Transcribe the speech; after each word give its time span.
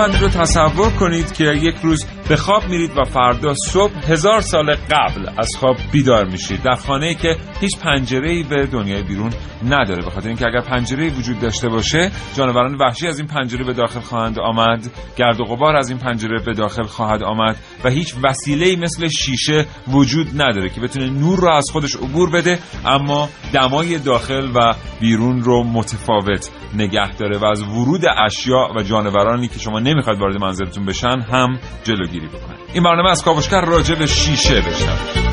چشمتون 0.00 0.20
رو 0.20 0.28
تصور 0.28 0.90
کنید 0.90 1.32
که 1.32 1.44
یک 1.44 1.76
روز 1.82 2.06
به 2.30 2.36
خواب 2.36 2.68
میرید 2.68 2.98
و 2.98 3.04
فردا 3.04 3.54
صبح 3.54 4.12
هزار 4.12 4.40
سال 4.40 4.74
قبل 4.74 5.28
از 5.38 5.56
خواب 5.58 5.76
بیدار 5.92 6.24
میشید. 6.24 6.62
در 6.62 6.74
خانه 6.74 7.06
ای 7.06 7.14
که 7.14 7.36
هیچ 7.60 7.78
پنجره 7.78 8.30
ای 8.30 8.42
به 8.42 8.66
دنیای 8.66 9.02
بیرون 9.02 9.32
نداره. 9.64 10.02
به 10.02 10.10
خاطر 10.10 10.28
اینکه 10.28 10.46
اگر 10.46 10.60
پنجره 10.60 11.10
وجود 11.10 11.40
داشته 11.40 11.68
باشه 11.68 12.10
جانوران 12.36 12.74
وحشی 12.74 13.06
از 13.06 13.18
این 13.18 13.28
پنجره 13.28 13.64
به 13.64 13.72
داخل 13.72 14.00
خواهند 14.00 14.38
آمد. 14.38 14.90
گرد 15.16 15.40
و 15.40 15.44
غبار 15.44 15.76
از 15.76 15.90
این 15.90 15.98
پنجره 15.98 16.42
به 16.46 16.52
داخل 16.52 16.82
خواهد 16.82 17.22
آمد 17.22 17.56
و 17.84 17.88
هیچ 17.88 18.14
وسیله 18.22 18.76
مثل 18.76 19.08
شیشه 19.08 19.66
وجود 19.88 20.42
نداره 20.42 20.68
که 20.68 20.80
بتونه 20.80 21.10
نور 21.10 21.38
رو 21.38 21.50
از 21.50 21.64
خودش 21.72 21.96
عبور 21.96 22.30
بده 22.30 22.58
اما 22.86 23.28
دمای 23.52 23.98
داخل 23.98 24.50
و 24.54 24.74
بیرون 25.00 25.42
رو 25.42 25.64
متفاوت 25.64 26.50
نگه 26.74 27.16
داره 27.16 27.38
و 27.38 27.44
از 27.44 27.62
ورود 27.62 28.04
اشیاء 28.26 28.72
و 28.76 28.82
جانورانی 28.82 29.48
که 29.48 29.58
شما 29.58 29.80
نمی‌خواد 29.80 30.18
وارد 30.18 30.42
منزلتون 30.42 30.84
بشن 30.84 31.20
هم 31.20 31.58
جلوگیری 31.84 32.19
بکنه. 32.26 32.56
این 32.72 32.82
برنامه 32.82 33.10
از 33.10 33.22
کاوشگر 33.22 33.60
راجع 33.60 33.94
به 33.94 34.06
شیشه 34.06 34.60
بشنوید 34.60 35.30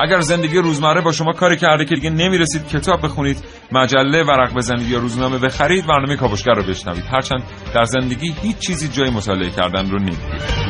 اگر 0.00 0.20
زندگی 0.20 0.58
روزمره 0.58 1.00
با 1.00 1.12
شما 1.12 1.32
کاری 1.32 1.56
کرده 1.56 1.84
که 1.84 1.94
دیگه 1.94 2.10
نمی‌رسید 2.10 2.68
کتاب 2.68 3.02
بخونید 3.02 3.44
مجله 3.72 4.24
ورق 4.24 4.54
بزنید 4.54 4.88
یا 4.88 4.98
روزنامه 4.98 5.38
بخرید 5.38 5.86
برنامه 5.86 6.16
کاوشگر 6.16 6.52
رو 6.52 6.62
بشنوید. 6.62 7.04
هرچند 7.12 7.42
در 7.74 7.84
زندگی 7.84 8.34
هیچ 8.42 8.58
چیزی 8.58 8.88
جای 8.88 9.10
مطالعه 9.10 9.50
کردن 9.50 9.90
رو 9.90 9.98
نمی‌گیره 9.98 10.67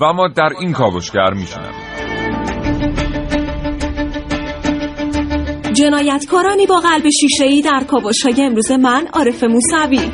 و 0.00 0.12
ما 0.12 0.28
در 0.28 0.48
این 0.60 0.72
کاوشگر 0.72 1.32
میشنویم 1.34 1.90
جنایتکارانی 5.72 6.66
با 6.66 6.80
قلب 6.80 7.04
شیشه‌ای 7.20 7.62
در 7.62 7.84
کاوش‌های 7.88 8.44
امروز 8.44 8.72
من 8.72 9.06
عارف 9.12 9.44
موسوی. 9.44 10.10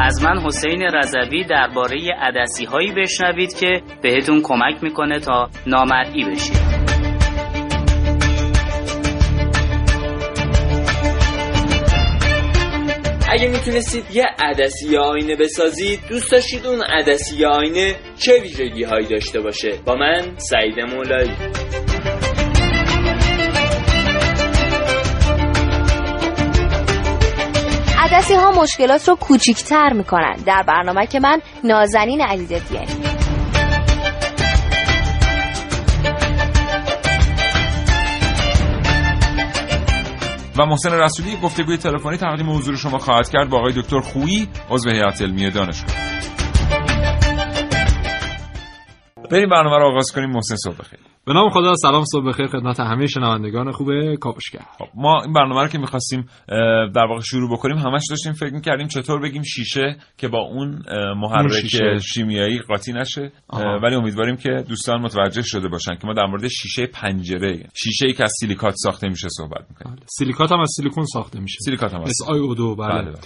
از 0.00 0.22
من 0.22 0.40
حسین 0.46 0.82
رضوی 0.82 1.44
درباره 1.44 1.96
عدسی 2.20 2.64
هایی 2.64 2.92
بشنوید 2.92 3.54
که 3.54 3.82
بهتون 4.02 4.40
کمک 4.42 4.82
می‌کنه 4.82 5.18
تا 5.18 5.48
نامرئی 5.66 6.24
بشید. 6.24 6.79
اگه 13.32 13.48
می‌تونستید 13.48 14.04
یه 14.12 14.24
عدسی 14.38 14.96
آینه 14.96 15.36
بسازید 15.36 16.00
دوست 16.08 16.32
داشتید 16.32 16.66
اون 16.66 16.82
عدسی 16.82 17.44
آینه 17.44 17.96
چه 18.18 18.40
ویژگی 18.40 18.84
هایی 18.84 19.06
داشته 19.06 19.40
باشه؟ 19.40 19.72
با 19.86 19.94
من 19.94 20.36
سعید 20.36 20.80
مولایی. 20.80 21.30
عدسی 27.98 28.34
ها 28.34 28.50
مشکلات 28.50 29.08
رو 29.08 29.16
کوچیکتر 29.16 29.92
می‌کنن. 29.92 30.36
در 30.46 30.62
برنامه 30.68 31.06
که 31.06 31.20
من 31.20 31.40
نازنین 31.64 32.20
علیزادیانی 32.20 33.09
و 40.60 40.66
محسن 40.66 40.92
رسولی 40.92 41.36
گفتگوی 41.36 41.76
تلفنی 41.76 42.16
تقدیم 42.16 42.50
حضور 42.50 42.76
شما 42.76 42.98
خواهد 42.98 43.28
کرد 43.28 43.48
با 43.50 43.58
آقای 43.58 43.72
دکتر 43.72 44.00
خویی 44.00 44.48
عضو 44.70 44.90
هیئت 44.90 45.22
علمی 45.22 45.50
دانشگاه. 45.50 45.96
بریم 49.30 49.48
برنامه 49.48 49.76
رو 49.76 49.86
آغاز 49.90 50.12
کنیم 50.14 50.30
محسن 50.30 50.56
صبح 50.56 50.76
بخیر. 50.76 51.09
به 51.26 51.32
نام 51.32 51.50
خدا 51.50 51.74
سلام 51.74 52.04
صبح 52.04 52.26
بخیر 52.26 52.46
خدمت 52.46 52.80
همه 52.80 53.06
شنوندگان 53.06 53.72
خوب 53.72 54.14
کاوشگر 54.14 54.64
خب 54.78 54.86
ما 54.94 55.22
این 55.22 55.32
برنامه 55.32 55.62
رو 55.62 55.68
که 55.68 55.78
می‌خواستیم 55.78 56.28
در 56.94 57.06
واقع 57.08 57.20
شروع 57.20 57.52
بکنیم 57.52 57.76
همش 57.76 58.02
داشتیم 58.10 58.32
فکر 58.32 58.52
می‌کردیم 58.52 58.88
چطور 58.88 59.20
بگیم 59.20 59.42
شیشه 59.42 59.96
که 60.18 60.28
با 60.28 60.38
اون 60.38 60.82
محرک 61.16 61.98
شیمیایی 61.98 62.58
قاطی 62.58 62.92
نشه. 62.92 63.32
ولی 63.82 63.94
امیدواریم 63.94 64.36
که 64.36 64.64
دوستان 64.68 65.00
متوجه 65.00 65.42
شده 65.42 65.68
باشن 65.68 65.94
که 65.94 66.06
ما 66.06 66.12
در 66.12 66.26
مورد 66.26 66.48
شیشه 66.48 66.86
پنجره 66.86 67.68
شیشه 67.74 68.06
ای 68.06 68.12
که 68.12 68.24
از 68.24 68.32
سیلیکات 68.40 68.74
ساخته 68.76 69.08
میشه 69.08 69.28
صحبت 69.30 69.66
می‌کنیم. 69.70 69.98
سیلیکات 70.18 70.52
هم 70.52 70.60
از 70.60 70.72
سیلیکون 70.76 71.04
ساخته 71.04 71.40
میشه. 71.40 71.58
سیلیکات 71.64 71.94
هم 71.94 72.00
از 72.00 72.08
SiO 72.08 72.54
دو 72.54 72.74
بله, 72.74 73.02
بله. 73.02 73.18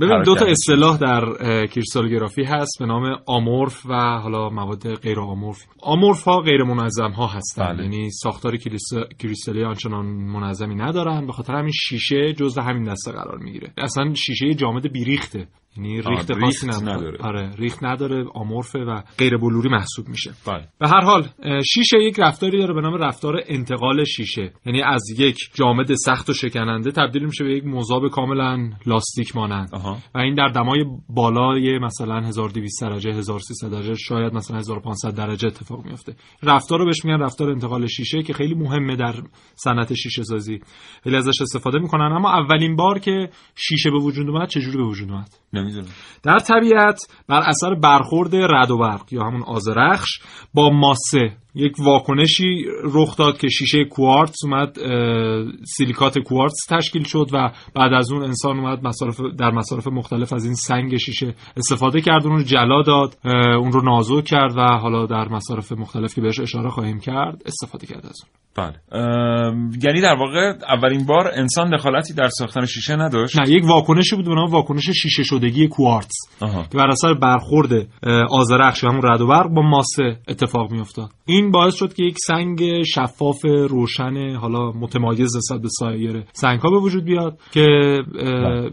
ببین 0.00 0.22
دو 0.22 0.34
تا 0.34 0.46
اصطلاح 0.46 0.98
در 0.98 1.24
کریستالگرافی 1.66 2.44
هست. 2.44 2.78
به 2.78 2.86
نام 2.86 3.16
آمورف 3.26 3.86
و 3.86 3.94
حالا 3.94 4.48
مواد 4.48 4.94
غیر 4.94 5.20
آمورف. 5.20 5.58
آمورف 5.82 6.24
ها 6.24 6.40
غیر 6.40 6.62
منظم 6.62 7.10
ها 7.10 7.26
هستن. 7.26 7.72
بله. 7.72 7.82
یعنی 7.82 8.10
ساختار 8.10 8.56
کریستالی 9.18 9.64
آنچنان 9.64 10.06
منظمی 10.06 10.74
ندارن. 10.74 11.26
به 11.26 11.32
خاطر 11.32 11.54
همین 11.54 11.72
شیشه 11.72 12.32
جزء 12.32 12.62
همین 12.62 12.82
دسته 12.82 13.12
قرار 13.12 13.38
می‌گیره. 13.38 13.72
اصلا 13.78 14.14
شیشه 14.14 14.54
جامد 14.54 14.92
بیریخته. 14.92 15.48
یعنی 15.76 16.02
ریخت 16.02 16.32
خاصی 16.40 16.66
نداره. 16.66 17.18
آره 17.20 17.50
ریخت 17.58 17.84
نداره 17.84 18.24
آمورفه 18.34 18.78
و 18.78 19.02
غیر 19.18 19.36
بلوری 19.36 19.68
محسوب 19.68 20.08
میشه. 20.08 20.30
بله. 20.46 20.68
به 20.78 20.88
هر 20.88 21.00
حال 21.00 21.28
شیشه 21.72 21.98
یک 22.02 22.20
رفتاری 22.20 22.58
داره 22.58 22.74
به 22.74 22.80
نام 22.80 22.94
رفتار 22.94 23.42
انتقال 23.46 24.04
شیشه. 24.04 24.52
یعنی 24.66 24.82
از 24.82 25.02
یک 25.18 25.36
جامد 25.54 25.94
سخت 25.94 26.30
و 26.30 26.32
شکننده 26.32 26.90
تبدیل 26.90 27.24
میشه 27.24 27.44
به 27.44 27.56
یک 27.56 27.64
مذاب 27.66 28.08
کاملا 28.08 28.70
لاستیک 28.86 29.36
مانند. 29.36 29.70
و 30.14 30.18
این 30.18 30.34
در 30.34 30.48
دمای 30.48 30.84
بالای 31.08 31.78
مثلا 31.78 32.20
1200 32.20 32.82
درجه 32.82 33.10
1300 33.10 33.70
درجه 33.70 33.94
شاید 33.94 34.34
مثلا 34.34 34.58
1500 34.58 35.14
درجه 35.14 35.48
اتفاق 35.48 35.84
میفته 35.84 36.16
رفتار 36.42 36.78
رو 36.78 36.84
بهش 36.84 37.04
میگن 37.04 37.20
رفتار 37.20 37.50
انتقال 37.50 37.86
شیشه 37.86 38.22
که 38.22 38.32
خیلی 38.32 38.54
مهمه 38.54 38.96
در 38.96 39.14
صنعت 39.54 39.94
شیشه 39.94 40.22
سازی. 40.22 40.60
خیلی 41.04 41.16
ازش 41.16 41.42
استفاده 41.42 41.78
می‌کنن. 41.78 42.12
اما 42.12 42.30
اولین 42.30 42.76
بار 42.76 42.98
که 42.98 43.28
شیشه 43.54 43.90
به 43.90 43.98
وجود 43.98 44.28
اومد 44.28 44.48
چجوری 44.48 44.76
به 44.76 44.84
وجود 44.84 45.10
اومد؟ 45.10 45.28
در 46.22 46.38
طبیعت 46.38 46.98
بر 47.28 47.42
اثر 47.46 47.74
برخورد 47.74 48.34
رد 48.34 48.70
و 48.70 48.78
برق 48.78 49.12
یا 49.12 49.22
همون 49.22 49.42
آزرخش 49.42 50.18
با 50.54 50.70
ماسه 50.70 51.36
یک 51.56 51.72
واکنشی 51.78 52.64
رخ 52.84 53.16
داد 53.16 53.38
که 53.38 53.48
شیشه 53.48 53.84
کوارتز 53.84 54.44
اومد 54.44 54.76
سیلیکات 55.64 56.18
کوارتز 56.18 56.60
تشکیل 56.68 57.04
شد 57.04 57.26
و 57.32 57.50
بعد 57.74 57.92
از 57.92 58.12
اون 58.12 58.22
انسان 58.22 58.58
اومد 58.58 58.86
مصارف 58.86 59.20
در 59.38 59.50
مصارف 59.50 59.88
مختلف 59.88 60.32
از 60.32 60.44
این 60.44 60.54
سنگ 60.54 60.96
شیشه 60.96 61.34
استفاده 61.56 62.00
کرد. 62.00 62.26
اون 62.26 62.36
رو 62.36 62.42
جلا 62.42 62.82
داد 62.82 63.18
اون 63.60 63.72
رو 63.72 63.82
نازک 63.82 64.24
کرد 64.24 64.56
و 64.56 64.60
حالا 64.60 65.06
در 65.06 65.28
مصارف 65.28 65.72
مختلف 65.72 66.14
که 66.14 66.20
بهش 66.20 66.40
اشاره 66.40 66.70
خواهیم 66.70 67.00
کرد 67.00 67.42
استفاده 67.46 67.86
کرد 67.86 68.06
از 68.06 68.20
اون. 68.22 68.32
بله. 68.56 68.74
یعنی 69.84 70.00
در 70.00 70.16
واقع 70.18 70.52
اولین 70.68 71.06
بار 71.06 71.30
انسان 71.34 71.76
دخالتی 71.76 72.14
در 72.14 72.28
ساختن 72.28 72.66
شیشه 72.66 72.96
نداشت؟ 72.96 73.38
نه 73.38 73.50
یک 73.50 73.64
واکنشی 73.64 74.16
بود 74.16 74.24
به 74.24 74.34
نام 74.34 74.50
واکنش 74.50 74.90
شیشه 74.90 75.22
شدگی 75.22 75.68
کوارتز 75.68 76.16
که 76.40 76.78
بر 76.78 76.88
اثر 76.88 77.14
برخورد 77.14 77.70
آذرخش 78.30 78.84
همون 78.84 79.02
رد 79.04 79.20
و 79.20 79.26
برق 79.26 79.48
با 79.48 79.62
ماسه 79.62 80.16
اتفاق 80.28 80.72
میافتاد. 80.72 81.10
این 81.26 81.45
باعث 81.50 81.74
شد 81.74 81.94
که 81.94 82.02
یک 82.02 82.16
سنگ 82.18 82.82
شفاف 82.82 83.44
روشن 83.44 84.34
حالا 84.34 84.72
متمایز 84.72 85.36
نسبت 85.36 85.60
به 85.60 85.68
سایر 85.68 86.22
سنگ 86.32 86.60
ها 86.60 86.70
به 86.70 86.78
وجود 86.78 87.04
بیاد 87.04 87.38
که 87.52 87.66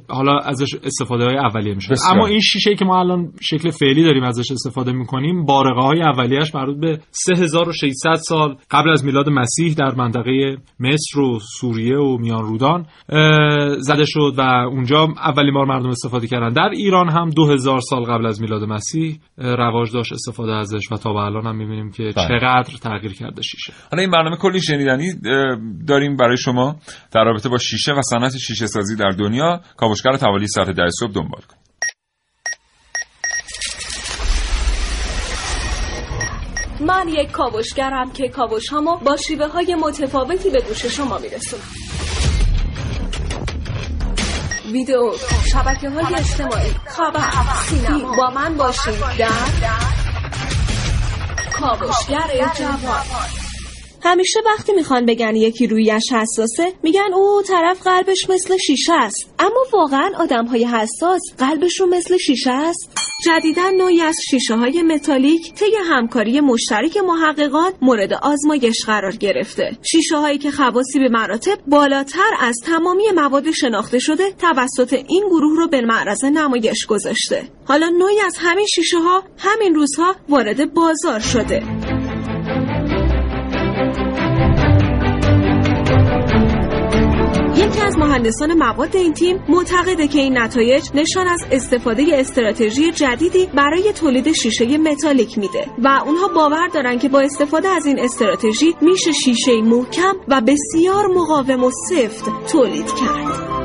حالا 0.09 0.37
ازش 0.37 0.75
استفاده 0.83 1.25
های 1.25 1.37
اولیه 1.37 1.75
میشه. 1.75 1.93
اما 2.11 2.27
این 2.27 2.39
شیشه 2.39 2.75
که 2.75 2.85
ما 2.85 2.99
الان 2.99 3.31
شکل 3.41 3.69
فعلی 3.69 4.03
داریم 4.03 4.23
ازش 4.23 4.51
استفاده 4.51 4.91
می‌کنیم 4.91 5.45
بارقه 5.45 5.81
های 5.81 6.01
اولیش 6.01 6.55
مربوط 6.55 6.79
به 6.79 6.99
3600 7.11 8.13
سال 8.13 8.55
قبل 8.71 8.89
از 8.89 9.05
میلاد 9.05 9.29
مسیح 9.29 9.73
در 9.73 9.95
منطقه 9.95 10.57
مصر 10.79 11.19
و 11.19 11.39
سوریه 11.59 11.97
و 11.97 12.17
میان 12.17 12.41
رودان 12.41 12.85
زده 13.79 14.05
شد 14.05 14.33
و 14.37 14.41
اونجا 14.41 15.07
اولین 15.17 15.53
بار 15.53 15.65
مردم 15.65 15.89
استفاده 15.89 16.27
کردن. 16.27 16.49
در 16.49 16.69
ایران 16.73 17.09
هم 17.09 17.29
دو 17.29 17.45
هزار 17.45 17.79
سال 17.79 18.03
قبل 18.03 18.25
از 18.25 18.41
میلاد 18.41 18.63
مسیح 18.63 19.19
رواج 19.37 19.91
داشت 19.93 20.13
استفاده 20.13 20.51
ازش 20.51 20.91
و 20.91 20.95
تا 20.95 21.13
به 21.13 21.19
الان 21.19 21.47
هم 21.47 21.55
می‌بینیم 21.55 21.91
که 21.91 22.03
بله. 22.03 22.27
چقدر 22.53 22.77
تغییر 22.77 23.13
کرده 23.13 23.41
شیشه. 23.41 23.73
حالا 23.91 24.01
این 24.01 24.11
برنامه 24.11 24.37
کلی 24.37 24.61
شنیدنی 24.61 25.13
داریم 25.87 26.17
برای 26.17 26.37
شما 26.37 26.75
در 27.11 27.23
رابطه 27.23 27.49
با 27.49 27.57
شیشه 27.57 27.91
و 27.93 28.01
صنعت 28.01 28.37
شیشه 28.37 28.67
سازی 28.67 28.95
در 28.95 29.09
دنیا. 29.09 29.61
کاوشگر 29.77 30.17
توالی 30.17 30.47
ساعت 30.47 30.69
ده 30.69 30.89
صبح 30.99 31.11
دنبال 31.11 31.41
کن 31.41 31.57
من 36.85 37.07
یک 37.09 37.31
کاوشگرم 37.31 38.11
که 38.11 38.29
کاوش 38.29 38.69
هامو 38.69 38.97
با 38.97 39.17
شیوه 39.17 39.47
های 39.47 39.75
متفاوتی 39.75 40.49
به 40.49 40.61
گوش 40.61 40.85
شما 40.85 41.17
میرسونم. 41.17 41.63
ویدیو 44.71 45.11
شبکه 45.51 45.89
های 45.89 46.15
اجتماعی 46.15 46.71
خبر 46.85 47.29
سینما. 47.65 48.15
با 48.17 48.29
من 48.29 48.57
باشید. 48.57 48.93
در 49.19 50.02
کاوشگر 51.63 52.51
جوان 52.57 53.03
همیشه 54.03 54.39
وقتی 54.45 54.73
می‌خوان 54.73 55.05
بگن 55.05 55.35
یکی 55.35 55.67
رویش 55.67 56.11
حساسه 56.11 56.73
میگن 56.83 57.13
او 57.13 57.41
طرف 57.47 57.81
قلبش 57.81 58.29
مثل 58.29 58.57
شیشه 58.57 58.93
است. 58.93 59.29
اما 59.39 59.65
واقعا 59.73 60.11
آدم 60.17 60.45
های 60.45 60.65
حساس 60.65 61.21
قلبشون 61.37 61.89
مثل 61.89 62.17
شیشه 62.17 62.51
است؟ 62.51 63.02
جدیدا 63.21 63.69
نوعی 63.69 64.01
از 64.01 64.15
شیشه 64.29 64.55
های 64.55 64.81
متالیک 64.81 65.53
طی 65.53 65.75
همکاری 65.83 66.39
مشترک 66.39 66.97
محققان 66.97 67.71
مورد 67.81 68.13
آزمایش 68.13 68.85
قرار 68.85 69.11
گرفته. 69.11 69.77
شیشه 69.91 70.17
هایی 70.17 70.37
که 70.37 70.51
خواصی 70.51 70.99
به 70.99 71.09
مراتب 71.09 71.57
بالاتر 71.67 72.31
از 72.39 72.55
تمامی 72.65 73.03
مواد 73.15 73.51
شناخته 73.51 73.99
شده 73.99 74.31
توسط 74.31 74.93
این 74.93 75.23
گروه 75.29 75.57
رو 75.57 75.67
به 75.67 75.81
معرض 75.81 76.23
نمایش 76.23 76.85
گذاشته. 76.85 77.49
حالا 77.65 77.89
نوعی 77.89 78.19
از 78.25 78.37
همین 78.39 78.65
شیشه 78.75 78.97
ها 78.97 79.23
همین 79.37 79.75
روزها 79.75 80.15
وارد 80.29 80.73
بازار 80.73 81.19
شده. 81.19 81.82
از 87.93 87.99
مهندسان 87.99 88.53
مواد 88.53 88.95
این 88.95 89.13
تیم 89.13 89.39
معتقده 89.49 90.07
که 90.07 90.19
این 90.19 90.37
نتایج 90.37 90.89
نشان 90.93 91.27
از 91.27 91.41
استفاده 91.51 92.03
استراتژی 92.13 92.91
جدیدی 92.91 93.49
برای 93.55 93.93
تولید 93.93 94.31
شیشه 94.31 94.77
متالیک 94.77 95.37
میده 95.37 95.65
و 95.83 95.87
اونها 96.05 96.27
باور 96.27 96.67
دارن 96.67 96.99
که 96.99 97.09
با 97.09 97.19
استفاده 97.19 97.67
از 97.67 97.85
این 97.85 97.99
استراتژی 97.99 98.75
میشه 98.81 99.11
شیشه 99.11 99.61
محکم 99.61 100.13
و 100.27 100.41
بسیار 100.41 101.07
مقاوم 101.07 101.63
و 101.63 101.71
سفت 101.89 102.25
تولید 102.51 102.87
کرد. 102.87 103.62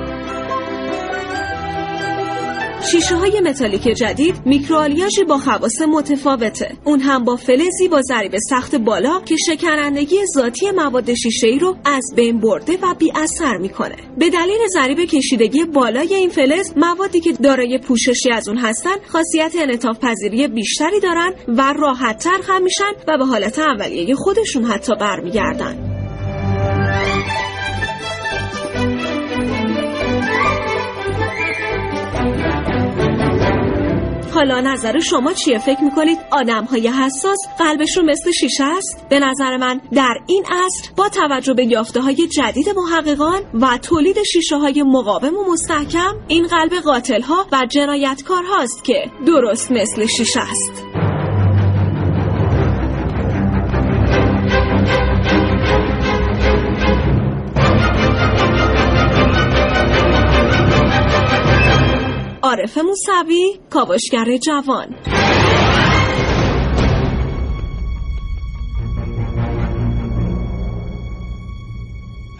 شیشه 2.82 3.16
های 3.16 3.40
متالیک 3.40 3.82
جدید 3.82 4.34
میکروآلیاژی 4.44 5.24
با 5.24 5.38
خواص 5.38 5.80
متفاوته. 5.80 6.76
اون 6.84 7.00
هم 7.00 7.24
با 7.24 7.36
فلزی 7.36 7.88
با 7.90 8.02
ضریب 8.02 8.38
سختی 8.50 8.74
بالا 8.74 9.20
که 9.20 9.36
شکنندگی 9.36 10.16
ذاتی 10.34 10.70
مواد 10.70 11.14
شیشه 11.14 11.46
ای 11.46 11.58
رو 11.58 11.76
از 11.84 12.12
بین 12.16 12.40
برده 12.40 12.78
و 12.82 12.94
بی 12.98 13.12
اثر 13.14 13.56
می‌کنه. 13.56 13.96
به 14.18 14.30
دلیل 14.30 14.58
ضریب 14.72 14.98
کشیدگی 15.00 15.64
بالای 15.64 16.14
این 16.14 16.28
فلز 16.28 16.72
موادی 16.76 17.20
که 17.20 17.32
دارای 17.32 17.78
پوششی 17.78 18.30
از 18.32 18.48
اون 18.48 18.58
هستن 18.58 18.96
خاصیت 19.06 19.52
انعطاف 19.58 19.98
پذیری 19.98 20.48
بیشتری 20.48 21.00
دارن 21.00 21.32
و 21.48 21.74
راحت 21.78 22.18
تر 22.18 22.40
خم 22.48 22.62
میشن 22.62 22.92
و 23.08 23.18
به 23.18 23.24
حالت 23.24 23.58
اولیه 23.58 24.14
خودشون 24.14 24.64
حتی 24.64 24.92
برمیگردن. 25.00 25.87
حالا 34.38 34.60
نظر 34.60 34.98
شما 34.98 35.32
چیه؟ 35.32 35.58
فکر 35.58 35.80
می‌کنید 35.84 36.18
آدم 36.30 36.64
های 36.64 36.88
حساس 36.88 37.38
قلبشون 37.58 38.10
مثل 38.10 38.30
شیشه 38.30 38.64
است؟ 38.64 39.06
به 39.10 39.18
نظر 39.18 39.56
من 39.56 39.80
در 39.92 40.14
این 40.26 40.44
عصر 40.50 40.90
با 40.96 41.08
توجه 41.08 41.54
به 41.54 41.66
یافته 41.66 42.00
های 42.00 42.28
جدید 42.28 42.66
محققان 42.76 43.42
و 43.54 43.78
تولید 43.78 44.16
شیشه 44.32 44.56
های 44.56 44.82
مقاوم 44.82 45.34
و 45.34 45.52
مستحکم 45.52 46.14
این 46.28 46.46
قلب 46.46 46.72
قاتل 46.84 47.20
ها 47.20 47.46
و 47.52 47.66
جنایتکار 47.70 48.44
هاست 48.44 48.84
که 48.84 49.10
درست 49.26 49.72
مثل 49.72 50.06
شیشه 50.06 50.40
است. 50.40 51.07
عارف 62.68 62.78
موسوی 62.78 63.58
کاوشگر 63.70 64.36
جوان. 64.36 64.94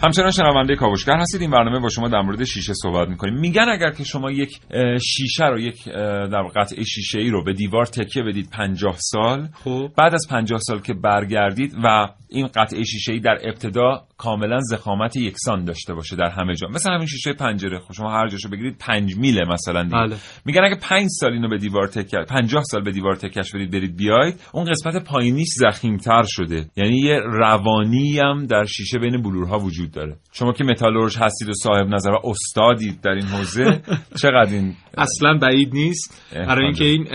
همچنان 0.03 0.31
شنونده 0.31 0.75
کاوشگر 0.75 1.17
هستید. 1.17 1.41
این 1.41 1.51
برنامه 1.51 1.79
با 1.79 1.89
شما 1.89 2.07
در 2.07 2.21
مورد 2.21 2.43
شیشه 2.43 2.73
صحبت 2.73 3.07
می‌کنیم. 3.07 3.33
میگن 3.33 3.65
اگر 3.69 3.91
که 3.91 4.03
شما 4.03 4.31
یک 4.31 4.59
شیشه 5.01 5.45
رو 5.45 5.59
یک 5.59 5.85
در 6.31 6.43
قطعه 6.55 6.83
شیشه 6.83 7.19
ای 7.19 7.29
رو 7.29 7.43
به 7.43 7.53
دیوار 7.53 7.85
تکیه 7.85 8.23
بدید 8.23 8.49
50 8.49 8.95
سال 8.97 9.47
خوب. 9.53 9.91
بعد 9.95 10.13
از 10.13 10.27
50 10.29 10.59
سال 10.59 10.79
که 10.79 10.93
برگردید 10.93 11.73
و 11.83 12.07
این 12.29 12.47
قطعه 12.47 12.83
شیشه 12.83 13.11
ای 13.11 13.19
در 13.19 13.37
ابتدا 13.43 14.03
کاملا 14.17 14.59
زخامت 14.59 15.15
یکسان 15.15 15.65
داشته 15.65 15.93
باشه 15.93 16.15
در 16.15 16.29
همه 16.29 16.55
جا. 16.55 16.67
مثلا 16.67 16.93
همین 16.95 17.07
شیشه 17.07 17.33
پنجره. 17.33 17.79
خب 17.79 17.93
شما 17.93 18.11
هر 18.11 18.27
جاشو 18.27 18.49
بگیرید 18.49 18.77
5 18.79 19.17
میله 19.17 19.45
مثلا 19.51 19.83
دیگه. 19.83 19.95
بله. 19.95 20.15
میگن 20.45 20.63
اگه 20.63 20.75
5 20.81 21.07
سال 21.09 21.33
اینو 21.33 21.49
به 21.49 21.57
دیوار 21.57 21.87
تکیه 21.87 22.23
50 22.23 22.63
سال 22.63 22.83
به 22.83 22.91
دیوار 22.91 23.15
تکش 23.15 23.55
بدید 23.55 23.71
برید 23.71 23.97
بیاید 23.97 24.41
اون 24.53 24.65
قسمت 24.65 25.03
پایینیش 25.03 25.47
زخیمتر 25.49 26.23
شده. 26.27 26.65
یعنی 26.75 26.99
یه 26.99 27.19
روانی 27.19 28.19
هم 28.19 28.45
در 28.45 28.65
شیشه 28.65 28.99
بین 28.99 29.21
بلورها 29.21 29.59
وجود 29.59 29.88
داره. 29.91 30.15
شما 30.31 30.53
که 30.53 30.63
متالورژ 30.63 31.17
هستید 31.17 31.49
و 31.49 31.53
صاحب 31.53 31.87
نظر 31.87 32.09
و 32.09 32.21
استادید 32.23 33.01
در 33.01 33.11
این 33.11 33.25
حوزه 33.25 33.81
چقدر 34.21 34.51
این 34.51 34.75
اصلا 34.97 35.33
بعید 35.33 35.73
نیست. 35.73 36.33
برای 36.33 36.65
اینکه 36.65 36.85
این 36.85 37.07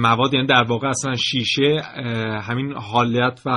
مواد 0.00 0.34
یعنی 0.34 0.46
در 0.46 0.64
واقع 0.68 0.88
اصلا 0.88 1.14
شیشه 1.14 1.82
همین 2.42 2.72
حالیت 2.72 3.40
و 3.46 3.56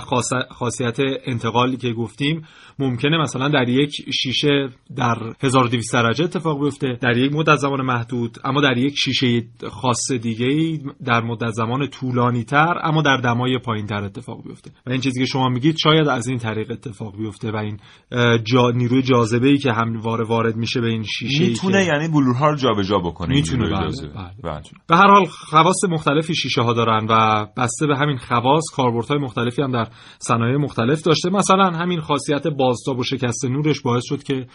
خاصیت 0.50 0.97
انتقالی 1.25 1.77
که 1.77 1.94
گفتیم 1.94 2.41
ممکنه 2.79 3.17
مثلا 3.17 3.47
در 3.47 3.69
یک 3.69 3.91
شیشه 4.13 4.69
در 4.95 5.15
1200 5.43 5.93
درجه 5.93 6.24
اتفاق 6.24 6.63
بیفته 6.63 6.98
در 7.01 7.17
یک 7.17 7.34
مدت 7.34 7.55
زمان 7.55 7.81
محدود 7.81 8.38
اما 8.43 8.62
در 8.62 8.77
یک 8.77 8.93
شیشه 8.98 9.41
خاص 9.69 10.12
دیگه 10.12 10.79
در 11.05 11.22
مدت 11.22 11.51
زمان 11.51 11.88
طولانی 11.88 12.43
تر 12.43 12.74
اما 12.84 13.01
در 13.01 13.17
دمای 13.17 13.57
پایین 13.57 13.86
تر 13.86 14.03
اتفاق 14.03 14.43
بیفته. 14.43 14.72
و 14.88 14.91
این 14.91 15.01
چیزی 15.01 15.19
که 15.19 15.25
شما 15.25 15.50
میگید 15.50 15.77
شاید 15.77 16.07
از 16.07 16.27
این 16.27 16.38
طریق 16.38 16.72
اتفاق 16.72 17.17
بیفته 17.17 17.51
و 17.51 17.55
این 17.55 17.79
جا 18.43 18.69
نیروی 18.69 19.01
جاذبه 19.01 19.48
ای 19.48 19.57
که 19.57 19.72
همواره 19.72 20.24
وارد 20.24 20.55
میشه 20.55 20.81
به 20.81 20.88
این 20.88 21.03
شیشه 21.03 21.43
می‌تونه 21.43 21.86
یعنی 21.86 22.07
بلورها 22.07 22.50
رو 22.50 22.55
جابجا 22.55 22.98
بکنه 22.98 23.36
می‌تونه 23.36 23.59
بله، 23.60 24.10
بله. 24.16 24.32
بله. 24.44 24.62
به 24.88 24.96
هر 24.98 25.08
حال 25.08 25.25
خواص 25.25 25.84
مختلفی 25.89 26.36
شیشه 26.36 26.62
ها 26.62 26.74
دارن 26.74 27.08
و 27.10 27.46
بسته 27.58 27.88
به 27.88 27.98
همین 27.98 28.18
خواص 28.18 28.63
کاربردهای 28.75 29.20
مختلفی 29.20 29.62
هم 29.62 29.72
در 29.72 29.88
صنایع 30.20 30.58
مختلف 30.58 31.01
داشته 31.01 31.30
مثلا 31.30 31.72
همین 31.72 32.01
خاصیت 32.01 32.48
بازتاب 32.48 33.00
و 33.00 33.04
شکست 33.04 33.46
نورش 33.46 33.82
باعث 33.82 34.04
شد 34.06 34.24
که 34.24 34.48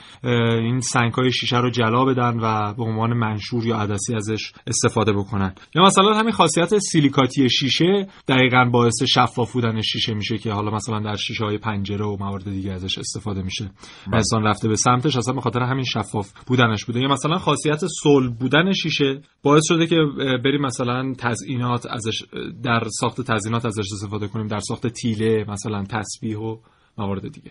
این 0.59 0.81
سنگ 0.81 1.13
های 1.13 1.33
شیشه 1.33 1.57
رو 1.57 1.71
جلا 1.71 2.05
بدن 2.05 2.41
و 2.41 2.75
به 2.75 2.83
عنوان 2.83 3.13
منشور 3.13 3.67
یا 3.67 3.77
عدسی 3.77 4.15
ازش 4.15 4.53
استفاده 4.67 5.13
بکنن 5.13 5.55
یا 5.75 5.83
مثلا 5.83 6.15
همین 6.15 6.33
خاصیت 6.33 6.79
سیلیکاتی 6.79 7.51
شیشه 7.51 8.07
دقیقا 8.29 8.65
باعث 8.65 9.03
شفاف 9.03 9.53
بودن 9.53 9.81
شیشه 9.81 10.15
میشه 10.15 10.39
که 10.39 10.53
حالا 10.53 10.71
مثلا 10.71 11.01
در 11.01 11.17
شیشه 11.17 11.45
های 11.45 11.59
پنجره 11.59 12.05
و 12.05 12.17
موارد 12.21 12.45
دیگه 12.45 12.73
ازش 12.73 12.99
استفاده 12.99 13.43
میشه 13.43 13.65
بله. 14.07 14.17
انسان 14.17 14.43
رفته 14.43 14.69
به 14.69 14.77
سمتش 14.77 15.17
اصلا 15.17 15.35
به 15.35 15.41
خاطر 15.41 15.61
همین 15.61 15.85
شفاف 15.85 16.33
بودنش 16.47 16.85
بوده 16.85 17.01
یا 17.01 17.09
مثلا 17.09 17.39
خاصیت 17.39 17.81
صلب 18.03 18.39
بودن 18.39 18.73
شیشه 18.85 19.21
باعث 19.43 19.63
شده 19.69 19.87
که 19.87 19.97
بریم 20.45 20.61
مثلا 20.61 21.13
تزئینات 21.19 21.87
ازش 21.87 22.23
در 22.63 22.83
ساخت 23.01 23.21
تزئینات 23.21 23.67
ازش 23.67 23.85
استفاده 23.93 24.29
کنیم 24.29 24.47
در 24.47 24.61
ساخت 24.61 24.87
تیله 24.87 25.45
مثلا 25.49 25.85
تسبیح 25.85 26.39
و 26.39 26.57
موارد 26.99 27.33
دیگه 27.33 27.51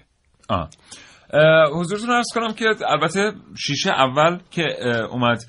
آه. 0.50 0.70
حضورتون 1.74 2.10
ارز 2.10 2.28
کنم 2.34 2.54
که 2.54 2.66
البته 2.88 3.32
شیشه 3.58 3.92
اول 3.92 4.40
که 4.52 4.64
اومد 5.12 5.44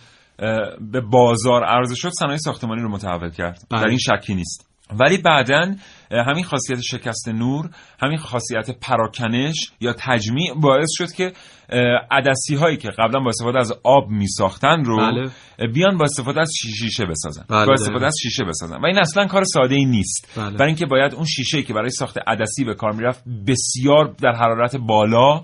به 0.92 1.00
بازار 1.00 1.64
عرضه 1.64 1.94
شد 1.94 2.10
صنایع 2.18 2.38
ساختمانی 2.38 2.82
رو 2.82 2.88
متحول 2.88 3.30
کرد 3.30 3.62
بله. 3.70 3.82
در 3.82 3.88
این 3.88 3.98
شکی 3.98 4.34
نیست 4.34 4.74
ولی 5.00 5.18
بعدا 5.18 5.74
همین 6.10 6.44
خاصیت 6.44 6.80
شکست 6.80 7.28
نور 7.28 7.70
همین 8.02 8.18
خاصیت 8.18 8.70
پراکنش 8.70 9.72
یا 9.80 9.94
تجمیع 9.98 10.54
باعث 10.54 10.88
شد 10.98 11.12
که 11.12 11.32
عدسی 12.10 12.54
هایی 12.54 12.76
که 12.76 12.88
قبلا 12.98 13.20
با 13.20 13.28
استفاده 13.28 13.58
از 13.58 13.72
آب 13.84 14.08
می 14.08 14.26
ساختن 14.28 14.84
رو 14.84 14.96
بله. 14.96 15.30
بیان 15.68 15.98
با 15.98 16.04
استفاده 16.04 16.40
از 16.40 16.52
شیشه 16.60 17.04
بسازن 17.04 17.44
بله. 17.48 17.66
با 17.66 17.72
استفاده 17.72 18.06
از 18.06 18.16
شیشه 18.22 18.44
بسازن 18.44 18.76
و 18.76 18.86
این 18.86 18.98
اصلا 18.98 19.26
کار 19.26 19.44
ساده 19.44 19.74
ای 19.74 19.84
نیست 19.84 20.32
بله. 20.36 20.56
برای 20.56 20.66
اینکه 20.66 20.86
باید 20.86 21.14
اون 21.14 21.24
شیشه 21.24 21.62
که 21.62 21.74
برای 21.74 21.90
ساخت 21.90 22.18
عدسی 22.26 22.64
به 22.64 22.74
کار 22.74 22.92
می‌رفت 22.92 23.24
بسیار 23.46 24.14
در 24.22 24.32
حرارت 24.32 24.76
بالا 24.76 25.42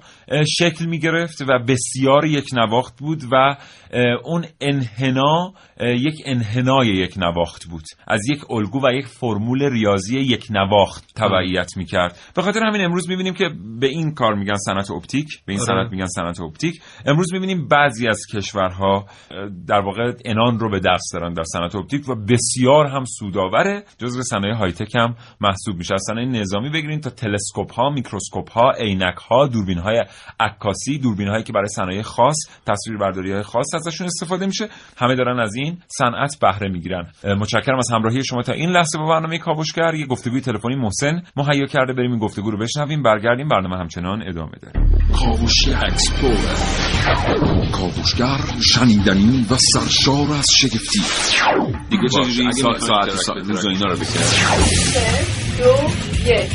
شکل 0.58 0.84
می 0.84 0.98
گرفت 0.98 1.42
و 1.42 1.58
بسیار 1.68 2.24
یک 2.24 2.48
نواخت 2.52 2.98
بود 2.98 3.22
و 3.32 3.56
اون 4.24 4.44
انحنا 4.60 5.52
یک 5.80 6.14
انحنای 6.26 6.86
یک 6.86 7.14
نواخت 7.18 7.66
بود 7.70 7.84
از 8.08 8.20
یک 8.30 8.50
الگو 8.50 8.86
و 8.86 8.92
یک 8.92 9.06
فرمول 9.06 9.62
ریاضی 9.62 10.20
یک 10.20 10.46
نواخت 10.50 11.04
تبعیت 11.16 11.76
می‌کرد 11.76 12.18
به 12.36 12.42
خاطر 12.42 12.60
همین 12.60 12.84
امروز 12.84 13.08
می‌بینیم 13.08 13.34
که 13.34 13.44
به 13.80 13.86
این 13.86 14.14
کار 14.14 14.34
میگن 14.34 14.56
صنعت 14.56 14.90
اپتیک 14.90 15.28
به 15.46 15.52
این 15.52 15.60
آره. 15.60 15.66
صنعت 15.66 15.92
میگن 15.92 16.06
صنعت 16.20 16.40
اپتیک. 16.40 16.82
امروز 17.06 17.32
می‌بینیم 17.32 17.68
بعضی 17.68 18.08
از 18.08 18.20
کشورها 18.34 19.06
در 19.66 19.80
واقع 19.80 20.12
عنان 20.24 20.58
رو 20.58 20.70
به 20.70 20.80
دست 20.80 21.12
دارن 21.12 21.32
در 21.32 21.42
صنعت 21.42 21.74
اپتیک 21.74 22.08
و 22.08 22.14
بسیار 22.14 22.86
هم 22.86 23.04
سودآوره. 23.04 23.84
جزو 23.98 24.22
صنایع 24.22 24.54
high 24.54 24.72
tech 24.72 24.94
هم 24.94 25.16
محسوب 25.40 25.76
میشه. 25.76 25.94
از 25.94 26.02
صنایع 26.06 26.28
نظامی 26.28 26.70
بگیریم 26.70 27.00
تا 27.00 27.10
تلسکوپ 27.10 27.74
ها 27.74 27.90
میکروسکوپ 27.90 28.50
ها 28.52 28.70
عینک 28.70 29.16
ها 29.16 29.46
دوربین 29.46 29.78
های 29.78 30.04
عکاسی 30.40 30.98
دوربین 30.98 31.28
هایی 31.28 31.44
که 31.44 31.52
برای 31.52 31.68
صنایع 31.68 32.02
خاص 32.02 32.36
تصویربرداری 32.66 33.32
های 33.32 33.42
خاص 33.42 33.74
ازشون 33.74 34.06
استفاده 34.06 34.46
میشه. 34.46 34.68
همه 34.96 35.14
دارن 35.14 35.40
از 35.40 35.54
این 35.54 35.78
صنعت 35.98 36.36
بهره 36.40 36.68
می‌گیرن. 36.68 37.06
متشکرم 37.24 37.78
از 37.78 37.90
همراهی 37.92 38.24
شما 38.24 38.42
تا 38.42 38.52
این 38.52 38.70
لحظه 38.70 38.98
با 38.98 39.08
برنامه 39.08 39.38
کاوشگر. 39.38 39.94
یه 39.94 40.06
گفتگوی 40.06 40.40
تلفنی 40.40 40.76
محسن 40.76 41.22
مهیا 41.36 41.66
کرده. 41.66 41.92
بریم 41.92 42.10
این 42.10 42.20
گفتگو 42.20 42.50
رو 42.50 42.58
بشنویم. 42.58 43.02
برگردیم. 43.02 43.48
برنامه 43.48 43.76
همچنان 43.76 44.28
ادامه 44.28 44.52
داره. 44.62 44.86
کاوشگر. 45.14 45.94
کاوشگر 47.72 48.38
شنیدنی 48.74 49.46
و 49.50 49.56
سرشار 49.56 50.32
از 50.38 50.46
شگفتی. 50.60 51.00
دیگه 51.90 52.08
چجوری 52.08 52.52
ساعت 52.52 53.10
ساعت 53.10 53.46
روز 53.46 53.66
اینا 53.66 53.86
رو 53.86 53.96
بکنیم 53.96 54.30
دو 55.58 55.74
یک 56.30 56.46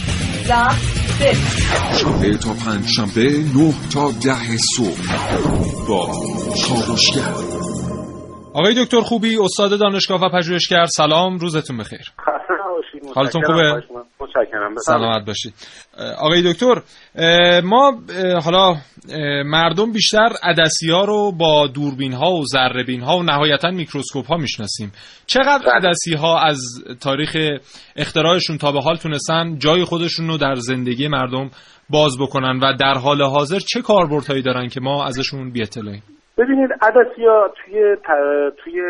شنبه 2.01 2.37
تا 2.37 2.53
پنج 2.53 2.87
شنبه 2.87 3.43
نه 3.55 3.73
تا 3.93 4.11
ده 4.11 4.57
صبح. 4.57 5.17
با 5.87 6.05
کاوشگر. 6.67 7.33
آقای 8.53 8.83
دکتر 8.83 9.01
خوبی 9.01 9.37
استاد 9.37 9.79
دانشگاه 9.79 10.21
و 10.21 10.29
پژوهشگر 10.29 10.85
سلام 10.85 11.37
روزتون 11.37 11.77
بخیر. 11.77 12.13
حالتون 13.15 13.41
خوبه؟ 13.45 13.83
سلامت 14.85 15.25
باشید 15.25 15.53
آقای 16.19 16.53
دکتر 16.53 16.81
ما 17.63 18.01
حالا 18.43 18.75
مردم 19.45 19.91
بیشتر 19.91 20.29
عدسی 20.43 20.89
ها 20.89 21.05
رو 21.05 21.31
با 21.31 21.67
دوربین 21.67 22.13
ها 22.13 22.31
و 22.31 22.45
ذره 22.45 23.03
ها 23.03 23.17
و 23.17 23.23
نهایتا 23.23 23.69
میکروسکوپ 23.69 24.27
ها 24.27 24.37
می‌شناسیم. 24.37 24.91
چقدر 25.25 25.63
بله. 25.65 25.73
عدسی 25.73 26.13
ها 26.13 26.39
از 26.39 26.59
تاریخ 27.01 27.37
اختراعشون 27.95 28.57
تا 28.57 28.71
به 28.71 28.81
حال 28.81 28.95
تونستن 28.95 29.57
جای 29.57 29.83
خودشون 29.83 30.27
رو 30.27 30.37
در 30.37 30.55
زندگی 30.55 31.07
مردم 31.07 31.49
باز 31.89 32.17
بکنن 32.19 32.59
و 32.59 32.73
در 32.79 32.93
حال 32.93 33.21
حاضر 33.21 33.59
چه 33.59 33.81
کاربردهایی 33.81 34.41
دارن 34.41 34.69
که 34.69 34.81
ما 34.81 35.05
ازشون 35.05 35.51
بی 35.51 35.61
اطلاعیم 35.61 36.03
ببینید 36.37 36.71
ها 36.81 37.47
توی 37.47 37.97
توی 38.57 38.81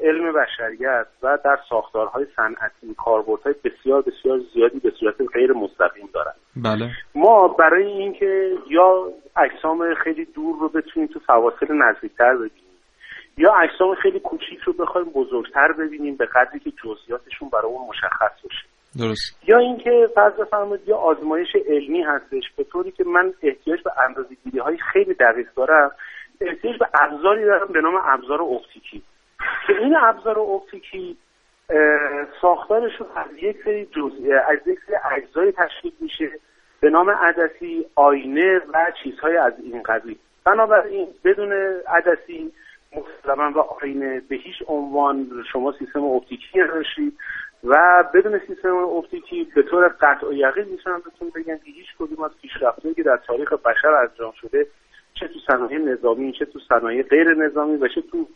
علم 0.00 0.32
بشریت 0.32 1.06
و 1.22 1.38
در 1.44 1.58
ساختارهای 1.68 2.26
صنعتی 2.36 2.94
کاربردهای 2.96 3.54
بسیار 3.64 4.02
بسیار 4.02 4.40
زیادی 4.54 4.78
به 4.78 4.92
صورت 5.00 5.14
غیر 5.34 5.52
مستقیم 5.52 6.08
دارن. 6.14 6.32
بله. 6.56 6.90
ما 7.14 7.48
برای 7.48 7.86
اینکه 7.86 8.52
یا 8.70 9.12
اجسام 9.36 9.94
خیلی 9.94 10.24
دور 10.24 10.56
رو 10.60 10.68
بتونیم 10.68 11.08
تو 11.08 11.20
فواصل 11.26 11.74
نزدیکتر 11.74 12.34
ببینیم 12.34 12.66
یا 13.38 13.54
اجسام 13.54 13.94
خیلی 13.94 14.20
کوچیک 14.20 14.58
رو 14.58 14.72
بخوایم 14.72 15.10
بزرگتر 15.10 15.72
ببینیم 15.72 16.16
به 16.16 16.26
قدری 16.26 16.60
که 16.60 16.70
جزئیاتشون 16.70 17.48
برای 17.48 17.72
اون 17.72 17.88
مشخص 17.88 18.32
بشه. 18.44 18.66
درست. 18.98 19.48
یا 19.48 19.58
اینکه 19.58 20.06
فرض 20.14 20.32
بفرمایید 20.32 20.88
یا 20.88 20.96
آزمایش 20.96 21.48
علمی 21.68 22.02
هستش 22.02 22.42
به 22.56 22.64
طوری 22.64 22.90
که 22.90 23.04
من 23.04 23.32
احتیاج 23.42 23.82
به 23.82 23.90
اندازه‌گیری 24.08 24.58
های 24.58 24.78
خیلی 24.92 25.14
دقیق 25.14 25.46
دارم. 25.56 25.90
احتیاج 26.40 26.78
به 26.78 26.88
ابزاری 26.94 27.44
دارم 27.44 27.66
به 27.66 27.80
نام 27.80 27.94
ابزار 28.04 28.42
اپتیکی. 28.42 29.02
که 29.66 29.78
این 29.78 29.96
ابزار 29.96 30.38
اپتیکی 30.38 31.16
ساختارشون 32.40 33.06
از 33.16 33.26
یک 33.42 33.56
سری 33.64 33.88
از 34.48 34.58
یک 34.66 34.78
سری 34.86 34.96
اجزای 35.12 35.52
تشکیل 35.52 35.92
میشه 36.00 36.30
به 36.80 36.90
نام 36.90 37.10
عدسی 37.10 37.86
آینه 37.94 38.60
و 38.72 38.92
چیزهای 39.02 39.36
از 39.36 39.52
این 39.62 39.82
قبیل. 39.82 40.18
بنابراین 40.44 41.08
بدون 41.24 41.52
عدسی 41.86 42.52
مسلما 42.92 43.50
و 43.50 43.58
آینه 43.58 44.22
به 44.28 44.36
هیچ 44.36 44.62
عنوان 44.66 45.44
شما 45.52 45.72
سیستم 45.72 46.04
اپتیکی 46.04 46.58
نداشتید 46.58 47.18
و 47.64 48.04
بدون 48.14 48.40
سیستم 48.46 48.76
اپتیکی 48.76 49.44
به 49.54 49.62
طور 49.62 49.88
قطع 49.88 50.26
و 50.26 50.32
یقین 50.32 50.64
می‌تونم 50.64 51.02
بهتون 51.04 51.30
بگم 51.34 51.56
که 51.56 51.70
هیچ 51.70 51.86
کدوم 51.98 52.24
از 52.24 52.30
پیشرفتهایی 52.42 52.94
که 52.94 53.02
در 53.02 53.16
تاریخ 53.16 53.52
بشر 53.52 53.88
انجام 53.88 54.32
شده 54.32 54.66
چه 55.20 55.26
تو 55.28 55.38
صنایع 55.46 55.78
نظامی 55.78 56.32
چه 56.38 56.44
تو 56.44 56.58
صنایع 56.68 57.02
غیر 57.02 57.26
نظامی 57.46 57.76
و 57.76 57.88
چه 57.94 58.02
تو 58.12 58.26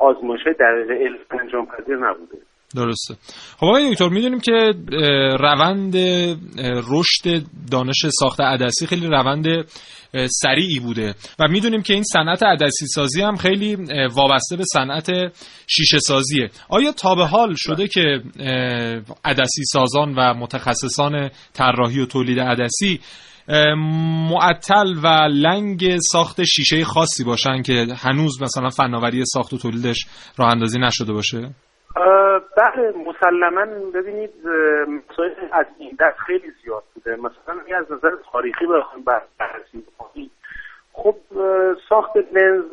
آزمایش 0.00 0.40
دقیق 0.46 0.90
علم 0.90 1.18
انجام 1.40 1.66
پذیر 1.66 1.96
نبوده. 1.96 2.38
درسته. 2.76 3.14
خب 3.56 3.66
آقای 3.66 3.90
دکتر 3.90 4.08
می‌دونیم 4.08 4.40
که 4.40 4.52
روند 5.40 5.96
رشد 6.92 7.42
دانش 7.72 8.06
ساخت 8.20 8.40
عدسی 8.40 8.86
خیلی 8.86 9.06
روند 9.06 9.46
سریعی 10.26 10.80
بوده 10.80 11.14
و 11.38 11.48
می‌دونیم 11.48 11.82
که 11.82 11.94
این 11.94 12.02
صنعت 12.02 12.42
عدسی 12.42 12.86
سازی 12.86 13.22
هم 13.22 13.36
خیلی 13.36 13.76
وابسته 14.16 14.56
به 14.56 14.64
صنعت 14.72 15.10
شیشه 15.66 15.98
سازیه. 15.98 16.50
آیا 16.68 16.92
تا 16.92 17.14
به 17.14 17.24
حال 17.26 17.54
شده 17.56 17.88
که 17.88 18.20
عدسی 19.24 19.62
سازان 19.72 20.14
و 20.14 20.34
متخصصان 20.34 21.30
طراحی 21.54 22.00
و 22.00 22.06
تولید 22.06 22.40
عدسی 22.40 23.00
معطل 24.30 24.94
و 25.04 25.28
لنگ 25.30 25.96
ساخت 26.12 26.42
شیشه 26.42 26.84
خاصی 26.84 27.24
باشن 27.24 27.62
که 27.62 27.72
هنوز 28.04 28.42
مثلا 28.42 28.68
فناوری 28.68 29.22
ساخت 29.24 29.52
و 29.52 29.58
تولیدش 29.58 30.06
راه 30.38 30.50
اندازی 30.50 30.78
نشده 30.78 31.12
باشه؟ 31.12 31.38
بله 32.56 32.92
مسلما 33.06 33.90
ببینید 33.94 34.30
مسائل 34.88 35.30
از 35.52 35.66
این 35.78 35.96
دست 36.00 36.18
خیلی 36.26 36.52
زیاد 36.64 36.82
بوده. 36.94 37.16
مثلا 37.16 37.76
از 37.78 37.92
نظر 37.92 38.10
تاریخی 38.32 38.66
بخوایم 38.66 39.04
بررسی 39.38 39.84
خب 40.92 41.16
ساخت 41.88 42.16
لنز 42.16 42.64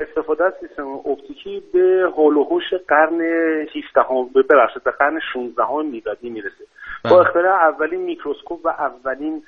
استفاده 0.00 0.44
از 0.44 0.52
سیستم 0.60 0.86
اپتیکی 0.86 1.62
به 1.72 2.12
حول 2.16 2.36
و 2.36 2.44
قرن 2.88 3.20
18 3.20 4.42
ببخشید 4.50 4.84
به 4.84 4.90
قرن 4.90 5.20
16 5.32 5.62
میلادی 5.90 6.30
می‌رسه. 6.30 6.64
با 7.04 7.10
بله. 7.10 7.20
اختراع 7.20 7.68
اولین 7.68 8.00
میکروسکوپ 8.00 8.66
و 8.66 8.68
اولین 8.68 9.42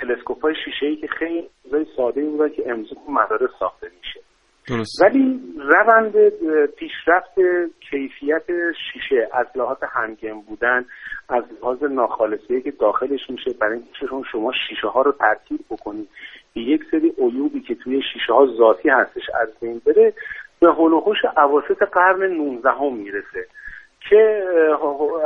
تلسکوپ 0.00 0.42
های 0.42 0.54
شیشه 0.64 0.86
ای 0.86 0.96
که 0.96 1.06
خیلی 1.06 1.48
چیزای 1.62 1.86
ساده 1.96 2.24
بودن 2.24 2.48
که 2.48 2.70
امروز 2.70 2.92
مدارس 3.08 3.50
ساخته 3.58 3.90
میشه 3.98 4.20
درست. 4.68 5.02
ولی 5.02 5.40
روند 5.58 6.28
پیشرفت 6.66 7.34
کیفیت 7.90 8.42
شیشه 8.92 9.28
از 9.32 9.46
لحاظ 9.54 9.76
همگن 9.82 10.40
بودن 10.40 10.84
از 11.28 11.44
لحاظ 11.60 11.82
ناخالصی 11.82 12.62
که 12.62 12.70
داخلش 12.70 13.30
میشه 13.30 13.50
برای 13.60 13.72
اینکه 13.72 14.24
شما 14.32 14.52
شیشه 14.68 14.88
ها 14.88 15.02
رو 15.02 15.12
ترتیب 15.12 15.60
بکنید 15.70 16.08
به 16.54 16.60
یک 16.60 16.82
سری 16.90 17.12
عیوبی 17.18 17.60
که 17.60 17.74
توی 17.74 18.02
شیشه 18.12 18.32
ها 18.32 18.46
ذاتی 18.46 18.88
هستش 18.88 19.22
از 19.40 19.48
بین 19.60 19.82
بره 19.86 20.12
به 20.60 20.72
هلوهوش 20.72 21.18
عواسط 21.36 21.82
قرن 21.92 22.22
19 22.22 22.70
هم 22.70 22.96
می‌رسه 22.96 23.46
که 24.10 24.44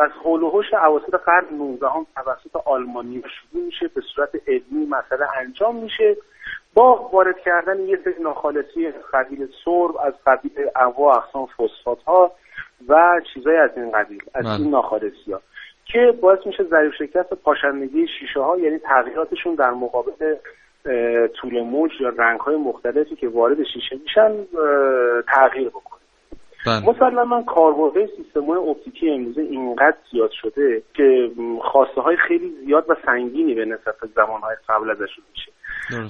از 0.01 0.11
هلوهوش 0.25 0.67
عواسط 0.75 1.15
قرن 1.15 1.45
19 1.53 1.89
هم 1.89 2.07
توسط 2.15 2.57
آلمانی 2.65 3.23
شروع 3.23 3.65
میشه 3.65 3.89
به 3.89 4.01
صورت 4.15 4.31
علمی 4.47 4.87
مسئله 4.87 5.27
انجام 5.39 5.77
میشه 5.77 6.17
با 6.75 7.09
وارد 7.13 7.39
کردن 7.39 7.81
یه 7.81 7.99
سری 8.05 8.23
ناخالصی 8.23 8.87
از 8.87 8.95
قبیل 9.13 9.49
سرب 9.65 9.97
از 9.97 10.15
قبیل 10.27 10.53
انواع 10.77 11.17
اقسام 11.17 11.47
فسفات 11.47 12.03
ها 12.03 12.33
و 12.89 13.21
چیزای 13.35 13.57
از 13.57 13.71
این 13.77 13.91
قبیل 13.91 14.23
از 14.35 14.47
این 14.47 14.59
بله. 14.59 14.69
ناخالصی 14.69 15.33
ها 15.33 15.41
که 15.85 16.15
باعث 16.21 16.47
میشه 16.47 16.65
ضریب 16.65 16.93
شکست 16.99 17.35
پاشندگی 17.35 18.07
شیشه 18.21 18.41
ها 18.41 18.59
یعنی 18.59 18.79
تغییراتشون 18.79 19.55
در 19.55 19.71
مقابل 19.71 20.35
طول 21.41 21.61
موج 21.63 21.91
یا 22.01 22.09
رنگ 22.09 22.41
های 22.41 22.57
مختلفی 22.57 23.17
که 23.17 23.29
وارد 23.29 23.63
شیشه 23.63 23.97
میشن 23.97 24.33
تغییر 25.27 25.69
بکنه. 25.69 25.98
مسلما 26.67 27.43
کاربردهای 27.43 28.09
سیستم 28.17 28.45
های 28.45 28.59
اپتیکی 28.71 29.11
امروزه 29.11 29.41
اینقدر 29.41 29.97
زیاد 30.13 30.31
شده 30.31 30.83
که 30.95 31.31
خواسته 31.63 32.01
های 32.01 32.17
خیلی 32.17 32.53
زیاد 32.65 32.91
و 32.91 32.97
سنگینی 33.07 33.55
به 33.55 33.65
نسبت 33.65 33.95
زمان 34.17 34.41
های 34.41 34.57
قبل 34.69 34.91
ازشون 34.91 35.25
میشه. 35.33 35.53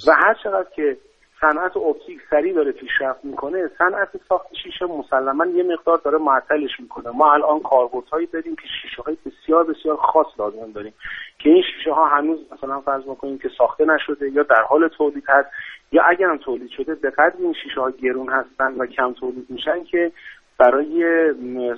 و 0.09 0.13
هر 0.15 0.35
چقدر 0.45 0.69
که 0.77 0.97
صنعت 1.41 1.77
اپتیک 1.77 2.21
سریع 2.31 2.55
داره 2.55 2.73
پیشرفت 2.73 3.25
می‌کنه 3.25 3.71
صنعت 3.79 4.09
ساخت 4.29 4.47
شیشه 4.63 4.87
مسلما 4.87 5.47
یه 5.47 5.63
مقدار 5.63 5.99
داره 6.05 6.19
معطلش 6.19 6.81
می‌کنه. 6.81 7.11
ما 7.11 7.33
الان 7.33 7.61
کاربردهایی 7.61 8.27
داریم 8.27 8.57
که 8.57 8.69
شیشه 8.83 9.03
های 9.03 9.17
بسیار 9.27 9.65
بسیار 9.65 9.97
خاص 9.97 10.27
لازم 10.39 10.73
داریم 10.73 10.95
که 11.39 11.51
این 11.51 11.63
شیشه 11.63 11.93
ها 11.93 12.07
هنوز 12.07 12.39
مثلا 12.53 12.81
فرض 12.81 13.03
بکنیم 13.03 13.39
که 13.39 13.49
ساخته 13.59 13.85
نشده 13.85 14.31
یا 14.31 14.43
در 14.43 14.63
حال 14.69 14.89
تولید 14.89 15.25
هست 15.29 15.49
یا 15.93 16.03
اگر 16.03 16.27
هم 16.27 16.39
تولید 16.39 16.71
شده 16.71 16.95
به 16.95 17.11
قدر 17.11 17.35
این 17.39 17.55
شیشه 17.63 17.81
ها 17.81 17.91
گرون 17.91 18.29
هستن 18.29 18.75
و 18.75 18.87
کم 18.87 19.13
تولید 19.13 19.47
میشن 19.51 19.85
که 19.85 20.13
برای 20.59 21.05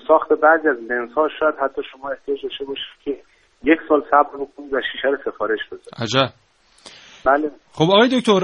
ساخت 0.09 0.29
بعضی 0.43 0.69
از 0.69 0.77
لنز 0.91 1.13
ها 1.13 1.29
شاید 1.41 1.55
حتی 1.63 1.83
شما 1.93 2.11
احتیاج 2.11 2.39
داشته 2.43 2.65
باشید 2.65 2.85
که 3.05 3.11
یک 3.65 3.79
سال 3.89 4.03
صبر 4.11 4.37
بکنید 4.41 4.75
و 4.75 4.81
شیشه 4.93 5.09
رو 5.09 5.17
سفارش 5.25 5.59
بزنید 5.67 5.89
عجب. 5.99 6.33
بله. 7.25 7.51
خب 7.73 7.85
آقای 7.85 8.09
دکتر 8.09 8.41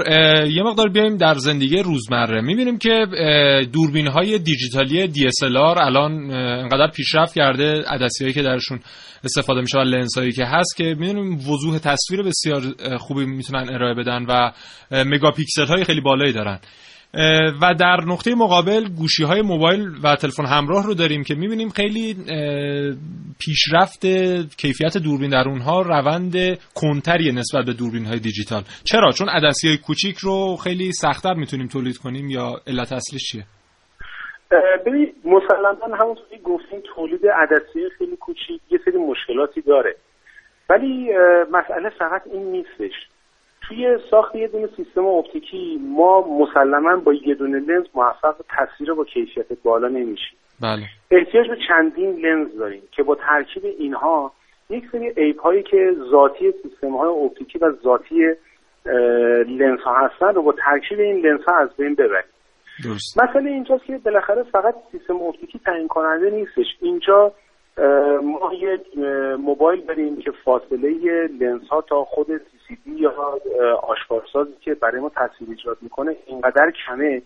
یه 0.47 0.63
مقدار 0.63 0.89
بیایم 0.89 1.17
در 1.17 1.33
زندگی 1.33 1.83
روزمره. 1.83 2.41
می‌بینیم 2.41 2.77
که 2.77 3.05
دوربین 3.73 4.07
های 4.07 4.39
دیجیتالی 4.39 5.07
DSLR 5.07 5.77
الان 5.77 6.31
انقدر 6.31 6.91
پیشرفت 6.95 7.35
کرده 7.35 7.83
عدسی 7.87 8.23
هایی 8.23 8.33
که 8.33 8.41
درشون 8.41 8.79
استفاده 9.23 9.61
میشه 9.61 9.77
و 9.77 9.81
لنز 9.81 10.17
هایی 10.17 10.31
که 10.31 10.45
هست 10.45 10.77
که 10.77 10.83
می‌بینیم 10.83 11.33
وضوح 11.33 11.79
تصویر 11.79 12.23
بسیار 12.23 12.61
خوبی 12.97 13.25
می‌تونن 13.25 13.69
ارائه 13.73 13.93
بدن 13.93 14.25
و 14.29 14.51
مگاپیکسل 15.05 15.65
های 15.65 15.83
خیلی 15.83 16.01
بالایی 16.01 16.33
دارن. 16.33 16.59
و 17.61 17.73
در 17.79 17.97
نقطه 18.07 18.35
مقابل 18.35 18.87
گوشی 18.97 19.23
های 19.23 19.41
موبایل 19.41 19.89
و 20.03 20.15
تلفن 20.15 20.45
همراه 20.45 20.85
رو 20.85 20.93
داریم 20.93 21.23
که 21.23 21.35
می‌بینیم 21.35 21.69
خیلی 21.69 22.15
پیشرفت 23.39 24.05
کیفیت 24.57 24.97
دوربین 24.97 25.29
در 25.29 25.49
اونها 25.49 25.81
روند 25.81 26.33
کنتری 26.75 27.31
نسبت 27.31 27.65
به 27.65 27.73
دوربین 27.73 28.05
های 28.05 28.19
دیجیتال. 28.19 28.63
چرا؟ 28.83 29.11
چون 29.11 29.29
عدسی 29.29 29.67
های 29.67 29.77
کوچیک 29.77 30.17
رو 30.17 30.55
خیلی 30.55 30.91
سختتر 30.91 31.33
می‌تونیم 31.33 31.67
تولید 31.67 31.97
کنیم 31.97 32.29
یا 32.29 32.61
علت 32.67 32.91
اصلش 32.91 33.23
چیه؟ 33.31 33.43
ببینید 34.85 35.15
مسلما 35.25 35.97
همونطور 35.99 36.25
که 36.29 36.37
گفتیم 36.43 36.81
تولید 36.95 37.21
عدسی 37.27 37.89
خیلی 37.97 38.15
کوچیک 38.15 38.61
یه 38.71 38.79
سری 38.85 38.97
مشکلاتی 38.97 39.61
داره. 39.61 39.95
ولی 40.69 41.09
مسئله 41.51 41.89
فقط 41.99 42.21
این 42.33 42.51
نیستش. 42.51 42.93
توی 43.67 43.97
ساخت 44.11 44.35
یه 44.35 44.47
دونه 44.47 44.67
سیستم 44.77 45.05
اپتیکی 45.05 45.79
ما 45.83 46.21
مسلما 46.21 46.95
با 46.95 47.13
یه 47.13 47.35
دونه 47.35 47.59
لنز 47.59 47.85
موفق 47.95 48.35
تصویر 48.49 48.93
با 48.93 49.05
کیفیت 49.05 49.45
بالا 49.63 49.87
نمیشیم. 49.87 50.37
بله. 50.61 50.83
احتیاج 51.11 51.47
به 51.47 51.57
چندین 51.67 52.15
لنز 52.15 52.57
داریم 52.57 52.81
که 52.91 53.03
با 53.03 53.15
ترکیب 53.15 53.65
اینها 53.79 54.31
یک 54.69 54.83
سری 54.91 55.09
عیب 55.09 55.37
هایی 55.37 55.63
که 55.63 55.95
ذاتی 56.11 56.53
سیستم 56.63 56.97
های 56.97 57.09
اپتیکی 57.09 57.59
و 57.59 57.71
ذاتی 57.83 58.15
لنز 59.47 59.79
ها 59.79 60.07
هستن 60.07 60.33
رو 60.33 60.41
با 60.41 60.53
ترکیب 60.65 60.99
این 60.99 61.25
لنز 61.25 61.41
ها 61.47 61.57
از 61.57 61.69
بین 61.77 61.95
ببریم. 61.95 62.31
درست. 62.83 63.21
مسئله 63.21 63.49
اینجاست 63.49 63.85
که 63.85 63.97
بالاخره 63.97 64.43
فقط 64.43 64.75
سیستم 64.91 65.15
اپتیکی 65.21 65.59
تعیین 65.59 65.87
کننده 65.87 66.29
نیستش. 66.29 66.65
اینجا 66.81 67.31
ما 68.23 68.53
یه 68.53 68.81
موبایل 69.37 69.85
داریم 69.85 70.17
که 70.17 70.31
فاصله 70.31 70.89
لنز 71.27 71.67
ها 71.67 71.81
تا 71.81 72.03
خود 72.03 72.27
سی 72.27 72.77
سی 72.83 72.91
یا 72.91 73.39
آشکارسازی 73.83 74.53
که 74.61 74.73
برای 74.73 75.01
ما 75.01 75.11
تصویر 75.15 75.49
ایجاد 75.49 75.77
می‌کنه 75.81 76.15
اینقدر 76.25 76.71
کمه 76.71 77.21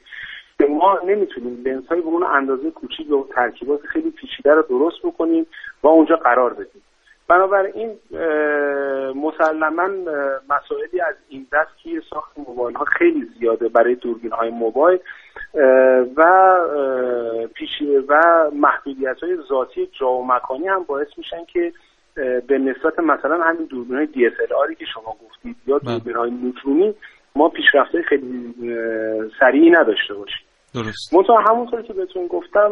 که 0.57 0.65
ما 0.65 0.99
نمی‌تونیم 1.05 1.63
لنز 1.65 1.87
های 1.87 2.01
به 2.01 2.07
اون 2.07 2.23
اندازه 2.23 2.71
کوچیک 2.71 3.11
و 3.11 3.27
ترکیبات 3.35 3.81
خیلی 3.81 4.11
پیچیده 4.11 4.53
رو 4.53 4.61
درست 4.61 4.97
بکنیم 5.03 5.47
و 5.83 5.87
اونجا 5.87 6.15
قرار 6.15 6.53
بدیم. 6.53 6.81
بنابراین 7.27 7.89
مسلما 9.15 9.87
مسائلی 10.49 11.01
از 11.01 11.15
این 11.29 11.47
دست 11.51 11.77
که 11.83 11.89
ساخت 12.09 12.39
موبایل 12.39 12.75
ها 12.75 12.85
خیلی 12.85 13.29
زیاده 13.39 13.69
برای 13.69 13.95
دوربین 13.95 14.31
های 14.31 14.49
موبایل 14.49 14.99
و 16.17 16.57
پیشی 17.53 17.97
و 17.97 18.21
محدودیت 18.53 19.17
های 19.23 19.37
ذاتی 19.49 19.89
جا 19.99 20.09
و 20.09 20.27
مکانی 20.27 20.67
هم 20.67 20.83
باعث 20.83 21.07
میشن 21.17 21.45
که 21.53 21.73
به 22.47 22.57
نسبت 22.57 22.99
مثلا 22.99 23.43
همین 23.43 23.65
دوربین 23.65 23.97
های 23.97 24.07
DSLR 24.07 24.75
که 24.79 24.85
شما 24.93 25.15
گفتید 25.27 25.55
یا 25.67 25.77
دوربین 25.77 26.15
های 26.15 26.31
نوترونی 26.31 26.95
ما 27.35 27.49
پیشرفته 27.49 28.01
خیلی 28.01 28.53
سریعی 29.39 29.69
نداشته 29.69 30.13
باشیم. 30.13 30.45
درست. 30.73 31.13
منتها 31.13 31.39
همونطور 31.39 31.81
که 31.81 31.93
بهتون 31.93 32.27
گفتم 32.27 32.71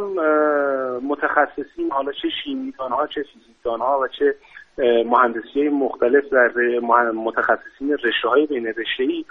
متخصصین 1.03 1.91
حالا 1.91 2.11
چه 2.11 2.27
شیمیدان 2.43 2.91
ها 2.91 3.07
چه 3.07 3.23
فیزیکدان 3.33 3.79
ها 3.79 3.99
و 3.99 4.07
چه 4.07 4.35
مهندسی 5.05 5.59
های 5.59 5.69
مختلف 5.69 6.23
در 6.31 6.51
متخصصین 7.11 7.97
رشته 8.03 8.27
های 8.29 8.45
بین 8.45 8.67
رشته 8.67 9.03
ای 9.03 9.25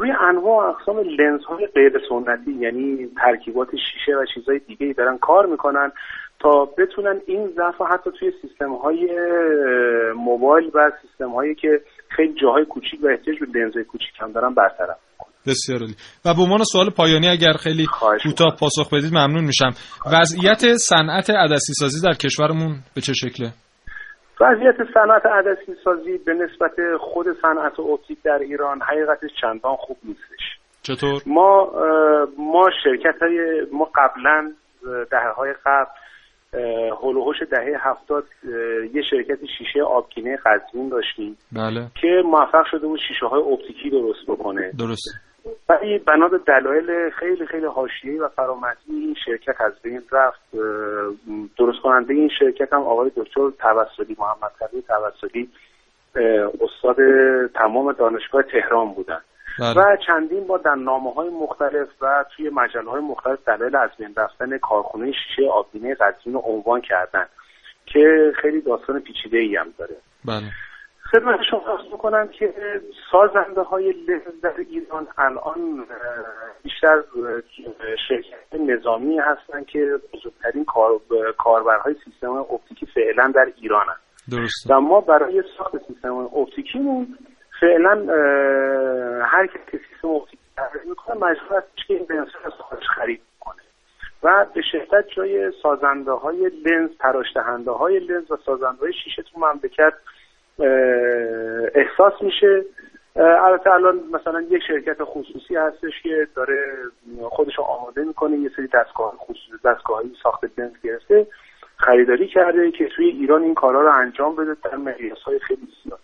روی 0.00 0.10
انواع 0.10 0.66
و 0.66 0.74
اقسام 0.74 0.98
لنز 0.98 1.44
های 1.44 1.66
غیر 1.66 1.92
سنتی 2.08 2.52
یعنی 2.52 3.08
ترکیبات 3.16 3.68
شیشه 3.70 4.16
و 4.16 4.24
چیزهای 4.34 4.58
دیگه 4.58 4.86
ای 4.86 4.92
دارن 4.92 5.18
کار 5.18 5.46
می‌کنن 5.46 5.92
تا 6.40 6.64
بتونن 6.78 7.20
این 7.26 7.52
ضعف 7.56 7.90
حتی 7.90 8.10
توی 8.18 8.32
سیستم 8.42 8.74
های 8.74 9.08
موبایل 10.16 10.70
و 10.74 10.92
سیستم 11.02 11.30
هایی 11.30 11.54
که 11.54 11.80
خیلی 12.08 12.34
جاهای 12.42 12.64
کوچیک 12.64 13.04
و 13.04 13.06
احتیاج 13.06 13.38
به 13.38 13.58
لنز 13.58 13.74
های 13.74 13.84
کوچیک 13.84 14.14
هم 14.20 14.32
دارن 14.32 14.54
برطرف 14.54 14.96
بسیار 15.46 15.80
عالی. 15.80 15.94
و 16.24 16.34
به 16.34 16.42
عنوان 16.42 16.64
سوال 16.64 16.90
پایانی 16.90 17.28
اگر 17.28 17.52
خیلی 17.52 17.86
کوتاه 18.22 18.56
پاسخ 18.60 18.94
بدید 18.94 19.12
ممنون 19.12 19.44
میشم. 19.44 19.70
وضعیت 20.12 20.76
صنعت 20.76 21.30
عدسی 21.30 21.72
سازی 21.72 22.06
در 22.06 22.14
کشورمون 22.14 22.78
به 22.94 23.00
چه 23.00 23.12
شکله؟ 23.12 23.52
وضعیت 24.40 24.76
صنعت 24.94 25.26
عدسی 25.26 25.74
سازی 25.84 26.18
به 26.18 26.34
نسبت 26.34 26.72
خود 27.00 27.26
صنعت 27.42 27.80
اپتیک 27.80 28.22
در 28.22 28.38
ایران 28.38 28.80
حقیقتش 28.80 29.30
چندان 29.40 29.76
خوب 29.76 29.96
نیستش. 30.04 30.58
چطور؟ 30.82 31.22
ما 31.26 31.72
ما 32.38 32.70
شرکت 32.84 33.22
های 33.22 33.66
ما 33.72 33.90
قبلا 33.94 34.52
دهه 35.10 35.30
های 35.36 35.54
قبل 35.66 35.90
هلوهوش 37.02 37.36
دهه 37.50 37.76
هفتاد 37.80 38.24
یه 38.94 39.02
شرکت 39.10 39.38
شیشه 39.58 39.82
آبکینه 39.82 40.36
قزوین 40.36 40.88
داشتیم 40.88 41.36
بله. 41.52 41.86
که 42.00 42.22
موفق 42.24 42.64
شده 42.70 42.86
بود 42.86 43.00
شیشه 43.08 43.26
های 43.26 43.42
اپتیکی 43.42 43.90
درست 43.90 44.26
بکنه. 44.28 44.72
درست 44.78 45.29
ولی 45.68 45.98
بنا 45.98 46.28
به 46.28 46.38
دلایل 46.38 47.10
خیلی 47.10 47.46
خیلی 47.46 47.66
حاشیه‌ای 47.66 48.18
و 48.18 48.28
فرامتی 48.28 48.92
این 48.92 49.16
شرکت 49.24 49.60
از 49.60 49.72
بین 49.82 50.02
رفت. 50.12 50.40
درست 51.58 51.82
کننده 51.82 52.14
این 52.14 52.30
شرکت 52.38 52.72
هم 52.72 52.82
آقای 52.82 53.10
دکتر 53.16 53.50
توسلی 53.50 54.16
محمد 54.18 54.52
تقی 54.60 54.82
توسلی 54.82 55.48
استاد 56.60 56.96
تمام 57.46 57.92
دانشگاه 57.92 58.42
تهران 58.42 58.94
بودن. 58.94 59.20
بله. 59.58 59.74
و 59.74 59.96
چندین 60.06 60.46
بار 60.46 60.58
در 60.58 60.74
نامه 60.74 61.12
های 61.14 61.28
مختلف 61.28 61.88
و 62.00 62.24
توی 62.36 62.50
مجله 62.50 62.90
های 62.90 63.00
مختلف 63.00 63.38
دلایل 63.46 63.76
از 63.76 63.90
بین 63.98 64.14
رفتن 64.16 64.58
کارخونه 64.58 65.12
شیشه 65.12 65.50
آبینه 65.50 65.94
قزوین 65.94 66.34
رو 66.34 66.40
عنوان 66.40 66.80
کردن 66.80 67.26
که 67.86 68.32
خیلی 68.42 68.60
داستان 68.60 69.00
پیچیده 69.00 69.38
ای 69.38 69.56
هم 69.56 69.74
داره. 69.78 69.96
بله. 70.24 70.42
خدمت 71.12 71.40
شما 71.50 71.60
عرض 71.66 71.86
بکنم 71.86 72.28
که 72.28 72.54
سازنده 73.12 73.62
های 73.62 73.92
لنز 73.92 74.40
در 74.42 74.54
ایران 74.58 75.06
الان 75.18 75.86
بیشتر 76.62 77.02
شرکت 78.08 78.54
نظامی 78.60 79.18
هستن 79.18 79.64
که 79.64 79.98
بزرگترین 80.12 80.64
کار... 80.64 81.00
کاربرهای 81.38 81.94
سیستم 82.04 82.30
اپتیکی 82.30 82.86
فعلا 82.86 83.32
در 83.34 83.52
ایران 83.56 83.86
هست 83.88 84.30
درسته. 84.30 84.74
و 84.74 84.80
ما 84.80 85.00
برای 85.00 85.42
ساخت 85.58 85.76
سیستم 85.88 86.14
اپتیکیمون 86.14 87.18
فعلا 87.60 88.06
هر 89.24 89.46
کسی 89.46 89.84
سیستم 89.92 90.08
اپتیکی 90.08 90.42
طراحی 90.56 90.88
می‌کنه 90.88 91.16
مجبور 91.16 91.56
است 91.58 91.76
که 91.86 91.94
این 91.94 92.06
لنز 92.10 92.28
از 92.44 92.52
خارج 92.52 92.82
خرید 92.96 93.20
کنه. 93.40 93.62
و 94.22 94.46
به 94.54 94.62
شدت 94.72 95.04
جای 95.16 95.52
سازنده 95.62 96.12
های 96.12 96.48
لنز 96.48 96.90
تراش 96.98 97.26
دهنده 97.34 97.70
های 97.70 97.98
لنز 97.98 98.30
و 98.30 98.36
سازنده 98.46 98.78
های 98.80 98.92
شیشه 99.04 99.22
تو 99.22 99.40
مملکت 99.40 99.92
احساس 101.74 102.12
میشه. 102.20 102.64
البته 103.16 103.70
الان 103.70 104.00
مثلا 104.12 104.40
یک 104.40 104.62
شرکت 104.66 104.96
خصوصی 105.00 105.56
هستش 105.56 106.02
که 106.02 106.26
داره 106.34 106.74
خودش 107.22 107.58
رو 107.58 107.64
آماده 107.64 108.04
می‌کنه 108.04 108.38
یه 108.38 108.50
سری 108.56 108.66
دستگاه 108.66 109.14
خصوصی 109.18 109.62
دستگاهی 109.64 110.12
ساخت 110.22 110.44
لنز 110.58 110.72
گرفته 110.84 111.26
خریداری 111.76 112.28
کرده 112.28 112.70
که 112.70 112.88
توی 112.96 113.06
ایران 113.06 113.42
این 113.42 113.54
کارا 113.54 113.80
رو 113.80 113.92
انجام 113.94 114.36
بده 114.36 114.56
در 114.64 114.76
مقیاس 114.76 115.18
های 115.18 115.38
خیلی 115.38 115.68
زیاد. 115.84 115.98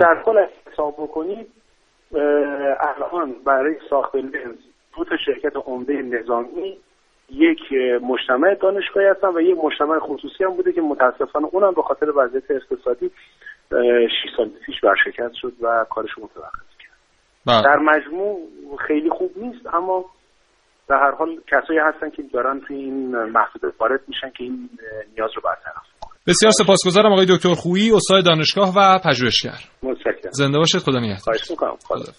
در 0.00 0.22
کل 0.24 0.46
حساب 0.72 0.94
بکنید 0.94 1.46
الان 2.80 3.34
برای 3.44 3.76
ساخت 3.90 4.14
لنز 4.14 4.58
دو 4.96 5.04
تا 5.04 5.16
شرکت 5.26 5.56
عمده 5.66 6.02
نظامی 6.02 6.78
یک 7.30 7.60
مجتمع 8.02 8.54
دانشگاهی 8.54 9.06
هستن 9.06 9.28
و 9.28 9.40
یک 9.40 9.58
مجتمع 9.64 9.98
خصوصی 9.98 10.44
هم 10.44 10.50
بوده 10.50 10.72
که 10.72 10.80
متاسفانه 10.80 11.48
اونم 11.52 11.74
به 11.74 11.82
خاطر 11.82 12.10
وضعیت 12.16 12.50
اقتصادی 12.50 13.10
6 13.70 13.76
سال 14.36 14.48
پیش 14.66 14.76
برشکست 14.82 15.34
شد 15.34 15.52
و 15.62 15.84
کارش 15.90 16.10
متوقف 16.18 16.68
کرد. 16.78 17.64
در 17.64 17.76
مجموع 17.76 18.48
خیلی 18.88 19.10
خوب 19.10 19.30
نیست 19.36 19.66
اما 19.74 20.04
به 20.88 20.94
هر 20.94 21.10
حال 21.10 21.28
کسایی 21.46 21.78
هستن 21.78 22.10
که 22.10 22.22
دارن 22.32 22.60
توی 22.60 22.76
این 22.76 23.16
محدود 23.16 23.74
وارد 23.80 24.00
میشن 24.08 24.30
که 24.30 24.44
این 24.44 24.70
نیاز 25.16 25.30
رو 25.36 25.42
برطرف 25.44 25.82
بسیار 26.26 26.52
سپاسگزارم 26.52 27.12
آقای 27.12 27.26
دکتر 27.26 27.54
خویی 27.54 27.92
استاد 27.92 28.24
دانشگاه 28.24 28.72
و 28.76 28.98
پژوهشگر. 29.04 29.58
متشکرم. 29.82 30.30
زنده 30.30 30.58
باشید 30.58 30.80
خدا 30.80 30.98
نگهدار. 30.98 31.16
خواهش 31.16 31.50
می‌کنم. 31.50 31.76
خدا 31.84 32.12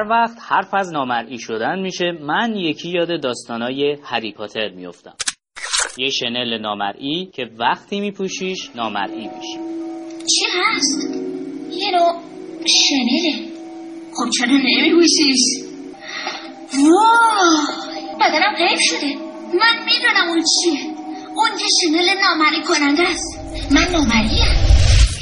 هر 0.00 0.08
وقت 0.08 0.38
حرف 0.48 0.74
از 0.74 0.92
نامرئی 0.92 1.38
شدن 1.38 1.78
میشه 1.78 2.12
من 2.22 2.56
یکی 2.56 2.90
یاد 2.90 3.20
داستانای 3.22 3.96
هری 4.04 4.32
پاتر 4.32 4.68
میفتم 4.68 5.14
یه 5.98 6.10
شنل 6.10 6.58
نامرئی 6.60 7.30
که 7.34 7.50
وقتی 7.58 8.00
میپوشیش 8.00 8.70
نامرئی 8.74 9.28
میشی. 9.28 9.58
چی 10.18 10.46
هست؟ 10.54 11.14
یه 11.70 11.90
نوع 11.90 12.20
شنله. 12.88 13.48
خب 14.14 14.30
چرا 14.38 14.56
نمیپوشیش؟ 14.56 15.40
وای! 16.74 18.06
بدنم 18.20 18.68
حیف 18.68 18.80
شده. 18.80 19.14
من 19.54 19.84
می‌دونم 19.84 20.28
اون 20.28 20.42
چیه. 20.62 20.80
اون 21.36 21.50
یه 21.60 21.66
شنل 21.82 22.20
نامری 22.20 22.62
کننده 22.62 23.02
است. 23.02 23.38
من 23.72 23.92
نامریم 23.92 24.69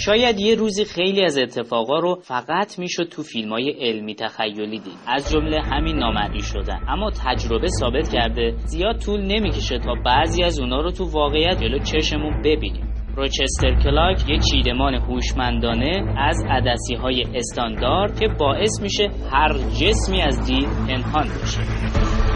شاید 0.08 0.40
یه 0.40 0.54
روزی 0.54 0.84
خیلی 0.84 1.24
از 1.24 1.38
اتفاقا 1.38 1.98
رو 1.98 2.14
فقط 2.22 2.78
می‌شد 2.78 3.08
تو 3.08 3.22
فیلم 3.22 3.52
های 3.52 3.70
علمی 3.70 4.14
تخیلی 4.14 4.78
دید. 4.78 4.98
از 5.06 5.32
جمله 5.32 5.60
همین 5.62 5.96
نامرئی 5.96 6.42
شدن. 6.42 6.80
اما 6.88 7.10
تجربه 7.10 7.68
ثابت 7.80 8.12
کرده 8.12 8.54
زیاد 8.56 8.98
طول 8.98 9.20
نمی‌کشه 9.20 9.78
تا 9.78 9.94
بعضی 10.04 10.42
از 10.42 10.60
اونا 10.60 10.80
رو 10.80 10.90
تو 10.90 11.04
واقعیت 11.04 11.60
جلو 11.60 11.78
چشمون 11.78 12.42
ببینیم. 12.44 12.92
روچستر 13.16 13.80
کلاک 13.84 14.30
یه 14.30 14.38
چیدمان 14.38 14.94
هوشمندانه 14.94 16.14
از 16.18 16.44
عدسی 16.50 16.94
های 16.94 17.24
استاندارد 17.34 18.20
که 18.20 18.28
باعث 18.38 18.82
میشه 18.82 19.08
هر 19.32 19.52
جسمی 19.52 20.22
از 20.22 20.46
دید 20.46 20.68
پنهان 20.88 21.26
بشه. 21.42 22.27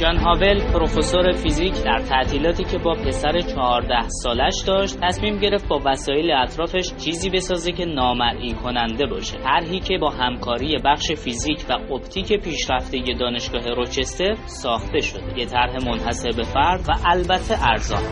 جان 0.00 0.16
هاول 0.16 0.72
پروفسور 0.72 1.32
فیزیک 1.32 1.84
در 1.84 1.98
تعطیلاتی 1.98 2.64
که 2.64 2.78
با 2.78 2.94
پسر 2.94 3.40
14 3.40 4.08
سالش 4.08 4.54
داشت 4.66 4.98
تصمیم 5.02 5.38
گرفت 5.38 5.68
با 5.68 5.80
وسایل 5.84 6.30
اطرافش 6.30 6.94
چیزی 7.04 7.30
بسازه 7.30 7.72
که 7.72 7.84
نامرئی 7.84 8.54
کننده 8.54 9.06
باشه. 9.06 9.38
طرحی 9.38 9.80
که 9.80 9.98
با 9.98 10.10
همکاری 10.10 10.78
بخش 10.84 11.12
فیزیک 11.12 11.64
و 11.68 11.94
اپتیک 11.94 12.32
پیشرفته 12.32 12.98
دانشگاه 13.20 13.74
روچستر 13.74 14.34
ساخته 14.46 15.00
شده. 15.00 15.38
یه 15.38 15.46
طرح 15.46 15.76
منحصر 15.86 16.30
به 16.36 16.42
فرد 16.42 16.80
و 16.88 16.92
البته 17.04 17.68
ارزان. 17.68 18.02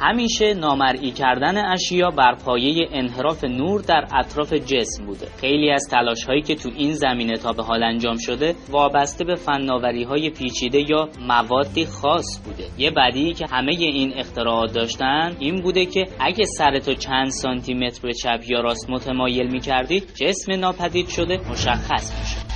همیشه 0.00 0.54
نامرئی 0.54 1.10
کردن 1.10 1.64
اشیا 1.64 2.10
بر 2.10 2.34
پایه 2.34 2.88
انحراف 2.92 3.44
نور 3.44 3.80
در 3.80 4.04
اطراف 4.14 4.52
جسم 4.52 5.06
بوده. 5.06 5.26
خیلی 5.40 5.70
از 5.70 5.88
تلاش 5.90 6.24
هایی 6.24 6.42
که 6.42 6.54
تو 6.54 6.70
این 6.76 6.92
زمینه 6.92 7.36
تا 7.36 7.52
به 7.52 7.62
حال 7.62 7.82
انجام 7.82 8.16
شده 8.16 8.54
وابسته 8.70 9.24
به 9.24 9.34
فناوری 9.34 10.04
های 10.04 10.30
پیچیده 10.30 10.90
یا 10.90 11.08
موادی 11.20 11.86
خاص 11.86 12.42
بوده. 12.44 12.64
یه 12.78 12.90
بدی 12.90 13.32
که 13.32 13.46
همه 13.50 13.72
این 13.72 14.12
اختراعات 14.16 14.72
داشتن 14.72 15.36
این 15.38 15.62
بوده 15.62 15.86
که 15.86 16.04
اگه 16.20 16.44
سرتو 16.44 16.94
چند 16.94 17.28
سانتی 17.30 17.74
متر 17.74 18.00
به 18.02 18.12
چپ 18.12 18.40
یا 18.48 18.60
راست 18.60 18.90
متمایل 18.90 19.50
می‌کردید 19.52 20.04
جسم 20.14 20.52
ناپدید 20.52 21.08
شده 21.08 21.40
مشخص 21.50 22.18
میشه 22.20 22.47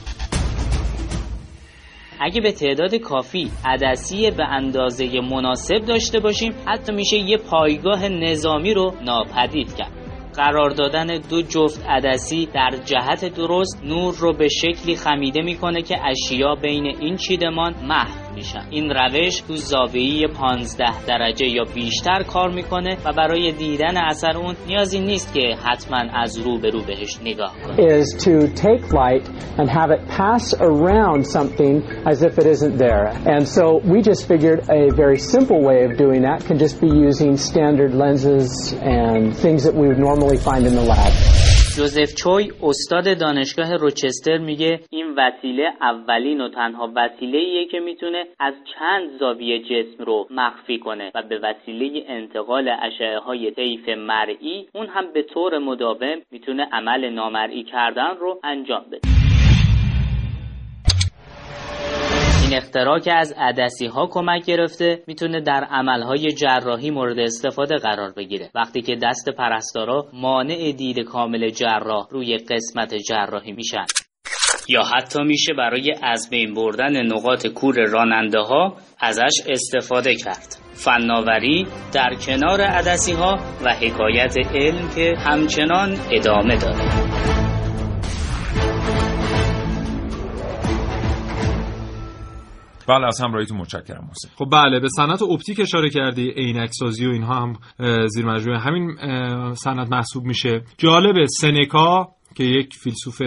اگه 2.24 2.40
به 2.40 2.52
تعداد 2.52 2.94
کافی 2.94 3.50
عدسی 3.64 4.30
به 4.30 4.44
اندازه 4.44 5.20
مناسب 5.20 5.78
داشته 5.88 6.20
باشیم 6.20 6.54
حتی 6.66 6.92
میشه 6.92 7.16
یه 7.16 7.36
پایگاه 7.36 8.08
نظامی 8.08 8.74
رو 8.74 8.94
ناپدید 9.04 9.74
کرد. 9.74 9.92
قرار 10.34 10.70
دادن 10.70 11.06
دو 11.30 11.42
جفت 11.42 11.86
عدسی 11.88 12.46
در 12.46 12.70
جهت 12.84 13.34
درست 13.34 13.84
نور 13.84 14.14
رو 14.18 14.32
به 14.32 14.48
شکلی 14.48 14.96
خمیده 14.96 15.42
می‌کنه 15.42 15.82
که 15.82 15.96
اشیا 16.04 16.54
بین 16.54 16.86
این 17.00 17.16
چیدمان 17.16 17.74
محو 17.88 18.21
میشن 18.34 18.66
این 18.70 18.90
روش 18.90 19.40
تو 19.40 19.56
زاویه 19.56 20.28
15 20.28 21.04
درجه 21.06 21.46
یا 21.46 21.64
بیشتر 21.74 22.22
کار 22.22 22.50
می‌کنه 22.50 22.96
و 23.04 23.12
برای 23.16 23.52
دیدن 23.52 23.96
اثر 23.96 24.36
اون 24.36 24.54
نیازی 24.66 25.00
نیست 25.00 25.34
که 25.34 25.56
حتما 25.64 25.98
از 26.14 26.38
رو 26.38 26.58
به 26.58 26.70
رو 26.70 26.82
بهش 26.82 27.18
نگاه 27.24 27.54
کنه 27.66 28.02
is 28.02 28.06
to 28.06 28.48
take 28.54 28.92
light 28.92 29.26
and 29.58 29.68
have 29.70 29.90
it 29.90 30.02
pass 30.18 30.54
around 30.54 31.26
something 31.26 31.82
as 32.12 32.22
if 32.22 32.38
it 32.38 32.46
isn't 32.46 32.76
there 32.86 33.06
and 33.34 33.42
so 33.56 33.64
we 33.92 33.98
just 34.10 34.22
figured 34.32 34.60
a 34.80 34.82
very 35.02 35.18
simple 35.18 35.60
way 35.68 35.78
of 35.86 35.90
doing 36.04 36.20
that 36.28 36.38
can 36.48 36.58
just 36.58 36.76
be 36.80 36.90
using 37.08 37.36
standard 37.36 37.92
lenses 37.94 38.50
and 38.82 39.20
things 39.44 39.60
that 39.66 39.74
we 39.80 39.86
would 39.88 40.02
normally 40.08 40.38
find 40.48 40.62
in 40.66 40.74
the 40.74 40.86
lab 40.92 41.51
جوزف 41.76 42.14
چوی 42.14 42.52
استاد 42.62 43.18
دانشگاه 43.20 43.76
روچستر 43.76 44.38
میگه 44.38 44.80
این 44.90 45.14
وسیله 45.16 45.72
اولین 45.80 46.40
و 46.40 46.48
تنها 46.48 46.92
وسیله 46.96 47.38
ایه 47.38 47.66
که 47.66 47.80
می‌تونه 47.80 48.24
از 48.40 48.54
چند 48.74 49.18
زاویه 49.20 49.58
جسم 49.58 50.04
رو 50.04 50.26
مخفی 50.30 50.78
کنه 50.78 51.10
و 51.14 51.22
به 51.22 51.38
وسیله 51.38 52.04
انتقال 52.08 52.68
اشعه 52.82 53.18
های 53.18 53.50
طیف 53.50 53.88
مرئی 53.88 54.68
اون 54.74 54.86
هم 54.86 55.12
به 55.12 55.22
طور 55.22 55.58
مداوم 55.58 56.16
می‌تونه 56.30 56.68
عمل 56.72 57.10
نامرئی 57.10 57.62
کردن 57.62 58.16
رو 58.20 58.40
انجام 58.44 58.84
بده. 58.92 59.31
اختراع 62.72 62.98
که 62.98 63.12
از 63.12 63.34
عدسی 63.36 63.86
ها 63.86 64.06
کمک 64.06 64.44
گرفته 64.44 65.02
می‌تونه 65.06 65.40
در 65.40 65.66
عملهای 65.70 66.32
جراحی 66.32 66.90
مورد 66.90 67.18
استفاده 67.18 67.76
قرار 67.76 68.12
بگیره. 68.16 68.50
وقتی 68.54 68.82
که 68.82 68.96
دست 69.02 69.28
پرستارا 69.30 70.06
مانع 70.12 70.72
دید 70.72 71.00
کامل 71.00 71.48
جراح 71.48 72.06
روی 72.10 72.36
قسمت 72.36 72.94
جراحی 72.94 73.52
میشن. 73.52 73.84
یا 74.68 74.82
حتی 74.82 75.22
میشه 75.22 75.54
برای 75.54 75.94
از 76.02 76.30
بین 76.30 76.54
بردن 76.54 77.06
نقاط 77.06 77.46
کور 77.46 77.74
راننده 77.74 78.40
ها 78.40 78.76
ازش 79.00 79.34
استفاده 79.48 80.14
کرد. 80.14 80.56
فناوری 80.74 81.66
در 81.94 82.14
کنار 82.26 82.60
عدسی 82.60 83.12
ها 83.12 83.38
و 83.64 83.74
حکایت 83.74 84.34
علم 84.54 84.88
که 84.94 85.14
همچنان 85.18 85.96
ادامه 86.10 86.56
داره. 86.56 87.31
بله 92.88 93.06
از 93.06 93.20
همراهیتون 93.20 93.58
متشکرم 93.58 94.08
حسین 94.10 94.30
خب 94.36 94.48
بله 94.52 94.80
به 94.80 94.88
صنعت 94.96 95.22
اپتیک 95.22 95.60
اشاره 95.60 95.90
کردی 95.90 96.30
عینک 96.30 96.70
سازی 96.72 97.06
و 97.06 97.10
اینها 97.10 97.34
هم 97.34 97.56
زیر 98.06 98.26
مجموعه 98.26 98.58
همین 98.58 98.96
صنعت 99.54 99.92
محسوب 99.92 100.24
میشه. 100.24 100.62
جالب 100.78 101.26
سنکا 101.40 102.08
که 102.34 102.44
یک 102.44 102.74
فیلسوف 102.74 103.22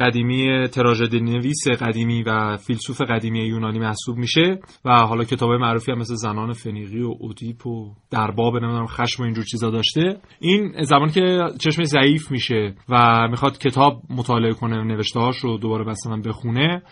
قدیمی 0.00 0.68
تراژدی 0.68 1.20
نویس 1.20 1.68
قدیمی 1.80 2.22
و 2.22 2.56
فیلسوف 2.56 3.00
قدیمی 3.00 3.38
یونانی 3.38 3.78
محسوب 3.78 4.16
میشه 4.16 4.58
و 4.84 4.90
حالا 4.90 5.24
کتاب 5.24 5.50
معروفی 5.50 5.92
هم 5.92 5.98
مثل 5.98 6.14
زنان 6.14 6.52
فنیقی 6.52 7.02
و 7.02 7.14
اودیپ 7.18 7.66
و 7.66 7.94
درباب 8.10 8.56
نمی‌دونم 8.56 8.86
خشم 8.86 9.22
و 9.22 9.26
اینجور 9.26 9.44
چیزا 9.44 9.70
داشته. 9.70 10.16
این 10.40 10.82
زمان 10.82 11.10
که 11.10 11.44
چشم 11.60 11.82
ضعیف 11.82 12.30
میشه 12.30 12.74
و 12.88 13.26
می‌خواد 13.30 13.58
کتاب 13.58 14.02
مطالعه 14.10 14.52
کنه 14.52 14.84
نوشته 14.84 15.20
هاش 15.20 15.36
رو 15.36 15.58
دوباره 15.58 15.84
مثلا 15.84 16.16
بخونه 16.16 16.82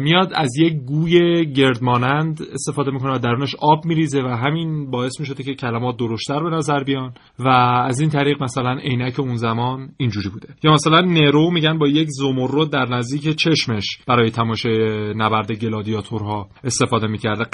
میاد 0.00 0.32
از 0.34 0.50
یک 0.58 0.72
گوی 0.72 1.46
گردمانند 1.52 2.40
استفاده 2.52 2.90
می‌کنه 2.90 3.14
و 3.14 3.18
درونش 3.18 3.54
آب 3.54 3.84
میریزه 3.84 4.22
و 4.22 4.28
همین 4.28 4.90
باعث 4.90 5.20
می‌شده 5.20 5.42
که 5.42 5.54
کلمات 5.54 5.96
درشتر 5.96 6.42
به 6.42 6.50
نظر 6.50 6.84
بیان 6.84 7.14
و 7.38 7.48
از 7.88 8.00
این 8.00 8.10
طریق 8.10 8.42
مثلا 8.42 8.78
عینک 8.78 9.20
اون 9.20 9.36
زمان 9.36 9.88
اینجوری 9.96 10.28
بوده. 10.28 10.48
یا 10.64 10.72
مثلا 10.86 11.00
نرو 11.00 11.50
میگن 11.50 11.78
با 11.78 11.88
یک 11.88 12.08
زمرد 12.10 12.70
در 12.70 12.88
نزدیک 12.88 13.36
چشمش 13.36 13.98
برای 14.06 14.30
تماشای 14.30 15.14
نبرد 15.14 15.52
گلادیاتورها 15.52 16.48
استفاده 16.64 17.06
می‌کرده. 17.06 17.44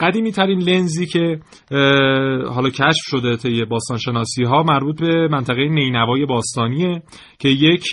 قدیمی 0.00 0.32
ترین 0.32 0.58
لنزی 0.58 1.06
که 1.06 1.40
حالا 2.48 2.70
کشف 2.70 3.04
شده 3.06 3.36
طی 3.36 3.64
باستان 3.64 3.98
شناسی 3.98 4.44
ها 4.44 4.62
مربوط 4.62 5.00
به 5.00 5.28
منطقه 5.28 5.68
نینوای 5.68 6.26
باستانیه 6.26 7.02
که 7.38 7.48
یک 7.48 7.84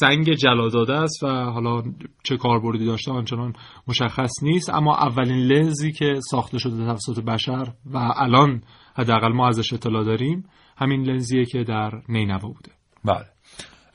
سنگ 0.00 0.32
جلاداده 0.32 0.94
است 0.94 1.22
و 1.22 1.26
حالا 1.26 1.82
چه 2.22 2.36
کاربردی 2.36 2.86
داشته 2.86 3.12
آنچنان 3.12 3.52
مشخص 3.88 4.32
نیست 4.42 4.70
اما 4.74 4.96
اولین 4.96 5.46
لنزی 5.46 5.92
که 5.92 6.14
ساخته 6.30 6.58
شده 6.58 6.76
توسط 6.76 7.24
بشر 7.24 7.72
و 7.86 8.12
الان 8.16 8.62
حداقل 8.96 9.32
ما 9.32 9.48
ازش 9.48 9.72
اطلاع 9.72 10.04
داریم 10.04 10.44
همین 10.76 11.02
لنزیه 11.02 11.44
که 11.44 11.64
در 11.64 11.90
نینوا 12.08 12.48
بوده. 12.48 12.72
بله. 13.04 13.33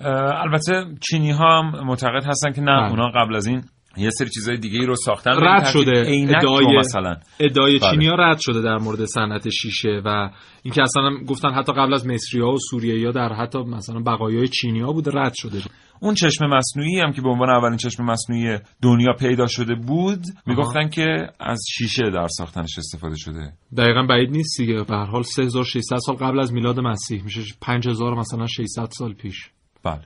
البته 0.01 0.85
چینی 1.01 1.31
ها 1.31 1.59
هم 1.59 1.85
معتقد 1.85 2.23
هستن 2.25 2.51
که 2.51 2.61
نه 2.61 2.89
اونا 2.89 3.11
قبل 3.15 3.35
از 3.35 3.47
این 3.47 3.63
یه 3.97 4.09
سری 4.09 4.29
چیزای 4.29 4.57
دیگه 4.57 4.79
ای 4.79 4.85
رو 4.85 4.95
ساختن. 4.95 5.31
رد 5.31 5.65
شده. 5.65 6.03
ادعای 6.07 6.77
مثلا. 6.77 7.15
ادعای 7.39 7.79
چینی 7.79 8.07
ها 8.07 8.15
رد 8.15 8.37
شده 8.39 8.61
در 8.61 8.77
مورد 8.77 9.05
صنعت 9.05 9.49
شیشه 9.49 10.01
و 10.05 10.29
اینکه 10.63 10.81
اصلا 10.81 11.09
گفتن 11.27 11.49
حتی 11.49 11.73
قبل 11.73 11.93
از 11.93 12.07
مصری 12.07 12.41
ها 12.41 12.51
و 12.51 12.57
سوریه 12.57 13.05
ها 13.05 13.11
در 13.11 13.33
حتی 13.33 13.59
مثلا 13.59 13.99
بقایای 13.99 14.47
چینی 14.47 14.79
ها 14.79 14.91
بوده 14.93 15.11
رد 15.13 15.33
شده. 15.33 15.61
اون 16.01 16.13
چشم 16.13 16.45
مصنوعی 16.45 16.99
هم 16.99 17.11
که 17.11 17.21
به 17.21 17.29
عنوان 17.29 17.49
اولین 17.49 17.77
چشم 17.77 18.05
مصنوعی 18.05 18.57
دنیا 18.81 19.13
پیدا 19.19 19.47
شده 19.47 19.75
بود 19.75 20.21
می‌گفتن 20.45 20.89
که 20.89 21.27
از 21.39 21.59
شیشه 21.77 22.09
در 22.09 22.27
ساختنش 22.27 22.77
استفاده 22.77 23.15
شده. 23.17 23.53
دقیقا 23.77 24.03
بعید 24.03 24.31
نیست 24.31 24.57
دیگه. 24.61 24.83
به 24.83 24.95
هر 24.95 25.05
حال 25.05 25.23
3600 25.23 25.97
سال 25.97 26.15
قبل 26.15 26.39
از 26.39 26.53
میلاد 26.53 26.79
مسیح 26.79 27.23
میشه 27.23 27.41
5000 27.61 28.15
مثلا 28.15 28.47
600 28.47 28.87
سال 28.91 29.13
پیش. 29.13 29.49
بله 29.83 30.01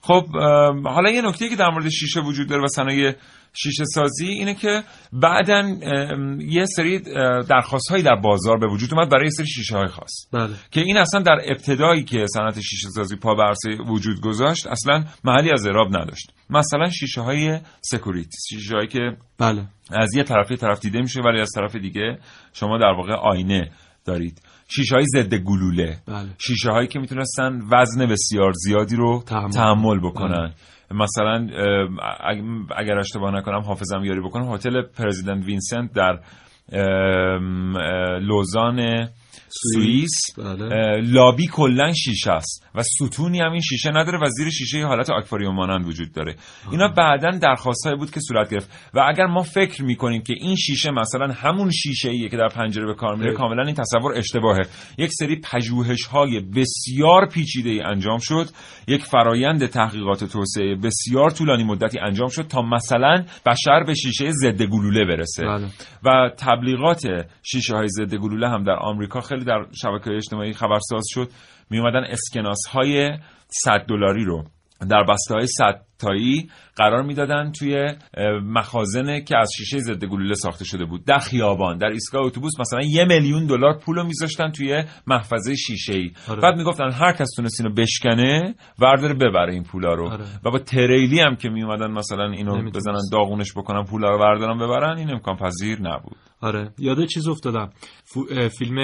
خب 0.00 0.26
حالا 0.84 1.10
یه 1.10 1.22
نکته 1.22 1.48
که 1.48 1.56
در 1.56 1.70
مورد 1.70 1.88
شیشه 1.88 2.20
وجود 2.20 2.48
داره 2.48 2.62
و 2.62 2.66
صنایع 2.66 3.12
شیشه 3.56 3.84
سازی 3.84 4.26
اینه 4.26 4.54
که 4.54 4.82
بعدا 5.12 5.62
یه 6.38 6.66
سری 6.66 6.98
درخواست 7.48 7.90
هایی 7.90 8.02
در 8.02 8.16
بازار 8.16 8.58
به 8.58 8.66
وجود 8.66 8.94
اومد 8.94 9.10
برای 9.10 9.24
یه 9.24 9.30
سری 9.30 9.46
شیشه 9.46 9.76
های 9.76 9.86
خاص 9.86 10.12
بله. 10.32 10.54
که 10.70 10.80
این 10.80 10.96
اصلا 10.96 11.22
در 11.22 11.38
ابتدایی 11.44 12.04
که 12.04 12.26
صنعت 12.26 12.60
شیشه 12.60 12.88
سازی 12.88 13.16
پا 13.16 13.34
به 13.34 13.44
وجود 13.88 14.20
گذاشت 14.20 14.66
اصلا 14.66 15.04
محلی 15.24 15.50
از 15.52 15.66
اعراب 15.66 15.96
نداشت 15.96 16.32
مثلا 16.50 16.90
شیشه 16.90 17.20
های 17.20 17.60
سکوریتی 17.80 18.38
شیشه 18.48 18.74
هایی 18.74 18.88
که 18.88 19.16
بله. 19.38 19.64
از 19.90 20.14
یه 20.14 20.22
طرفی 20.22 20.56
طرف 20.56 20.80
دیده 20.80 21.00
میشه 21.00 21.20
ولی 21.20 21.40
از 21.40 21.50
طرف 21.54 21.76
دیگه 21.76 22.18
شما 22.52 22.78
در 22.78 22.92
واقع 22.96 23.12
آینه 23.12 23.70
دارید 24.04 24.42
شیشه 24.68 24.94
های 24.94 25.04
ضد 25.14 25.34
گلوله 25.34 25.98
بله. 26.06 26.28
شیشه 26.38 26.70
هایی 26.70 26.88
که 26.88 26.98
می‌تونستن 26.98 27.60
وزن 27.72 28.06
بسیار 28.06 28.52
زیادی 28.54 28.96
رو 28.96 29.22
تحمل, 29.26 29.50
تحمل 29.50 29.98
بکنن 29.98 30.52
بله. 30.90 31.00
مثلا 31.00 31.48
اگر 32.76 32.98
اشتباه 32.98 33.34
نکنم 33.34 33.60
حافظم 33.60 34.04
یاری 34.04 34.20
بکنه 34.20 34.54
هتل 34.54 34.82
پرزیدنت 34.82 35.44
وینسنت 35.44 35.92
در 35.92 36.20
لوزان 38.20 39.08
سوئیس 39.48 40.12
بله. 40.38 41.00
لابی 41.00 41.46
کلا 41.46 41.92
شیشه 41.92 42.30
است 42.30 42.66
و 42.74 42.82
ستونی 42.82 43.40
هم 43.40 43.52
این 43.52 43.60
شیشه 43.60 43.90
نداره 43.90 44.18
و 44.18 44.28
زیر 44.28 44.50
شیشه 44.50 44.78
یه 44.78 44.86
حالت 44.86 45.10
آکواریوم 45.10 45.54
مانند 45.54 45.86
وجود 45.86 46.12
داره. 46.12 46.34
اینا 46.70 46.88
بعدا 46.88 47.30
درخواستایی 47.30 47.96
بود 47.96 48.10
که 48.10 48.20
صورت 48.20 48.50
گرفت 48.50 48.70
و 48.94 49.00
اگر 49.08 49.26
ما 49.26 49.42
فکر 49.42 49.84
می‌کنیم 49.84 50.22
که 50.22 50.34
این 50.40 50.56
شیشه 50.56 50.90
مثلا 50.90 51.32
همون 51.32 51.70
شیشه 51.70 52.10
ایه 52.10 52.28
که 52.28 52.36
در 52.36 52.48
پنجره 52.48 52.86
به 52.86 52.94
کار 52.94 53.16
میره 53.16 53.32
کاملا 53.32 53.62
این 53.62 53.74
تصور 53.74 54.18
اشتباهه. 54.18 54.62
یک 54.98 55.10
سری 55.12 55.40
پژوهش 55.52 56.06
های 56.06 56.40
بسیار 56.40 57.28
پیچیده 57.28 57.70
ای 57.70 57.80
انجام 57.80 58.18
شد. 58.18 58.46
یک 58.88 59.04
فرایند 59.04 59.66
تحقیقات 59.66 60.24
توسعه 60.24 60.74
بسیار 60.74 61.30
طولانی 61.30 61.64
مدتی 61.64 61.98
انجام 61.98 62.28
شد 62.28 62.42
تا 62.42 62.62
مثلا 62.62 63.24
بشر 63.46 63.84
به 63.86 63.94
شیشه 63.94 64.30
ضد 64.30 64.62
گلوله 64.62 65.04
برسه. 65.04 65.46
بله. 65.46 65.66
و 66.04 66.30
تبلیغات 66.38 67.02
شیشه 67.42 67.76
های 67.76 67.88
ضد 67.88 68.14
گلوله 68.14 68.48
هم 68.48 68.64
در 68.64 68.76
آمریکا 68.76 69.20
خیلی 69.28 69.44
در 69.44 69.66
شبکه 69.82 70.10
اجتماعی 70.10 70.52
خبرساز 70.52 71.04
شد. 71.08 71.30
می 71.70 71.78
اومدن 71.78 72.04
اسکناس 72.04 72.58
های 72.70 73.18
100 73.48 73.84
دلاری 73.88 74.24
رو. 74.24 74.44
در 74.90 75.04
بسته 75.08 75.34
های 75.34 75.46
100 75.46 75.86
تایی 75.98 76.50
قرار 76.76 77.02
می‌دادن 77.02 77.52
توی 77.52 77.94
مخازن 78.44 79.20
که 79.20 79.36
از 79.36 79.50
شیشه 79.56 79.78
ضد 79.78 80.04
گلوله 80.04 80.34
ساخته 80.34 80.64
شده 80.64 80.84
بود. 80.84 81.04
در 81.04 81.18
خیابان 81.18 81.78
در 81.78 81.88
ایستگاه 81.88 82.22
اتوبوس 82.26 82.60
مثلا 82.60 82.80
یه 82.82 83.04
میلیون 83.04 83.46
دلار 83.46 83.78
پول 83.78 83.96
رو 83.96 84.04
میذاشتن 84.04 84.50
توی 84.50 84.84
محفظه 85.06 85.54
شیشه 85.54 85.92
ای 85.92 86.10
آره. 86.28 86.40
بعد 86.40 86.56
می‌گفتن 86.56 86.90
هر 86.92 87.12
کس 87.12 87.28
تونست 87.36 87.60
اینو 87.60 87.74
بشکنه 87.74 88.54
ورداره 88.78 89.14
ببره 89.14 89.52
این 89.52 89.62
پولا 89.62 89.94
رو. 89.94 90.08
آره. 90.08 90.24
و 90.44 90.50
با 90.50 90.58
تریلی 90.58 91.20
هم 91.20 91.36
که 91.36 91.48
میومدن 91.48 91.90
مثلا 91.90 92.30
اینو 92.30 92.70
بزنن 92.70 93.00
داغونش 93.12 93.52
بکنن 93.52 93.84
پولا 93.84 94.10
رو 94.10 94.18
بردارن 94.18 94.58
ببرن 94.58 94.98
این 94.98 95.10
امکان 95.10 95.36
پذیر 95.36 95.78
نبود. 95.80 96.16
آره. 96.40 96.70
یاد 96.78 97.04
چیز 97.04 97.28
افتادم. 97.28 97.70
فیلم 98.58 98.78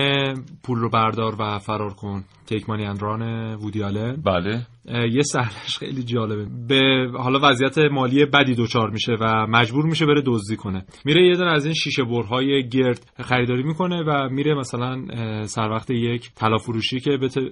پول 0.64 0.78
رو 0.78 0.90
بردار 0.90 1.34
و 1.40 1.58
فرار 1.58 1.94
کن. 1.94 2.24
تیک 2.46 2.68
مانی 2.68 2.84
اندران 2.84 3.54
وودی 3.54 3.82
بله. 4.24 4.66
یه 5.12 5.22
صحنهش 5.22 5.78
خیلی 5.78 6.02
جالبه. 6.02 6.46
به 6.68 7.10
حالا 7.18 7.48
وضعیت 7.48 7.78
مالی 7.88 8.24
بدی 8.24 8.54
دچار 8.54 8.90
میشه 8.90 9.12
و 9.20 9.46
مجبور 9.46 9.84
میشه 9.84 10.06
بره 10.06 10.22
دزدی 10.26 10.56
کنه. 10.56 10.84
میره 11.04 11.26
یه 11.26 11.36
دونه 11.36 11.50
از 11.50 11.64
این 11.64 11.74
شیشه 11.74 12.04
برهای 12.04 12.68
گرد 12.68 13.12
خریداری 13.20 13.62
می‌کنه 13.62 14.02
و 14.02 14.28
میره 14.28 14.54
مثلا 14.54 15.06
سر 15.46 15.68
وقت 15.70 15.90
یک 15.90 16.30
طلا 16.34 16.56
فروشی 16.56 17.00
که 17.00 17.10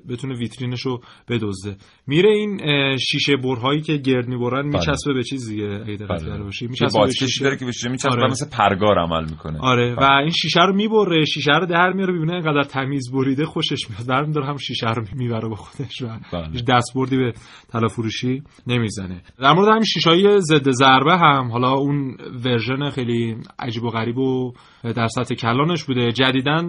بتونه 0.09 0.35
ویترینش 0.39 0.81
رو 0.81 1.01
بدزده. 1.29 1.77
میره 2.07 2.31
این 2.31 2.61
شیشه 2.97 3.37
برهایی 3.37 3.81
که 3.81 3.97
گرد 3.97 4.29
می‌برن 4.29 4.67
میچسبه 4.67 5.15
به 5.15 5.23
چیز 5.23 5.49
دیگه 5.49 5.65
اگه 5.65 5.97
دقت 5.97 6.27
کرده 6.27 6.43
باشی. 6.43 6.67
میچسبه 6.67 7.05
به 7.05 7.13
شیشه. 7.13 7.45
داره 7.45 7.57
که 7.57 7.65
به 7.65 7.73
شیشه 7.73 7.89
میچسبه 7.89 8.13
آره. 8.13 8.31
مثل 8.31 8.47
پرگار 8.51 8.99
عمل 8.99 9.25
می‌کنه. 9.31 9.59
آره. 9.61 9.95
و 9.95 10.03
این 10.03 10.31
شیشه 10.31 10.61
رو 10.61 10.75
می‌بره 10.75 11.25
شیشه 11.25 11.53
رو 11.53 11.67
در 11.67 11.93
میاره 11.93 12.13
ببینه 12.13 12.33
اینقدر 12.33 12.63
تمیز 12.63 13.13
بریده 13.13 13.45
خوشش 13.45 13.91
میاد. 13.91 14.07
برمیداره 14.09 14.47
هم 14.47 14.57
شیشه 14.57 14.93
رو 14.93 15.05
می‌بره 15.17 15.49
به 15.49 15.55
خودش 15.55 16.03
و 16.03 16.09
هیچ 16.53 16.65
دستبردی 16.65 17.17
به 17.17 17.33
طلا 17.73 17.89
فروشی 17.89 18.43
نمی‌زنه. 18.67 19.23
در 19.39 19.53
مورد 19.53 19.69
همین 19.69 19.85
شیشای 20.21 20.41
ضد 20.41 20.71
ضربه 20.71 21.19
هم 21.19 21.53
حالا 21.53 21.73
اون 21.73 22.17
ورژن 22.45 22.91
خیلی 22.91 23.37
عجیب 23.59 23.85
و 23.85 23.91
غریب 23.91 24.19
و 24.19 24.53
در 24.83 25.07
سطح 25.07 25.35
کلانش 25.35 25.85
بوده. 25.85 26.13
جدیدا 26.13 26.63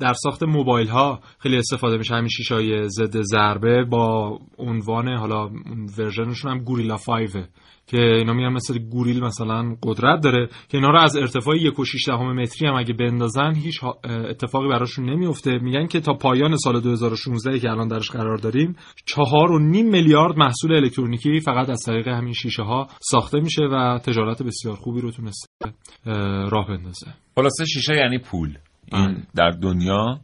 در 0.00 0.12
ساخت 0.12 0.42
موبایل 0.42 0.88
ها 0.88 1.20
خیلی 1.38 1.56
استفاده 1.56 1.96
میشه 1.96 2.14
همین 2.14 2.28
شیشای 2.28 2.88
ضد 2.88 3.20
ضربه 3.22 3.84
با 3.84 4.38
عنوان 4.58 5.08
حالا 5.08 5.50
ورژنشون 5.98 6.50
هم 6.50 6.58
گوریلا 6.58 6.96
5 7.06 7.30
که 7.92 7.98
اینا 7.98 8.32
میگن 8.32 8.48
مثل 8.48 8.78
گوریل 8.78 9.24
مثلا 9.24 9.76
قدرت 9.82 10.20
داره 10.20 10.46
که 10.68 10.78
اینا 10.78 10.90
رو 10.90 10.98
از 10.98 11.16
ارتفاع 11.16 11.56
1.6 11.56 12.08
متری 12.08 12.68
هم 12.68 12.74
اگه 12.74 12.94
بندازن 12.94 13.54
هیچ 13.54 13.84
اتفاقی 14.04 14.68
براشون 14.68 15.10
نمیفته. 15.10 15.58
میگن 15.58 15.86
که 15.86 16.00
تا 16.00 16.12
پایان 16.12 16.56
سال 16.56 16.80
2016 16.80 17.58
که 17.58 17.70
الان 17.70 17.88
درش 17.88 18.10
قرار 18.10 18.36
داریم 18.36 18.76
چهار 19.06 19.52
و 19.52 19.58
نیم 19.58 19.88
میلیارد 19.88 20.38
محصول 20.38 20.72
الکترونیکی 20.72 21.40
فقط 21.40 21.70
از 21.70 21.82
طریق 21.86 22.08
همین 22.08 22.32
شیشه 22.32 22.62
ها 22.62 22.86
ساخته 23.00 23.40
میشه 23.40 23.62
و 23.62 23.98
تجارت 23.98 24.42
بسیار 24.42 24.76
خوبی 24.76 25.00
رو 25.00 25.10
تونسته 25.10 25.46
راه 26.50 26.68
بندازه. 26.68 27.06
خلاصه 27.36 27.64
شیشه 27.64 27.94
یعنی 27.94 28.18
پول. 28.18 28.58
این 28.92 29.22
در 29.34 29.50
دنیا 29.50 30.20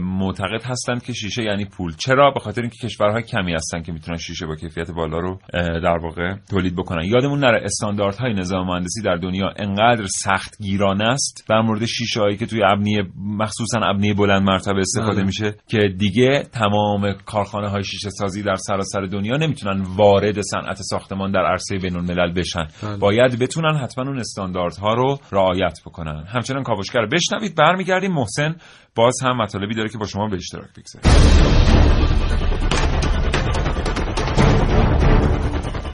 معتقد 0.00 0.64
هستند 0.64 1.02
که 1.02 1.12
شیشه 1.12 1.42
یعنی 1.42 1.64
پول. 1.64 1.92
چرا؟ 1.96 2.30
به 2.30 2.40
خاطر 2.40 2.60
اینکه 2.60 2.86
کشورهای 2.86 3.22
کمی 3.22 3.54
هستن 3.54 3.82
که 3.82 3.92
می‌تونن 3.92 4.18
شیشه 4.18 4.46
با 4.46 4.54
کیفیت 4.54 4.90
بالا 4.90 5.18
رو 5.18 5.38
در 5.82 5.98
واقع 6.02 6.34
تولید 6.50 6.76
بکنن. 6.76 7.04
یادمون 7.04 7.38
نره 7.38 7.64
استانداردهای 7.64 8.34
نظام 8.34 8.66
مهندسی 8.66 9.02
در 9.02 9.16
دنیا 9.16 9.52
انقدر 9.56 10.06
سخت 10.06 10.56
گیرانه 10.62 11.04
است 11.04 11.44
در 11.48 11.60
مورد 11.60 11.84
شیشه 11.84 12.20
هایی 12.20 12.36
که 12.36 12.46
توی 12.46 12.64
ابنی 12.64 13.02
مخصوصا 13.16 13.80
ابنی 13.82 14.14
بلند 14.14 14.42
مرتبه 14.42 14.78
استفاده 14.78 15.14
بله. 15.14 15.24
میشه 15.24 15.54
که 15.68 15.78
دیگه 15.98 16.42
تمام 16.52 17.12
کارخانه 17.26 17.68
های 17.68 17.84
شیشه 17.84 18.10
سازی 18.10 18.42
در 18.42 18.56
سراسر 18.56 19.00
دنیا 19.00 19.36
نمی‌تونن 19.36 19.82
وارد 19.96 20.40
صنعت 20.40 20.78
ساختمان 20.82 21.32
در 21.32 21.46
عرصه 21.46 21.78
بین 21.78 21.96
الملل 21.96 22.32
بشن. 22.32 22.66
بله. 22.82 22.96
باید 22.96 23.38
بتونن 23.38 23.76
حتما 23.76 24.04
اون 24.04 24.18
استانداردها 24.18 24.94
رو 24.94 25.18
رعایت 25.32 25.78
بکنن. 25.86 26.24
همچنان 26.28 26.62
کاوشگر 26.62 27.06
بشنوید. 27.06 27.54
برمیگردیم 27.56 28.12
محسن 28.12 28.56
باز 28.94 29.14
هم 29.22 29.36
مطالبی 29.36 29.74
داره 29.74 29.88
که 29.88 29.98
با 29.98 30.06
شما 30.06 30.28
به 30.28 30.36
اشتراک 30.36 30.68
بگذاریم 30.76 31.32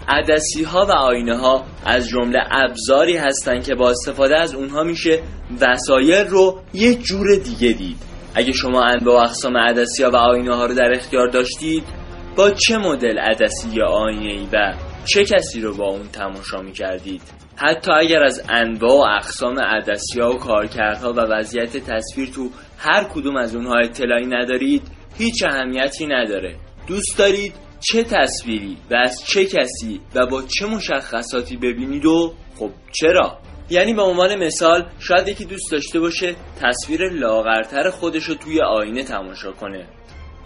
عدسی 0.09 0.65
ها 0.65 0.87
و 0.87 0.93
آینه 0.93 1.37
ها 1.37 1.65
از 1.85 2.09
جمله 2.09 2.39
ابزاری 2.51 3.17
هستند 3.17 3.65
که 3.65 3.75
با 3.75 3.91
استفاده 3.91 4.41
از 4.41 4.55
اونها 4.55 4.83
میشه 4.83 5.23
وسایل 5.61 6.27
رو 6.27 6.61
یه 6.75 6.95
جور 6.95 7.37
دیگه 7.45 7.73
دید. 7.73 7.97
اگه 8.35 8.53
شما 8.53 8.85
انواع 8.85 9.17
و 9.17 9.25
اقسام 9.25 9.57
عدسی 9.57 10.03
ها 10.03 10.11
و 10.11 10.17
آینه 10.17 10.57
ها 10.57 10.67
رو 10.67 10.75
در 10.75 10.93
اختیار 10.93 11.29
داشتید 11.29 11.85
با 12.37 12.51
چه 12.51 12.79
مدل 12.79 13.19
عدسی 13.19 13.69
یا 13.73 13.87
آینه 13.87 14.33
ای 14.33 14.49
و 14.53 14.75
چه 15.09 15.25
کسی 15.25 15.61
رو 15.61 15.77
با 15.77 15.87
اون 15.87 16.09
تماشا 16.09 16.61
می‌کردید؟ 16.61 17.23
حتی 17.57 17.93
اگر 17.93 18.23
از 18.23 18.45
انواع 18.49 18.93
و 18.93 19.17
اقسام 19.17 19.61
عدسی 19.61 20.21
ها 20.21 20.31
و 20.31 20.39
کارکردها 20.39 21.13
و 21.13 21.17
وضعیت 21.17 21.77
تصویر 21.77 22.29
تو 22.29 22.51
هر 22.79 23.05
کدوم 23.05 23.37
از 23.37 23.57
اونها 23.57 23.79
اطلاعی 23.79 24.27
ندارید 24.27 24.83
هیچ 25.19 25.45
اهمیتی 25.45 26.07
نداره. 26.07 26.57
دوست 26.87 27.19
دارید 27.19 27.55
چه 27.81 28.05
تصویری 28.05 28.77
و 28.91 28.95
از 28.95 29.25
چه 29.25 29.45
کسی 29.45 30.01
و 30.15 30.27
با 30.27 30.43
چه 30.43 30.67
مشخصاتی 30.67 31.57
ببینید 31.57 32.07
و 32.07 32.35
خب 32.59 32.71
چرا؟ 32.93 33.39
یعنی 33.71 33.95
به 33.95 34.03
عنوان 34.03 34.45
مثال 34.45 34.91
شاید 34.99 35.29
یکی 35.29 35.45
دوست 35.45 35.73
داشته 35.73 36.01
باشه 36.01 36.35
تصویر 36.63 37.09
لاغرتر 37.11 37.91
خودش 37.91 38.25
رو 38.25 38.35
توی 38.35 38.61
آینه 38.63 39.03
تماشا 39.03 39.53
کنه. 39.53 39.87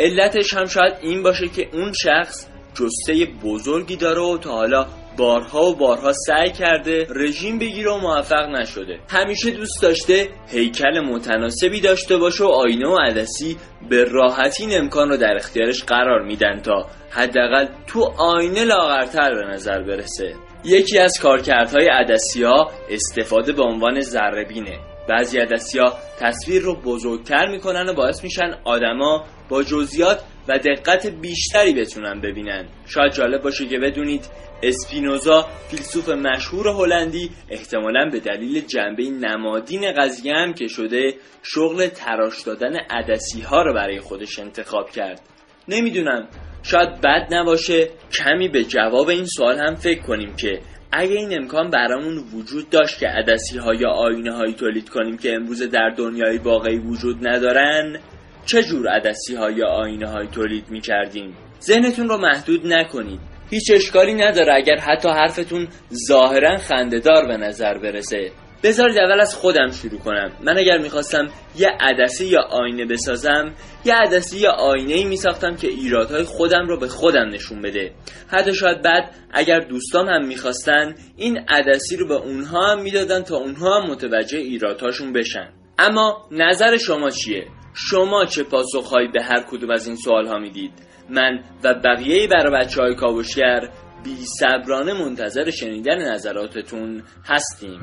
علتش 0.01 0.55
هم 0.55 0.65
شاید 0.65 0.95
این 1.03 1.23
باشه 1.23 1.49
که 1.49 1.69
اون 1.73 1.93
شخص 1.93 2.52
جسته 2.75 3.27
بزرگی 3.45 3.97
داره 3.97 4.21
و 4.21 4.39
تا 4.39 4.51
حالا 4.51 4.87
بارها 5.17 5.63
و 5.63 5.75
بارها 5.75 6.13
سعی 6.13 6.51
کرده 6.51 7.07
رژیم 7.15 7.59
بگیره 7.59 7.91
و 7.91 7.99
موفق 7.99 8.49
نشده. 8.49 8.99
همیشه 9.09 9.51
دوست 9.51 9.83
داشته 9.83 10.29
هیکل 10.49 11.01
متناسبی 11.01 11.81
داشته 11.81 12.17
باشه 12.17 12.45
و 12.45 12.47
آینه 12.47 12.89
و 12.89 12.99
عدسی 12.99 13.57
به 13.89 14.05
راحتی 14.05 14.65
این 14.65 14.79
امکان 14.79 15.09
رو 15.09 15.17
در 15.17 15.37
اختیارش 15.37 15.85
قرار 15.85 16.23
میدن 16.23 16.61
تا 16.61 16.87
حداقل 17.11 17.67
تو 17.87 18.13
آینه 18.19 18.65
لاغرتر 18.65 19.35
به 19.35 19.55
نظر 19.55 19.83
برسه. 19.83 20.35
یکی 20.65 20.99
از 20.99 21.19
کارکردهای 21.23 21.89
عدسی 21.89 22.43
ها 22.43 22.71
استفاده 22.91 23.53
به 23.53 23.63
عنوان 23.63 24.01
ذربینه 24.01 24.79
بعضی 25.09 25.39
عدسی 25.39 25.79
ها 25.79 25.93
تصویر 26.21 26.63
رو 26.63 26.75
بزرگتر 26.75 27.49
می‌کنن 27.49 27.89
و 27.89 27.95
باعث 27.95 28.25
میشن 28.25 28.55
آدما 28.65 29.25
با 29.53 29.63
جزئیات 29.63 30.21
و 30.49 30.59
دقت 30.59 31.07
بیشتری 31.07 31.75
بتونن 31.75 32.21
ببینن. 32.21 32.69
شاید 32.87 33.13
جالب 33.13 33.43
باشه 33.43 33.67
که 33.67 33.79
بدونید 33.79 34.25
اسپینوزا 34.63 35.47
فیلسوف 35.71 36.09
مشهور 36.09 36.69
هلندی 36.69 37.31
احتمالا 37.51 38.09
به 38.13 38.21
دلیل 38.21 38.61
جنبه 38.61 39.03
نمادین 39.03 39.93
قضیه 39.93 40.35
هم 40.35 40.53
که 40.53 40.67
شده 40.67 41.15
شغل 41.43 41.87
تراش 41.87 42.43
دادن 42.43 42.77
عدسی 42.91 43.41
ها 43.41 43.63
رو 43.63 43.75
برای 43.75 44.01
خودش 44.01 44.39
انتخاب 44.39 44.91
کرد. 44.91 45.21
نمی‌دونم 45.69 46.29
شاید 46.63 47.01
بد 47.01 47.35
نباشه 47.35 47.89
کمی 48.19 48.49
به 48.49 48.65
جواب 48.65 49.09
این 49.09 49.27
سوال 49.27 49.59
هم 49.59 49.75
فکر 49.75 50.03
کنیم 50.03 50.37
که 50.37 50.61
اگه 50.93 51.13
این 51.13 51.39
امکان 51.43 51.71
برامون 51.71 52.19
وجود 52.35 52.71
داشت 52.71 52.99
که 52.99 53.07
عدسی 53.07 53.59
ها 53.59 53.75
یا 53.75 53.91
آینه 53.91 54.33
هایی 54.33 54.55
تولید 54.55 54.89
کنیم 54.89 55.17
که 55.17 55.35
امروز 55.35 55.63
در 55.63 55.95
دنیای 55.97 56.39
واقعی 56.39 56.79
وجود 56.79 57.27
ندارن 57.27 58.01
چه 58.47 58.63
جور 58.63 58.89
عدسی 58.89 59.35
ها 59.35 59.51
یا 59.51 59.67
آینه 59.67 60.09
های 60.09 60.27
تولید 60.27 60.71
می 60.71 60.81
کردیم 60.81 61.37
ذهنتون 61.61 62.09
رو 62.09 62.19
محدود 62.19 62.67
نکنید. 62.67 63.21
هیچ 63.51 63.71
اشکالی 63.75 64.15
نداره 64.15 64.55
اگر 64.55 64.77
حتی 64.77 65.09
حرفتون 65.09 65.69
ظاهرا 66.09 66.57
خندهدار 66.57 67.27
به 67.27 67.37
نظر 67.37 67.79
برسه. 67.79 68.31
بذارید 68.63 68.99
اول 68.99 69.21
از 69.21 69.35
خودم 69.35 69.71
شروع 69.71 70.01
کنم. 70.01 70.33
من 70.45 70.59
اگر 70.59 70.79
می‌خواستم 70.79 71.29
یه 71.59 71.69
عدسی 71.81 72.27
یا 72.27 72.41
آینه 72.41 72.85
بسازم 72.85 73.55
یه 73.85 73.95
عدسی 73.95 74.39
یا 74.39 74.51
آینه 74.51 74.95
ای 74.95 75.05
میساختم 75.05 75.57
که 75.57 75.69
ایرادهای 75.69 76.25
خودم 76.25 76.67
رو 76.69 76.79
به 76.79 76.89
خودم 76.89 77.29
نشون 77.29 77.63
بده. 77.63 77.93
حتی 78.29 78.55
شاید 78.55 78.83
بعد 78.83 79.15
اگر 79.33 79.61
دوستام 79.61 80.09
هم 80.09 80.27
می‌خواستن 80.27 80.95
این 81.17 81.39
عدسی 81.49 81.97
رو 81.97 82.09
به 82.09 82.15
اونها 82.15 82.67
هم 82.67 82.83
می‌دادن 82.83 83.23
تا 83.23 83.37
اونها 83.37 83.81
هم 83.81 83.91
متوجه 83.91 84.39
ایرادهاشون 84.39 85.13
بشن. 85.13 85.49
اما 85.79 86.29
نظر 86.31 86.77
شما 86.77 87.11
چیه؟ 87.11 87.47
شما 87.75 88.25
چه 88.25 88.43
پاسخهایی 88.43 89.09
به 89.09 89.23
هر 89.23 89.43
کدوم 89.51 89.71
از 89.71 89.87
این 89.87 89.97
سوال 89.97 90.27
ها 90.27 90.39
می‌دید؟ 90.39 90.73
من 91.11 91.45
و 91.65 91.75
بقیه 91.75 92.29
برای 92.29 92.65
بچه 92.65 92.83
های 92.83 92.95
کاوشگر 92.95 93.69
بی 94.05 94.17
صبرانه 94.41 94.93
منتظر 94.93 95.51
شنیدن 95.51 96.13
نظراتتون 96.13 97.03
هستیم 97.25 97.81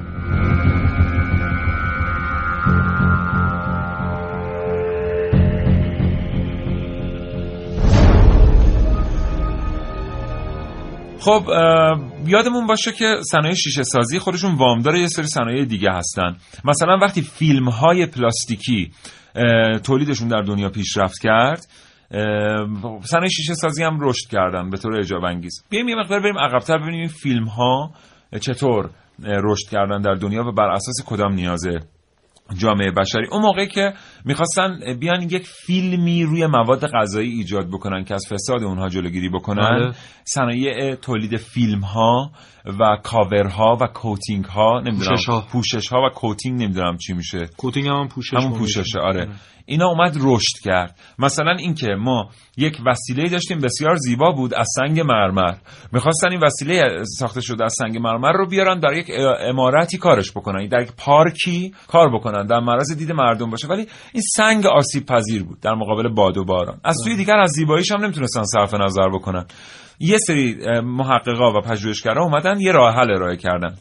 خب 11.19 11.43
یادمون 12.27 12.67
باشه 12.67 12.91
که 12.91 13.15
صنایع 13.31 13.55
شیشه 13.55 13.83
سازی 13.83 14.19
خودشون 14.19 14.55
وامدار 14.55 14.95
یه 14.95 15.07
سری 15.07 15.27
صنایع 15.27 15.65
دیگه 15.65 15.91
هستن 15.91 16.37
مثلا 16.65 16.97
وقتی 17.01 17.21
فیلم 17.21 17.69
های 17.69 18.05
پلاستیکی 18.05 18.91
تولیدشون 19.83 20.27
در 20.27 20.41
دنیا 20.41 20.69
پیشرفت 20.69 21.19
کرد. 21.21 21.65
صنایع 23.01 23.29
شیشه 23.29 23.53
سازی 23.53 23.83
هم 23.83 23.97
رشد 24.01 24.29
کردن 24.29 24.69
به 24.69 24.77
طور 24.77 24.99
اعجاب 24.99 25.23
انگیز. 25.23 25.63
بیایم 25.69 25.87
یه 25.89 25.95
مقدار 25.95 26.19
بریم 26.19 26.37
عقبتر 26.39 26.77
ببینیم 26.77 26.99
این 26.99 27.07
فیلم 27.07 27.45
ها 27.45 27.91
چطور 28.41 28.89
رشد 29.23 29.69
کردن 29.71 30.01
در 30.01 30.13
دنیا 30.13 30.47
و 30.47 30.51
بر 30.51 30.69
اساس 30.69 30.95
کدام 31.05 31.33
نیاز 31.33 31.79
جامعه 32.57 32.91
بشری. 32.91 33.27
اون 33.31 33.41
موقعی 33.41 33.67
که 33.67 33.93
می‌خواستن 34.25 34.79
بیان 34.99 35.21
یک 35.21 35.47
فیلمی 35.47 36.23
روی 36.23 36.47
مواد 36.47 36.87
غذایی 36.87 37.31
ایجاد 37.31 37.67
بکنن 37.67 38.03
که 38.03 38.13
از 38.13 38.25
فساد 38.29 38.63
اونها 38.63 38.89
جلوگیری 38.89 39.29
بکنن 39.29 39.79
بله. 39.79 39.93
صنایع 40.23 40.95
تولید 40.95 41.35
فیلم 41.35 41.79
ها 41.79 42.31
و 42.65 42.97
کاورها 43.03 43.77
و 43.81 43.87
coating 43.87 44.45
ها 44.45 44.79
نمی‌دونم 44.79 45.09
پوشش 45.09 45.29
ها, 45.29 45.47
پوشش 45.51 45.87
ها 45.87 46.01
و 46.01 46.09
coating 46.09 46.63
نمی‌دونم 46.63 46.97
چی 46.97 47.13
میشه. 47.13 47.39
coating 47.57 47.87
هم 47.87 48.07
پوشش 48.07 48.33
همون 48.33 48.59
پوششه 48.59 48.99
آره. 48.99 49.27
اینا 49.69 49.87
اومد 49.87 50.17
رشد 50.21 50.55
کرد. 50.63 50.99
مثلا 51.19 51.51
اینکه 51.51 51.87
ما 51.87 52.29
یک 52.57 52.77
وسیله 52.85 53.29
داشتیم 53.29 53.59
بسیار 53.59 53.95
زیبا 53.95 54.31
بود 54.31 54.53
از 54.53 54.67
سنگ 54.75 54.99
مرمر. 54.99 55.53
می‌خواستن 55.93 56.31
این 56.31 56.39
وسیله 56.43 57.03
ساخته 57.17 57.41
شده 57.41 57.63
از 57.63 57.73
سنگ 57.77 57.97
مرمر 57.97 58.31
رو 58.31 58.47
بیارن 58.47 58.79
در 58.79 58.93
یک 58.93 59.11
امارتی 59.49 59.97
کارش 59.97 60.31
بکنن. 60.31 60.67
در 60.67 60.81
یک 60.81 60.91
پارکی 60.97 61.73
کار 61.87 62.15
بکنن 62.15 62.45
در 62.45 62.59
معرض 62.59 62.97
دید 62.97 63.11
مردم 63.11 63.49
باشه. 63.49 63.67
ولی 63.67 63.87
این 64.13 64.23
سنگ 64.35 64.65
آسیب 64.65 65.05
پذیر 65.05 65.43
بود 65.43 65.59
در 65.59 65.73
مقابل 65.73 66.13
باد 66.13 66.37
و 66.37 66.45
باران. 66.45 66.79
از 66.83 66.97
سوی 67.03 67.15
دیگر 67.15 67.37
از 67.37 67.49
زیباییش 67.49 67.91
هم 67.91 68.03
نمی‌تونستن 68.03 68.43
صرف 68.43 68.73
نظر 68.73 69.09
بکنن. 69.13 69.45
یه 69.99 70.17
سری 70.17 70.57
محققا 70.81 71.51
و 71.51 71.61
پژوهشگرا 71.61 72.23
اومدن 72.23 72.59
یه 72.59 72.71
راه 72.71 72.95
حل 72.95 73.11
ارائه 73.11 73.37
کردن. 73.37 73.75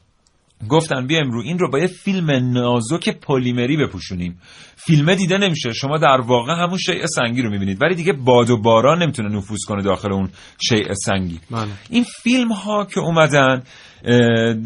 گفتن 0.69 1.07
بیایم 1.07 1.31
رو 1.31 1.43
این 1.43 1.59
رو 1.59 1.71
با 1.71 1.79
یه 1.79 1.87
فیلم 1.87 2.31
نازک 2.31 3.09
پلیمری 3.09 3.77
بپوشونیم. 3.77 4.39
فیلمه 4.77 5.15
دیده 5.15 5.39
نمیشه 5.39 5.73
شما 5.73 5.99
در 5.99 6.21
واقع 6.21 6.53
همون 6.53 6.79
شیء 6.79 7.07
سنگی 7.07 7.43
رو 7.43 7.51
می‌بینید. 7.51 7.83
ولی 7.83 7.95
دیگه 7.95 8.13
باد 8.13 8.51
و 8.51 8.57
باران 8.57 9.03
نمی‌تونه 9.03 9.37
نفوذ 9.37 9.65
کنه 9.69 9.83
داخل 9.83 10.13
اون 10.13 10.29
شیء 10.69 10.95
سنگی. 10.95 11.41
بله. 11.51 11.69
این 11.91 12.05
فیلم 12.23 12.53
ها 12.53 12.85
که 12.85 13.01
اومدن 13.01 13.63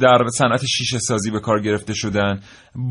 در 0.01 0.19
صنعت 0.39 0.67
شیشه 0.67 0.99
سازی 0.99 1.31
به 1.31 1.41
کار 1.41 1.63
گرفته 1.63 1.95
شدن 1.95 2.41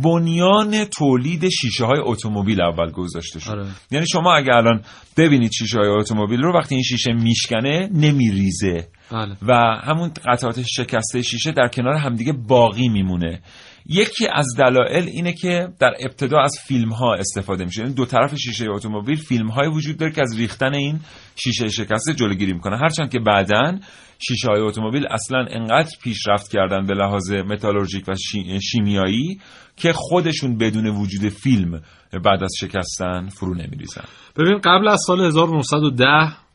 بنیان 0.04 0.86
تولید 0.86 1.50
شیشه 1.50 1.86
های 1.86 2.00
اتومبیل 2.04 2.62
اول 2.62 2.92
گذاشته 2.92 3.40
شد 3.40 3.50
آره. 3.50 3.66
یعنی 3.92 4.06
شما 4.12 4.34
اگر 4.34 4.54
الان 4.54 4.82
ببینید 5.18 5.52
شیشه 5.52 5.78
های 5.78 5.90
اتومبیل 5.90 6.42
رو 6.42 6.54
وقتی 6.54 6.76
این 6.76 6.84
شیشه 6.84 7.14
میشکنه 7.14 7.90
نمیریزه 7.94 8.88
بله. 9.12 9.36
و 9.48 9.54
همون 9.84 10.12
قطعات 10.26 10.62
شکسته 10.62 11.22
شیشه 11.22 11.52
در 11.52 11.68
کنار 11.68 11.94
همدیگه 11.94 12.34
باقی 12.34 12.90
میمونه 12.90 13.42
یکی 13.86 14.28
از 14.28 14.46
دلایل 14.58 15.08
اینه 15.08 15.34
که 15.34 15.68
در 15.80 15.94
ابتدا 16.00 16.40
از 16.42 16.56
فیلم 16.68 16.90
ها 16.90 17.14
استفاده 17.14 17.66
میشه. 17.66 17.82
یعنی 17.82 17.94
دو 17.94 18.06
طرف 18.06 18.36
شیشه 18.36 18.66
اتومبیل 18.70 19.18
فیلم 19.18 19.48
های 19.48 19.68
وجود 19.68 19.98
داره 19.98 20.12
که 20.12 20.22
از 20.22 20.40
ریختن 20.40 20.74
این 20.74 21.00
شیشه 21.36 21.70
شکسته 21.70 22.14
جلوگیری 22.14 22.54
می‌کنه. 22.54 22.78
هرچند 22.78 23.12
که 23.12 23.20
بعدا 23.20 23.80
شیشه 24.20 24.48
های 24.48 24.62
اتومبیل 24.62 25.08
اصلا 25.08 25.46
انقدر 25.50 25.92
پیشرفت 26.04 26.52
کردن 26.52 26.86
به 26.86 26.94
لحاظ 26.94 27.32
متالورژیک 27.32 28.06
و 28.08 28.14
شیمیایی 28.62 29.40
که 29.78 29.94
خودشون 29.94 30.58
بدون 30.58 30.88
وجود 30.88 31.30
فیلم 31.30 31.82
بعد 32.24 32.44
از 32.44 32.52
شکستن 32.60 33.28
فرو 33.28 33.54
نمیریزن. 33.54 34.04
ببین 34.38 34.58
قبل 34.58 34.88
از 34.88 35.02
سال 35.08 35.26
1910 35.26 36.06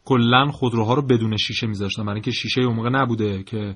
کلا 0.05 0.51
خودروها 0.51 0.95
رو 0.95 1.03
بدون 1.03 1.37
شیشه 1.37 1.67
میذاشتن. 1.67 2.03
برای 2.03 2.15
اینکه 2.15 2.31
شیشه 2.31 2.61
اون 2.61 2.77
موقع 2.77 2.89
نبوده 2.89 3.43
که 3.43 3.75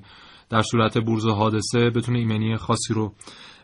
در 0.51 0.61
صورت 0.61 0.97
بورز 0.97 1.27
حادثه 1.27 1.89
بتونه 1.89 2.19
ایمنی 2.19 2.57
خاصی 2.57 2.93
رو 2.93 3.13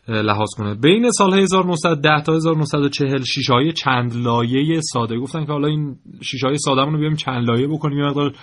لحاظ 0.07 0.49
کنه. 0.57 0.75
بین 0.75 1.11
سال 1.11 1.33
1910 1.33 2.21
تا 2.21 2.33
1940 2.33 3.23
شیشه 3.23 3.53
های 3.53 3.73
چند 3.73 4.15
لایه 4.15 4.81
ساده. 4.81 5.19
گفتن 5.19 5.45
که 5.45 5.51
حالا 5.51 5.67
این 5.67 5.95
شیشه 6.21 6.47
های 6.47 6.57
ساده 6.57 6.81
رو 6.81 6.97
بیایم 6.97 7.15
چند 7.15 7.47
لایه 7.47 7.67
بکنیم 7.67 7.97
یه 7.97 8.05
مقدار 8.05 8.33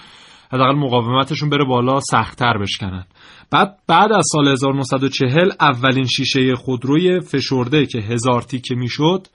حداقل 0.52 0.74
مقاومتشون 0.74 1.50
بره 1.50 1.64
بالا 1.64 2.00
سختتر 2.00 2.58
بشکنن. 2.58 3.04
بعد 3.50 3.78
بعد 3.86 4.12
از 4.12 4.24
سال 4.32 4.48
1940 4.48 5.50
اولین 5.60 6.06
شیشه 6.06 6.54
خودروی 6.56 7.20
فشرده 7.20 7.86
که 7.86 7.98
هزار 7.98 8.42
تیکه 8.42 8.74
می‌شد 8.74 9.26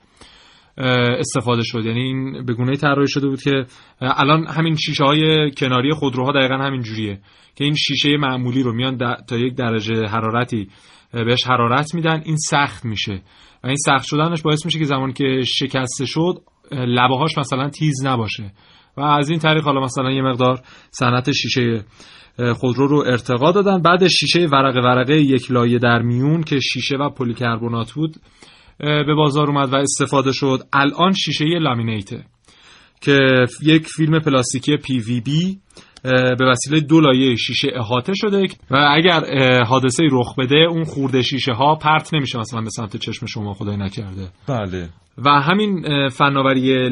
استفاده 1.20 1.62
شد. 1.64 1.86
یعنی 1.86 2.02
این 2.02 2.46
به 2.46 2.54
گونه 2.54 2.76
طراحی 2.76 3.08
شده 3.08 3.28
بود 3.28 3.42
که 3.42 3.66
الان 4.02 4.48
همین 4.48 4.76
شیشه 4.76 5.04
های 5.04 5.52
کناری 5.52 5.94
خودروها 5.94 6.32
دقیقا 6.32 6.56
همین 6.56 6.82
جوریه 6.82 7.20
که 7.56 7.64
این 7.64 7.76
شیشه 7.76 8.18
معمولی 8.18 8.64
رو 8.64 8.74
میان 8.74 8.98
تا 9.30 9.38
یک 9.38 9.56
درجه 9.56 10.06
حرارتی 10.06 10.68
بهش 11.14 11.48
حرارت 11.48 11.96
میدن 11.96 12.22
این 12.26 12.38
سخت 12.38 12.86
میشه. 12.86 13.22
و 13.64 13.68
این 13.68 13.76
سخت 13.76 14.06
شدنش 14.06 14.42
باعث 14.42 14.66
میشه 14.66 14.80
که 14.80 14.86
زمان 14.86 15.14
که 15.14 15.44
شکسته 15.46 16.06
شد 16.06 16.42
لبه 16.72 17.24
مثلا 17.38 17.70
تیز 17.70 18.06
نباشه. 18.06 18.52
و 18.98 19.02
از 19.02 19.30
این 19.30 19.40
طریق 19.40 19.64
حالا 19.64 19.82
مثلا 19.82 20.12
یه 20.12 20.22
مقدار 20.22 20.62
صنعت 20.92 21.32
شیشه 21.32 21.84
خودرو 22.56 22.88
رو 22.88 23.04
ارتقا 23.08 23.52
دادن. 23.52 23.82
بعد 23.82 24.08
شیشه 24.08 24.46
ورقه 24.46 24.80
ورقه 24.80 25.22
یک 25.22 25.52
لایه 25.52 25.80
در 25.80 26.02
میون 26.02 26.44
که 26.44 26.60
شیشه 26.60 26.96
و 26.96 27.10
پلیکربنات 27.10 27.92
بود 27.92 28.16
به 28.80 29.14
بازار 29.16 29.48
اومد 29.48 29.74
و 29.74 29.76
استفاده 29.76 30.32
شد. 30.32 30.60
الان 30.74 31.14
شیشه 31.14 31.46
لامینیته 31.46 32.24
که 33.02 33.46
یک 33.64 33.88
فیلم 33.88 34.20
پلاستیکی 34.20 34.78
PVB 34.78 35.60
به 36.40 36.46
وسیله 36.52 36.80
دو 36.80 37.00
لایه 37.00 37.36
شیشه 37.36 37.68
احاطه 37.76 38.14
شده 38.16 38.48
و 38.72 38.76
اگر 38.76 39.24
حادثه 39.64 40.04
رخ 40.12 40.40
بده 40.40 40.56
اون 40.56 40.84
خرده 40.84 41.22
شیشه 41.22 41.54
ها 41.54 41.76
پرت 41.76 42.14
نمیشه 42.14 42.40
مثلا 42.40 42.62
به 42.62 42.70
سمت 42.70 42.98
چشم 42.98 43.26
شما 43.26 43.54
خدای 43.54 43.78
نکرده. 43.78 44.30
بله. 44.48 44.90
و 45.18 45.30
همین 45.30 45.84
فناوری 46.10 46.90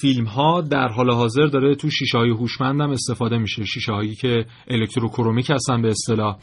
فیلم 0.00 0.24
ها 0.24 0.60
در 0.60 0.88
حال 0.88 1.10
حاضر 1.10 1.46
داره 1.46 1.74
تو 1.74 1.90
شیشه 1.90 2.18
های 2.18 2.30
هوشمند 2.30 2.80
هم 2.80 2.90
استفاده 2.90 3.38
میشه 3.38 3.64
شیشه 3.64 3.92
هایی 3.92 4.14
که 4.14 4.44
electrochromic 4.68 5.50
هستن 5.50 5.82
به 5.82 5.88
اصطلاح 5.88 6.36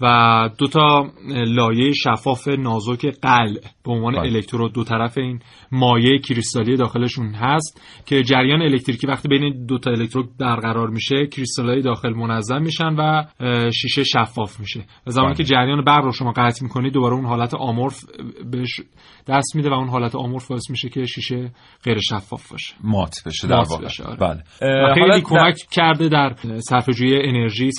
و 0.00 0.50
دو 0.58 0.66
تا 0.66 1.06
لایه 1.28 1.92
شفاف 1.92 2.48
نازک 2.48 3.06
قل 3.22 3.54
به 3.84 3.92
عنوان 3.92 4.12
بله. 4.12 4.22
الکترود 4.22 4.72
دو 4.72 4.84
طرف 4.84 5.18
این 5.18 5.40
مایع 5.72 6.18
کریستالی 6.18 6.76
داخلشون 6.76 7.34
هست 7.34 7.82
که 8.06 8.22
جریان 8.22 8.62
الکتریکی 8.62 9.06
وقتی 9.06 9.28
بین 9.28 9.66
دو 9.66 9.78
تا 9.78 9.90
الکترود 9.90 10.28
برقرار 10.38 10.90
میشه 10.90 11.26
کریستالای 11.26 11.82
داخل 11.82 12.12
منظم 12.12 12.62
میشن 12.62 12.94
و 12.98 13.24
شیشه 13.70 14.04
شفاف 14.04 14.60
میشه 14.60 14.84
و 15.06 15.10
زمانی 15.10 15.34
که 15.34 15.42
بله. 15.42 15.50
جریان 15.50 15.84
برق 15.84 16.04
رو 16.04 16.12
شما 16.12 16.32
قطع 16.32 16.64
می‌کنید 16.64 16.92
دوباره 16.92 17.14
اون 17.14 17.24
حالت 17.24 17.54
آمورف 17.54 18.04
بهش 18.50 18.80
دست 19.28 19.56
میده 19.56 19.70
و 19.70 19.72
اون 19.72 19.88
حالت 19.88 20.14
آمورف 20.14 20.51
باعث 20.52 20.70
میشه 20.70 20.88
که 20.88 21.06
شیشه 21.06 21.50
غیر 21.84 21.98
شفاف 22.00 22.50
باشه. 22.50 22.74
مات 22.84 23.14
بشه 23.26 23.48
در 23.48 23.54
واقع. 23.54 23.88
آره. 24.06 24.16
بله. 24.16 24.42
خیلی 24.94 25.20
کمک 25.20 25.38
در... 25.38 25.52
کرده 25.70 26.08
در 26.08 26.34
صرفه‌جویی 26.58 27.28
انرژی 27.28 27.70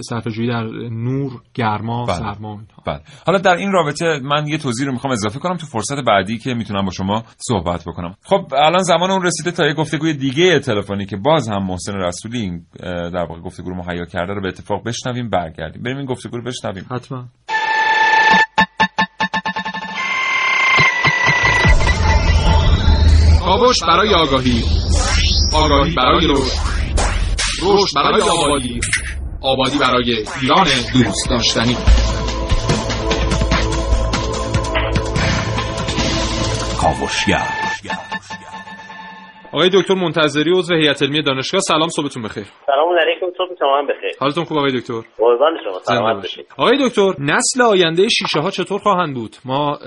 صرفه‌جویی 0.00 0.48
در 0.48 0.64
نور 0.90 1.32
گرما 1.54 2.04
بله. 2.04 2.16
سرما 2.16 2.60
بله. 2.86 3.00
حالا 3.26 3.38
در 3.38 3.56
این 3.56 3.72
رابطه 3.72 4.20
من 4.22 4.46
یه 4.46 4.58
توضیح 4.58 4.86
رو 4.86 4.92
می‌خوام 4.92 5.12
اضافه 5.12 5.38
کنم 5.38 5.56
تو 5.56 5.66
فرصت 5.66 6.04
بعدی 6.06 6.38
که 6.38 6.54
می‌تونم 6.54 6.84
با 6.84 6.90
شما 6.90 7.24
صحبت 7.36 7.84
بکنم. 7.86 8.14
خب 8.24 8.54
الان 8.54 8.82
زمان 8.82 9.10
اون 9.10 9.22
رسیده 9.22 9.50
تا 9.50 9.66
یه 9.66 9.74
گفتگوی 9.74 10.14
دیگه 10.14 10.58
تلفنی 10.58 11.06
که 11.06 11.16
باز 11.16 11.48
هم 11.48 11.66
محسن 11.66 11.94
رسولی 11.94 12.60
در 12.82 13.26
واقع 13.28 13.40
گفتگو 13.40 13.70
رو 13.70 13.76
مهیا 13.76 14.04
کرده 14.04 14.32
رو 14.34 14.42
به 14.42 14.48
اتفاق 14.48 14.86
بشنویم 14.86 15.30
برگردیم. 15.30 15.82
بریم 15.82 15.96
این 15.96 16.06
گفتگو 16.06 16.36
رو 16.36 16.42
بشنویم. 16.44 16.86
حتما. 16.90 17.24
کاوش 23.52 23.76
برای 23.88 24.14
آگاهی. 24.14 24.64
آگاهی 25.52 25.94
برای 25.94 26.26
رشد. 26.26 26.52
رشد 27.62 27.94
برای 27.94 28.22
آبادی. 28.22 28.80
آبادی 29.42 29.78
برای 29.78 30.24
ایران 30.40 30.66
دوست 30.92 31.28
داشتنی. 31.30 31.76
کاوشگر 36.80 37.61
آقای 39.54 39.68
دکتر 39.68 39.94
منتظری 39.94 40.50
عضو 40.58 40.74
هیئت 40.74 41.02
علمی 41.02 41.22
دانشگاه 41.22 41.60
سلام 41.60 41.88
صبحتون 41.88 42.22
بخیر. 42.22 42.44
سلام 42.66 42.98
علیکم 42.98 43.26
صبح 43.38 43.58
شما 43.58 43.82
بخیر. 43.82 44.12
حالتون 44.20 44.44
خوب 44.44 44.58
آقای 44.58 44.72
دکتر؟ 44.78 45.00
قربان 45.18 45.58
شما 45.64 45.72
سلامت 45.72 46.16
باشید. 46.16 46.46
آقای 46.58 46.76
دکتر 46.86 47.12
نسل 47.32 47.62
آینده 47.72 48.08
شیشه 48.08 48.40
ها 48.40 48.50
چطور 48.50 48.78
خواهند 48.78 49.14
بود؟ 49.14 49.32
ما 49.44 49.78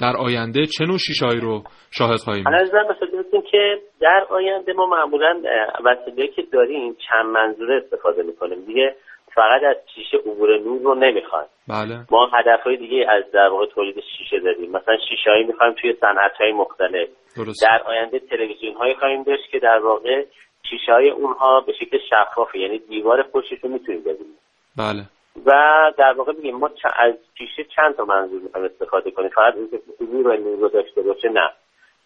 در 0.00 0.14
آینده 0.18 0.66
چه 0.66 0.84
نوع 0.84 0.98
شیشه 0.98 1.26
هایی 1.26 1.40
رو 1.40 1.62
شاهد 1.90 2.20
خواهیم 2.24 2.44
بود؟ 2.44 2.54
مثلا 2.54 3.40
که 3.50 3.78
در 4.00 4.26
آینده 4.30 4.72
ما 4.72 4.86
معمولا 4.86 5.40
وسیله 5.84 6.26
که 6.28 6.42
داریم 6.52 6.96
چند 7.08 7.26
منظوره 7.26 7.82
استفاده 7.84 8.22
می‌کنیم. 8.22 8.64
دیگه 8.66 8.94
فقط 9.34 9.62
از 9.70 9.76
شیشه 9.94 10.16
عبور 10.16 10.58
نور 10.58 10.82
رو 10.82 10.94
نمی‌خواد 10.94 11.48
بله. 11.68 11.94
ما 12.10 12.30
هدف 12.34 12.60
های 12.64 12.76
دیگه 12.76 13.06
از 13.10 13.24
در 13.32 13.48
واقع 13.48 13.66
تولید 13.66 13.94
شیشه 14.18 14.40
داریم. 14.44 14.70
مثلا 14.70 14.96
شیشه 15.08 15.30
هایی 15.30 15.44
می‌خوایم 15.44 15.74
توی 15.80 15.92
صنعت 16.00 16.32
های 16.40 16.52
مختلف. 16.52 17.08
درست. 17.36 17.62
در 17.62 17.82
آینده 17.86 18.18
تلویزیون 18.18 18.74
هایی 18.74 18.94
خواهیم 18.94 19.22
داشت 19.22 19.50
که 19.50 19.58
در 19.58 19.78
واقع 19.78 20.24
شیشه 20.70 20.92
های 20.92 21.10
اونها 21.10 21.60
به 21.60 21.72
شکل 21.72 21.98
شفافه 22.10 22.58
یعنی 22.58 22.78
دیوار 22.78 23.22
پشتش 23.22 23.58
رو 23.62 23.70
می‌تونیم 23.70 24.00
ببینیم. 24.00 24.38
بله. 24.76 25.02
و 25.46 25.52
در 25.98 26.12
واقع 26.12 26.32
میگیم 26.32 26.56
ما 26.56 26.70
از 26.96 27.14
شیشه 27.38 27.64
چند 27.76 27.96
تا 27.96 28.04
منظور 28.04 28.42
می‌خوایم 28.42 28.66
استفاده 28.66 29.10
کنیم؟ 29.10 29.28
فقط 29.28 29.54
اینکه 29.54 29.78
نور 30.00 30.28
و 30.28 30.36
نور 30.36 30.58
رو 30.58 30.68
داشته 30.68 31.02
باشه 31.02 31.28
نه. 31.28 31.50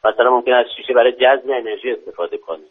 مثلا 0.05 0.31
ممکن 0.31 0.53
از 0.53 0.66
شیشه 0.76 0.95
برای 0.95 1.12
جذب 1.12 1.51
انرژی 1.51 1.91
استفاده 1.91 2.37
کنیم. 2.37 2.68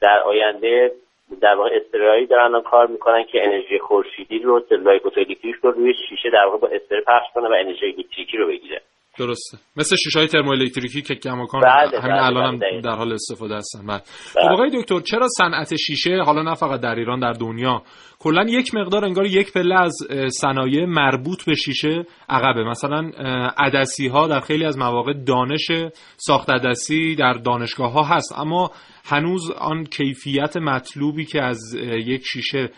در 0.00 0.18
آینده 0.24 0.92
در 1.40 1.54
واقع 1.54 1.70
استرایی 1.72 2.26
دارن 2.26 2.62
کار 2.62 2.86
می‌کنن 2.86 3.24
که 3.24 3.44
انرژی 3.44 3.78
خورشیدی 3.78 4.38
رو 4.38 4.60
سلولای 4.68 4.98
فوتوالکتریک 4.98 5.56
رو 5.62 5.70
روی 5.70 5.94
شیشه 6.08 6.30
در 6.30 6.44
واقع 6.44 6.58
با 6.58 6.68
استر 6.68 7.00
پخش 7.00 7.26
کنه 7.34 7.48
و 7.48 7.52
انرژی 7.52 7.86
الکتریکی 7.86 8.36
رو 8.36 8.46
بگیره. 8.48 8.80
درسته 9.18 9.58
مثل 9.76 9.96
شیشه 9.96 10.18
های 10.18 10.28
ترموالکتریکی 10.28 11.02
که 11.02 11.14
کماکان 11.14 11.60
بله 11.60 12.00
همین 12.00 12.16
بله 12.16 12.26
الان 12.26 12.44
هم 12.44 12.58
بله 12.58 12.80
در 12.80 12.90
حال 12.90 13.12
استفاده 13.12 13.56
هستن 13.56 13.86
بله. 13.86 13.98
بله. 14.36 14.44
خب 14.46 14.52
آقای 14.52 14.70
دکتر 14.74 15.00
چرا 15.00 15.28
صنعت 15.28 15.76
شیشه 15.76 16.22
حالا 16.26 16.42
نه 16.42 16.54
فقط 16.54 16.80
در 16.80 16.94
ایران 16.94 17.20
در 17.20 17.32
دنیا 17.32 17.82
کلا 18.18 18.44
یک 18.48 18.74
مقدار 18.74 19.04
انگار 19.04 19.26
یک 19.26 19.52
پله 19.52 19.80
از 19.80 19.96
صنایع 20.40 20.84
مربوط 20.84 21.44
به 21.44 21.54
شیشه 21.54 22.06
عقبه 22.28 22.64
مثلا 22.64 23.10
عدسی 23.58 24.08
ها 24.08 24.26
در 24.26 24.40
خیلی 24.40 24.64
از 24.64 24.78
مواقع 24.78 25.12
دانش 25.12 25.70
ساخت 26.16 26.50
عدسی 26.50 27.14
در 27.14 27.32
دانشگاه 27.32 27.92
ها 27.92 28.02
هست 28.02 28.38
اما 28.38 28.70
هنوز 29.04 29.50
آن 29.50 29.84
کیفیت 29.84 30.56
مطلوبی 30.56 31.24
که 31.24 31.42
از 31.42 31.74
یک 32.06 32.22
شیشه 32.26 32.70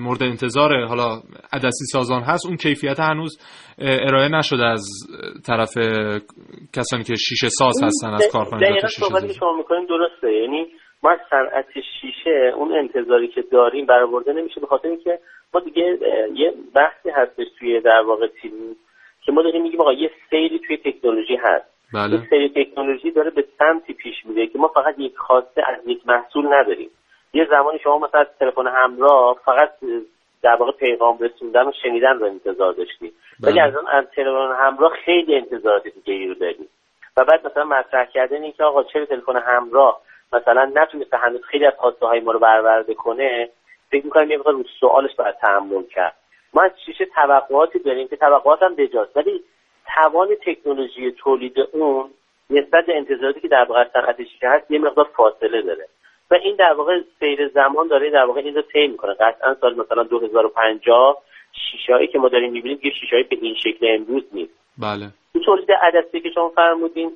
مورد 0.00 0.22
انتظار 0.22 0.84
حالا 0.84 1.22
عدسی 1.52 1.84
سازان 1.92 2.22
هست 2.22 2.46
اون 2.46 2.56
کیفیت 2.56 3.00
هنوز 3.00 3.38
ارائه 3.78 4.28
نشده 4.28 4.64
از 4.64 4.88
طرف 5.46 5.74
کسانی 6.76 7.04
که 7.04 7.14
شیشه 7.14 7.48
ساز 7.48 7.82
هستن 7.82 8.08
از 8.08 8.28
کارخانجات 8.32 8.86
شیشه 8.86 9.06
سازی 9.06 9.34
شما 9.34 9.56
می‌کنیم 9.56 9.86
درسته. 9.86 10.32
یعنی 10.32 10.66
ما 11.02 11.16
صنعت 11.30 11.66
شیشه 12.00 12.52
اون 12.56 12.72
انتظاری 12.72 13.28
که 13.28 13.42
داریم 13.52 13.86
برآورده 13.86 14.32
نمیشه 14.32 14.60
به 14.60 14.66
خاطر 14.66 14.88
اینکه 14.88 15.18
ما 15.54 15.60
دیگه 15.60 15.98
یه 16.34 16.54
بحثی 16.74 17.10
هستش 17.10 17.46
توی 17.58 17.80
در 17.80 18.02
واقع 18.06 18.26
تیم 18.42 18.52
که 19.24 19.32
ما 19.32 19.42
داریم 19.42 19.62
میگیم 19.62 19.80
آقا 19.80 19.92
یه 19.92 20.10
سیری 20.30 20.60
توی 20.66 20.76
تکنولوژی 20.76 21.36
هست. 21.36 21.70
بله. 21.94 22.12
این 22.12 22.26
سری 22.30 22.64
تکنولوژی 22.64 23.10
داره 23.10 23.30
به 23.30 23.44
سمتی 23.58 23.92
پیش 23.92 24.14
میره 24.24 24.46
که 24.46 24.58
ما 24.58 24.68
فقط 24.68 24.94
یک 24.98 25.16
خواسته 25.16 25.62
از 25.68 25.88
یک 25.88 26.06
محصول 26.06 26.46
نداریم. 26.46 26.90
یه 27.32 27.46
زمانی 27.50 27.78
شما 27.78 27.98
مثلا 27.98 28.20
از 28.20 28.26
تلفن 28.40 28.66
همراه 28.66 29.36
فقط 29.44 29.72
در 30.42 30.54
واقع 30.54 30.72
پیغام 30.72 31.18
رسوندن 31.18 31.66
و 31.66 31.72
شنیدن 31.82 32.18
رو 32.18 32.26
انتظار 32.26 32.72
داشتی. 32.72 33.12
ولی 33.40 33.60
از 33.60 33.76
اون 33.76 33.88
از 33.88 34.04
تلفن 34.16 34.54
همراه 34.58 34.92
خیلی 35.04 35.36
انتظارات 35.36 35.82
دیگه 35.82 36.14
ای 36.14 36.26
رو 36.26 36.34
داریم 36.34 36.68
و 37.16 37.24
بعد 37.24 37.46
مثلا 37.46 37.64
مطرح 37.64 38.04
کردن 38.04 38.42
این 38.42 38.52
که 38.52 38.64
آقا 38.64 38.82
چرا 38.82 39.04
تلفن 39.04 39.36
همراه 39.36 40.00
مثلا 40.32 40.72
نتونسته 40.74 41.16
هنوز 41.16 41.42
خیلی 41.42 41.66
از 41.66 41.72
خواسته 41.78 42.06
های 42.06 42.20
ما 42.20 42.32
رو 42.32 42.38
برآورده 42.38 42.94
کنه 42.94 43.48
فکر 43.90 44.04
می‌کنم 44.04 44.30
یه 44.30 44.38
رو 44.38 44.64
سوالش 44.80 45.14
باید 45.16 45.34
تحمل 45.34 45.82
کرد. 45.82 46.14
ما 46.54 46.62
از 46.62 46.70
شیشه 46.86 47.04
توقعاتی 47.04 47.78
داریم 47.78 48.08
که 48.08 48.16
توقعات 48.16 48.62
هم 48.62 48.74
بجاست. 48.74 49.16
ولی 49.16 49.44
توان 49.94 50.28
تکنولوژی 50.46 51.12
تولید 51.12 51.54
اون 51.72 52.10
نسبت 52.50 52.86
به 52.86 52.96
انتظاراتی 52.96 53.40
که 53.40 53.48
در 53.48 53.64
واقع 53.64 53.84
شیشه 54.16 54.48
هست 54.48 54.70
یه 54.70 54.78
مقدار 54.78 55.08
فاصله 55.16 55.62
داره. 55.62 55.86
و 56.30 56.34
این 56.34 56.56
در 56.56 56.72
واقع 56.72 57.00
سیر 57.18 57.48
زمان 57.48 57.88
داره 57.88 58.10
در 58.10 58.24
واقع 58.24 58.40
این 58.40 58.54
رو 58.54 58.62
طی 58.62 58.86
می‌کنه. 58.86 59.14
قطعا 59.14 59.54
سال 59.60 59.74
مثلا 59.74 60.02
2050 60.02 61.22
شیشهایی 61.72 62.06
که 62.06 62.18
ما 62.18 62.28
داریم 62.28 62.52
می‌بینیم 62.52 62.78
یه 62.82 62.90
شیشهایی 63.00 63.24
به 63.24 63.36
این 63.42 63.54
شکل 63.54 63.86
امروز 63.88 64.24
نیست. 64.32 64.52
بله. 64.78 65.06
این 65.34 65.44
تولید 65.44 65.72
عدسی 65.72 66.20
که 66.20 66.30
شما 66.34 66.48
فرمودین 66.48 67.12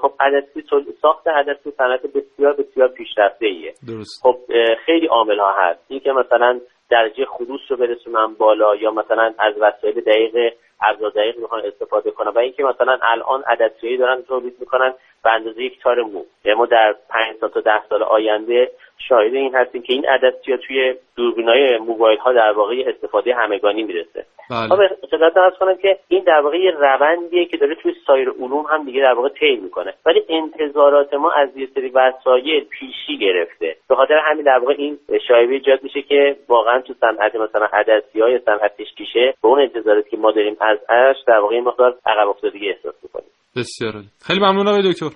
خب 0.00 0.12
عدسی 0.20 0.64
ساخت 1.02 1.28
عدسی 1.28 1.70
صنعت 1.70 2.00
بسیار 2.06 2.52
بسیار 2.52 2.88
پیشرفته 2.88 3.46
ایه 3.46 3.74
درست. 3.88 4.22
خب 4.22 4.38
خیلی 4.86 5.06
عامل 5.06 5.38
ها 5.38 5.52
هست. 5.58 5.84
این 5.88 6.00
که 6.00 6.12
مثلا 6.12 6.60
درجه 6.90 7.24
خروس 7.24 7.60
رو 7.68 7.76
برسونن 7.76 8.34
بالا 8.34 8.76
یا 8.76 8.90
مثلا 8.90 9.34
از 9.38 9.54
وسایل 9.60 10.00
دقیق 10.00 10.52
ابزار 10.80 11.10
دقیق 11.10 11.38
می‌خوان 11.38 11.62
استفاده 11.64 12.10
کنن 12.10 12.28
و 12.28 12.38
اینکه 12.38 12.64
مثلا 12.64 12.98
الان 13.02 13.42
عدسیایی 13.42 13.96
دارن 13.96 14.22
تولید 14.22 14.56
می‌کنن 14.60 14.94
به 15.24 15.30
اندازه 15.30 15.62
یک 15.62 15.82
تار 15.82 16.02
مو. 16.02 16.24
یعنی 16.44 16.58
ما 16.58 16.66
در 16.66 16.96
5 17.08 17.36
تا 17.40 17.60
10 17.60 17.88
سال 17.88 18.02
آینده 18.02 18.70
شاهد 18.98 19.34
این 19.34 19.54
هستیم 19.54 19.82
که 19.82 19.92
این 19.92 20.06
عدسیا 20.06 20.56
توی 20.56 20.94
دوربینای 21.16 21.78
موبایل 21.78 22.18
ها 22.18 22.32
در 22.32 22.52
واقع 22.52 22.84
استفاده 22.86 23.34
همگانی 23.34 23.82
می‌رسه. 23.82 24.26
بله. 24.50 24.88
خدمتتون 25.10 25.42
ارز 25.42 25.54
کنم 25.60 25.76
که 25.76 25.98
این 26.08 26.24
در 26.24 26.40
واقع 26.40 26.58
یه 26.58 26.70
روندیه 26.70 27.44
که 27.44 27.56
داره 27.56 27.74
توی 27.74 27.94
سایر 28.06 28.28
علوم 28.28 28.66
هم 28.70 28.84
دیگه 28.84 29.02
در 29.02 29.12
واقع 29.12 29.28
طی 29.28 29.56
می‌کنه. 29.56 29.94
ولی 30.06 30.22
انتظارات 30.28 31.14
ما 31.14 31.32
از 31.32 31.56
یه 31.56 31.68
سری 31.74 31.88
وسایل 31.88 32.64
پیشی 32.64 33.18
گرفته. 33.18 33.76
به 33.88 33.94
خاطر 33.94 34.18
همین 34.24 34.44
در 34.44 34.58
واقع 34.58 34.74
این 34.78 34.98
شایبه 35.28 35.54
ایجاد 35.54 35.82
میشه 35.82 36.02
که 36.02 36.36
واقعا 36.48 36.80
تو 36.80 36.94
صنعت 37.00 37.34
مثلا 37.34 37.68
عدسی 37.72 38.20
های 38.20 38.38
صنعت 38.38 38.72
شیشه 38.98 39.34
به 39.42 39.48
اون 39.48 39.60
انتظاراتی 39.60 40.10
که 40.10 40.16
ما 40.16 40.30
داریم 40.30 40.56
از 40.60 40.78
اش 40.88 41.16
در 41.26 41.38
واقع 41.38 41.60
مقدار 41.60 41.94
عقب 42.06 42.28
افتادگی 42.28 42.68
احساس 42.68 42.94
می‌کنیم. 43.02 43.30
بسیار 43.56 43.92
عالی. 43.92 44.08
خیلی 44.22 44.40
ممنون 44.40 44.68
آقای 44.68 44.92
دکتر. 44.92 45.08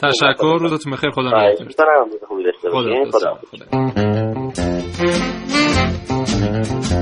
تشکر. 0.00 0.58
روزتون 0.60 0.92
بخیر. 0.92 1.10
خدا 1.10 1.30
نگهدار. 1.30 1.68
خدا 2.70 2.82
هی 6.90 6.99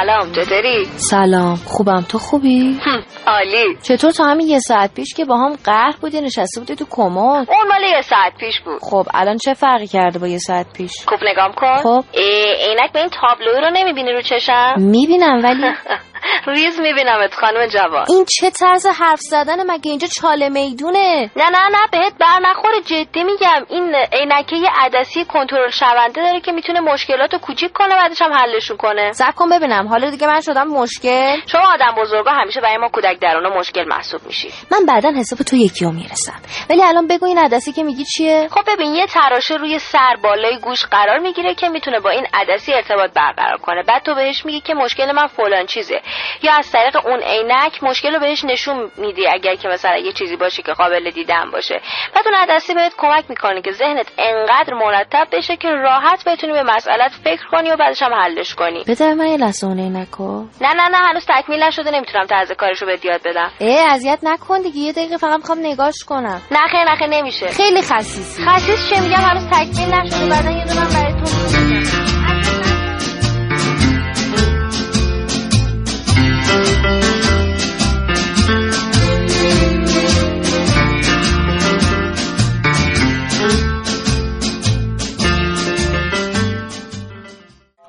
سلام. 0.00 0.32
چطوری؟ 0.32 0.84
سلام. 0.84 1.54
خوبم. 1.54 2.04
تو 2.08 2.18
خوبی؟ 2.18 2.80
عالی. 3.26 3.76
چطور 3.82 4.10
تا 4.10 4.24
همین 4.24 4.46
یه 4.46 4.58
ساعت 4.58 4.94
پیش 4.94 5.14
که 5.14 5.24
با 5.24 5.36
هم 5.36 5.56
قهر 5.64 5.94
بودی 6.00 6.20
نشسته 6.20 6.60
بودی 6.60 6.74
تو 6.74 6.84
کمد؟ 6.90 7.48
اون 7.50 7.68
مال 7.68 7.82
یه 7.96 8.02
ساعت 8.02 8.32
پیش 8.40 8.54
بود. 8.64 8.78
خب 8.82 9.06
الان 9.14 9.36
چه 9.36 9.54
فرقی 9.54 9.86
کرده 9.86 10.18
با 10.18 10.26
یه 10.28 10.38
ساعت 10.38 10.66
پیش؟ 10.76 10.92
خوب 11.06 11.18
نگام 11.32 11.52
کن. 11.52 11.76
خب. 11.76 12.04
عینک 12.14 12.92
به 12.92 13.00
این 13.00 13.08
تابلوی 13.08 13.60
رو 13.60 13.70
نمی‌بینی 13.72 14.12
رو 14.12 14.22
چشم؟ 14.22 14.74
می‌بینم 14.76 15.40
ولی 15.44 15.64
ریز 16.46 16.80
میبینمت 16.80 17.34
خانم 17.34 17.66
جوان. 17.66 18.06
این 18.08 18.24
چه 18.24 18.50
طرز 18.50 18.86
حرف 18.86 19.20
زدن 19.20 19.70
مگه 19.70 19.90
اینجا 19.90 20.08
چاله 20.20 20.48
می‌دونه؟ 20.48 21.30
نه 21.36 21.44
نه 21.50 21.68
نه 21.70 21.78
بهت 21.92 22.12
بر 22.18 22.38
نخوره 22.42 22.80
جدی 22.80 23.24
میگم. 23.24 23.66
این 23.68 23.94
عینکه 24.12 24.56
عدسی 24.80 25.24
کنترل 25.24 25.70
شونده 25.70 26.22
داره 26.22 26.40
که 26.40 26.52
می‌تونه 26.52 26.80
مشکلات 26.80 27.32
رو 27.32 27.38
کوچیک 27.38 27.72
کنه 27.72 27.94
بعدش 27.94 28.22
هم 28.22 28.32
حلشون 28.32 28.76
کنه. 28.76 29.12
صبر 29.12 29.32
کن 29.32 29.50
ببینم. 29.50 29.88
حالا 29.88 30.10
دیگه 30.10 30.26
من 30.26 30.40
شدم 30.40 30.68
مشکل. 30.68 31.36
شما 31.46 31.72
آدم 31.74 31.94
بزرگا 32.02 32.30
همیشه 32.30 32.60
برای 32.60 32.76
ما 32.76 32.88
کودک 32.88 33.18
درون 33.20 33.58
مشکل 33.58 33.84
محسوب 33.84 34.20
میشی. 34.26 34.48
من 34.72 34.86
بعدا 34.86 35.12
حساب 35.16 35.38
تو 35.38 35.56
یکی 35.56 35.84
رو 35.84 35.90
می‌رسم. 35.90 36.40
ولی 36.70 36.82
الان 36.82 37.06
بگو 37.06 37.26
این 37.26 37.38
عدسی 37.38 37.72
که 37.72 37.82
میگی 37.82 38.04
چیه؟ 38.04 38.48
خب 38.50 38.62
ببین 38.72 38.94
یه 38.94 39.06
تراشه 39.06 39.54
روی 39.54 39.78
سر 39.78 40.16
بالای 40.22 40.58
گوش 40.58 40.86
قرار 40.86 41.18
می‌گیره 41.18 41.54
که 41.54 41.68
می‌تونه 41.68 42.00
با 42.00 42.10
این 42.10 42.26
عدسی 42.34 42.74
ارتباط 42.74 43.10
برقرار 43.12 43.58
کنه. 43.58 43.82
بعد 43.82 44.02
تو 44.02 44.14
بهش 44.14 44.44
میگی 44.44 44.60
که 44.60 44.74
مشکل 44.74 45.12
من 45.12 45.26
فلان 45.26 45.66
چیزه. 45.66 46.00
یا 46.42 46.52
از 46.54 46.72
طریق 46.72 47.06
اون 47.06 47.20
عینک 47.22 47.84
مشکل 47.84 48.14
رو 48.14 48.20
بهش 48.20 48.44
نشون 48.44 48.90
میدی 48.96 49.26
اگر 49.26 49.54
که 49.54 49.68
مثلا 49.68 49.96
یه 49.96 50.12
چیزی 50.12 50.36
باشه 50.36 50.62
که 50.62 50.72
قابل 50.72 51.10
دیدن 51.10 51.50
باشه. 51.50 51.80
بعد 52.14 52.24
اون 52.28 52.34
عدسی 52.34 52.74
بهت 52.74 52.92
کمک 52.98 53.24
می‌کنه 53.28 53.62
که 53.62 53.72
ذهنت 53.72 54.06
انقدر 54.18 54.74
مرتب 54.74 55.26
بشه 55.32 55.56
که 55.56 55.68
راحت 55.68 56.24
بتونی 56.28 56.52
به 56.52 56.62
مسئلت 56.62 57.12
فکر 57.24 57.46
کنی 57.50 57.70
و 57.70 57.76
بعدش 57.76 58.02
هم 58.02 58.14
حلش 58.14 58.54
کنی. 58.54 58.84
بده 58.88 59.14
من 59.14 59.26
یه 59.26 59.36
لحظه 59.36 59.66
اون 59.66 59.78
عینکو 59.78 60.40
نه 60.60 60.74
نه 60.74 60.88
نه 60.88 60.96
هنوز 60.96 61.26
تکمیل 61.28 61.62
نشده 61.62 61.90
نمی‌تونم 61.90 62.26
طرز 62.26 62.52
کارشو 62.52 62.86
به 62.86 62.98
یاد 63.04 63.20
بدم. 63.24 63.50
ای 63.58 63.78
اذیت 63.78 64.18
نکن 64.22 64.62
دیگه 64.62 64.78
یه 64.78 64.92
دقیقه 64.92 65.16
فقط 65.16 65.38
می‌خوام 65.38 65.58
نگاش 65.58 66.04
کنم. 66.08 66.42
نه 66.50 66.58
خیر 66.70 67.06
نمیشه. 67.06 67.48
خیلی 67.48 67.82
خسیسی 67.82 68.44
خسیس 68.44 68.90
چه 68.90 69.00
میگم؟ 69.00 69.16
هنوز 69.16 69.48
تکمیل 69.48 69.94
نشده 69.94 70.28
بعدا 70.28 70.50
یه 70.50 70.64
دونم 70.64 70.88
براتون 70.94 71.39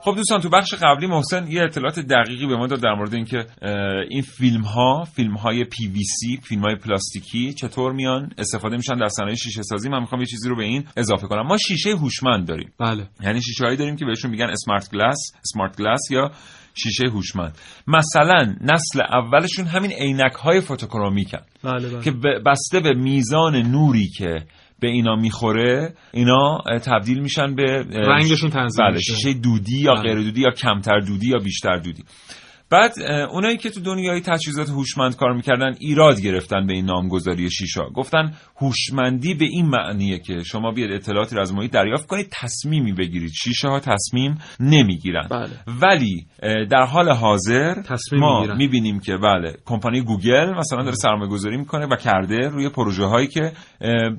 خب 0.04 0.16
دوستان 0.16 0.42
تو 0.42 0.50
بخش 0.50 0.74
قبلی 0.74 1.08
محسن 1.08 1.48
یه 1.48 1.64
اطلاعات 1.64 2.00
دقیقی 2.00 2.48
به 2.48 2.58
ما 2.58 2.68
داد 2.68 2.82
در 2.82 2.94
مورد 2.94 3.14
اینکه 3.14 3.46
این 4.10 4.22
فیلم 4.22 4.62
ها 4.62 5.04
فیلم 5.04 5.34
های 5.34 5.64
پی 5.64 5.88
وی 5.88 6.04
سی 6.04 6.40
فیلم 6.44 6.62
های 6.62 6.76
پلاستیکی 6.76 7.54
چطور 7.54 7.92
میان؟ 7.92 8.30
استفاده 8.38 8.78
میشن 8.78 8.96
در 8.98 9.08
صنایع 9.08 9.36
شیشه 9.36 9.62
سازی. 9.62 9.90
من 9.90 10.00
می‌خوام 10.00 10.22
یه 10.22 10.28
چیزی 10.28 10.50
رو 10.50 10.56
به 10.56 10.64
این 10.64 10.84
اضافه 10.98 11.28
کنم. 11.28 11.48
ما 11.48 11.58
شیشه 11.58 11.90
هوشمند 11.90 12.48
داریم. 12.48 12.72
بله. 12.80 13.08
یعنی 13.24 13.42
شیشه 13.42 13.66
هایی 13.66 13.78
داریم 13.78 13.96
که 13.96 14.06
بهشون 14.06 14.32
میگن 14.32 14.50
smart 14.50 14.92
glass 14.92 15.32
smart 15.46 15.78
glass 15.78 16.12
یا 16.12 16.32
شیشه 16.74 17.08
هوشمند. 17.08 17.58
مثلا 17.88 18.56
نسل 18.62 19.02
اولشون 19.02 19.66
همین 19.66 19.92
عینک 19.92 20.34
های 20.34 20.62
photochromic 20.62 21.30
ن. 21.30 21.42
بله 21.64 21.90
بله. 21.90 22.02
که 22.02 22.12
بسته 22.46 22.80
به 22.80 22.94
میزان 22.94 23.56
نوری 23.56 24.08
که 24.18 24.46
به 24.82 24.88
اینا 24.88 25.16
می‌خوره 25.16 25.94
اینا 26.12 26.58
تبدیل 26.86 27.20
میشن 27.20 27.56
به 27.56 27.64
رنگشون 27.92 28.50
تنظیم 28.50 28.86
بله 28.86 29.00
شیشه 29.00 29.34
دودی 29.34 29.80
یا 29.80 29.94
بله. 29.94 30.02
غیر 30.02 30.24
دودی 30.24 30.42
یا 30.42 30.52
کمتر 30.52 31.00
دودی 31.00 31.28
یا 31.30 31.38
بیشتر 31.38 31.78
دودی 31.78 32.04
بعد 32.72 32.94
اونایی 33.32 33.58
که 33.58 33.70
تو 33.70 33.80
دنیای 33.80 34.22
تجهیزات 34.22 34.70
هوشمند 34.70 35.16
کار 35.16 35.34
می‌کردن 35.34 35.76
ایراد 35.80 36.22
گرفتن 36.22 36.68
به 36.68 36.74
این 36.74 36.86
نامگذاری 36.86 37.52
شیشا 37.52 37.90
گفتن 37.90 38.34
هوشمندی 38.62 39.34
به 39.34 39.46
این 39.46 39.66
معنیه 39.66 40.20
که 40.20 40.44
شما 40.44 40.72
بیاد 40.72 40.92
اطلاعاتی 40.92 41.36
رو 41.36 41.42
از 41.42 41.54
محیط 41.54 41.72
دریافت 41.72 42.08
کنید 42.08 42.28
تصمیمی 42.32 42.94
بگیرید 42.94 43.32
شیشه 43.44 43.68
ها 43.68 43.80
تصمیم 43.80 44.38
نمی‌گیرن 44.60 45.28
بله. 45.32 45.50
ولی 45.82 46.26
در 46.66 46.86
حال 46.86 47.10
حاضر 47.10 47.82
تصمیم 47.82 48.22
ما 48.22 48.40
می‌گیرن. 48.40 48.58
می‌بینیم 48.58 49.00
که 49.00 49.18
بله 49.18 49.56
کمپانی 49.66 50.02
گوگل 50.02 50.54
مثلا 50.58 50.84
داره 50.84 50.96
سرمایه 50.96 51.30
گذاری 51.32 51.58
می‌کنه 51.58 51.86
و 51.86 51.96
کرده 51.96 52.48
روی 52.50 52.70
پروژه 52.70 53.06
هایی 53.06 53.28
که 53.28 53.52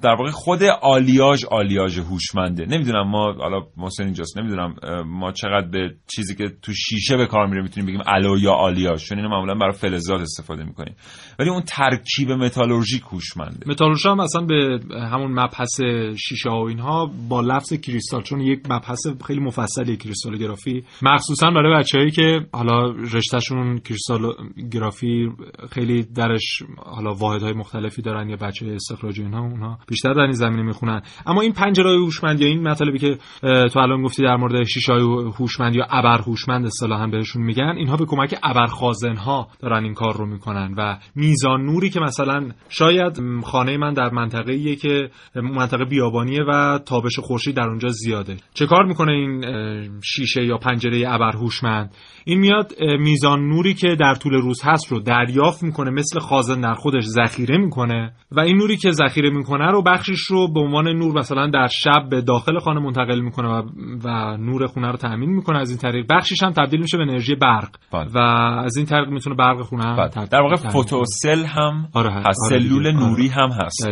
در 0.03 0.14
واقع 0.18 0.30
خود 0.30 0.62
آلیاژ 0.82 1.44
آلیاژ 1.44 1.98
هوشمنده 1.98 2.66
نمی‌دونم 2.66 3.11
ما 3.11 3.32
حالا 3.32 3.61
محسن 3.76 4.05
اینجاست 4.05 4.38
نمی‌دونم 4.38 4.74
ما 5.07 5.32
چقدر 5.32 5.68
به 5.68 5.94
چیزی 6.14 6.34
که 6.34 6.44
تو 6.62 6.72
شیشه 6.72 7.16
به 7.16 7.26
کار 7.26 7.46
میره 7.46 7.62
می‌تونیم 7.62 7.86
بگیم 7.86 8.03
یا 8.43 8.53
آلیاژ 8.53 9.05
چون 9.05 9.18
اینو 9.18 9.30
معمولا 9.30 9.55
برای 9.55 9.72
فلزات 9.72 10.20
استفاده 10.20 10.64
می‌کنیم. 10.64 10.95
ولی 11.38 11.51
اون 11.51 11.62
ترکیب 11.66 12.30
متالورژیک 12.30 13.03
هوشمنده. 13.03 13.66
متالورژی 13.66 14.09
هم 14.09 14.20
اصلا 14.20 14.43
به 14.43 14.80
همون 15.12 15.32
مبحث 15.32 15.80
شیشه 16.28 16.51
و 16.51 16.64
اینها 16.68 17.11
با 17.28 17.40
لفظ 17.40 17.72
کریستال 17.72 18.22
چون 18.22 18.40
یک 18.40 18.61
مبحث 18.70 19.07
خیلی 19.26 19.40
مفصلی 19.40 19.97
کریستالوگرافی. 19.96 20.84
مخصوصا 21.03 21.51
برای 21.51 21.78
بچههایی 21.78 22.11
که 22.11 22.40
حالا 22.53 22.90
رشتهشون 22.90 23.78
کریستالوگرافی 23.78 25.30
خیلی 25.70 26.03
درش 26.03 26.62
حالا 26.76 27.14
واحدهای 27.14 27.53
مختلفی 27.53 28.03
دارن 28.03 28.28
یا 28.28 28.36
بچه 28.36 28.66
استخراج 28.66 29.20
اینها 29.20 29.40
اونها 29.40 29.78
بیشتر 29.88 30.12
در 30.12 30.20
این 30.20 30.32
زمینه 30.32 30.62
می‌خونن. 30.62 31.03
اما 31.26 31.40
این 31.40 31.53
پنجره 31.53 31.99
هوشمند 31.99 32.40
یا 32.40 32.49
این 32.49 32.68
مطلبی 32.68 32.99
که 32.99 33.18
تو 33.43 33.78
الان 33.78 34.03
گفتی 34.03 34.22
در 34.22 34.36
مورد 34.36 34.64
شیشه 34.64 34.93
هوشمند 35.38 35.74
یا 35.74 35.86
ابر 35.90 36.18
هوشمند 36.18 36.66
اصطلاحا 36.66 37.07
بهشون 37.07 37.43
میگن 37.43 37.74
اینها 37.76 37.97
به 37.97 38.05
کمک 38.07 38.31
ابرخازن 38.42 39.16
ها 39.16 39.48
دارن 39.60 39.84
این 39.84 39.94
کار 39.94 40.16
رو 40.16 40.26
می‌کنن 40.26 40.74
و 40.78 40.98
میزان 41.14 41.62
نوری 41.62 41.90
که 41.90 42.00
مثلا 42.00 42.50
شاید 42.68 43.20
خانه 43.44 43.76
من 43.76 43.92
در 43.92 44.10
منطقه 44.10 44.52
ایه 44.52 44.76
که 44.76 45.10
منطقه 45.34 45.84
بیابانیه 45.84 46.40
و 46.48 46.78
تابش 46.78 47.18
خورشید 47.18 47.56
در 47.56 47.68
اونجا 47.68 47.88
زیاده. 47.88 48.36
چه 48.54 48.66
کار 48.66 48.84
می‌کنه 48.84 49.12
این 49.12 50.00
شیشه 50.04 50.44
یا 50.44 50.56
پنجره 50.56 51.04
ابر 51.14 51.36
هوشمند 51.36 51.94
این 52.24 52.38
میاد 52.38 52.72
میزان 52.98 53.48
نوری 53.48 53.74
که 53.74 53.96
در 54.00 54.14
طول 54.14 54.34
روز 54.34 54.60
هست 54.64 54.92
رو 54.92 55.00
دریافت 55.00 55.62
می‌کنه 55.62 55.90
مثل 55.90 56.20
خازن 56.20 56.60
در 56.60 56.74
خودش 56.74 57.04
ذخیره 57.04 57.58
می‌کنه. 57.58 58.12
و 58.32 58.40
این 58.40 58.56
نوری 58.56 58.76
که 58.76 58.90
ذخیره 58.90 59.30
می‌کنه 59.30 59.70
رو 59.70 59.82
بخشش 59.82 60.20
رو 60.20 60.52
به 60.52 60.60
عنوان 60.60 60.88
نور 60.88 61.18
مثلا 61.18 61.50
در 61.50 61.68
شب 61.70 62.08
به 62.10 62.20
داخل 62.20 62.58
خانه 62.58 62.80
منتقل 62.80 63.20
می‌کنه 63.20 63.48
و, 63.48 63.62
و 64.04 64.36
نور 64.36 64.66
خونه 64.66 64.90
رو 64.90 64.96
تامین 64.96 65.30
می‌کنه 65.30 65.58
از 65.58 65.70
این 65.70 65.78
طریق. 65.78 66.06
بخشش 66.10 66.42
هم 66.42 66.50
تبدیل 66.50 66.80
میشه 66.80 66.96
به 66.96 67.02
انرژی 67.02 67.34
برق. 67.34 67.68
بله. 67.92 68.08
و 68.14 68.18
از 68.64 68.76
این 68.76 68.86
طریق 68.86 69.08
می‌تونه 69.08 69.36
برق 69.36 69.60
خونه 69.60 69.84
هم 69.84 69.96
بله. 69.96 70.26
در 70.26 70.40
واقع 70.40 70.56
فوتوسل 70.56 71.44
هم 71.44 71.88
آره 71.94 72.12
هست 72.12 72.52
آره 72.52 72.60
سلول 72.60 72.86
آره 72.86 72.96
نوری 72.96 73.28
هم 73.28 73.50
هست. 73.50 73.88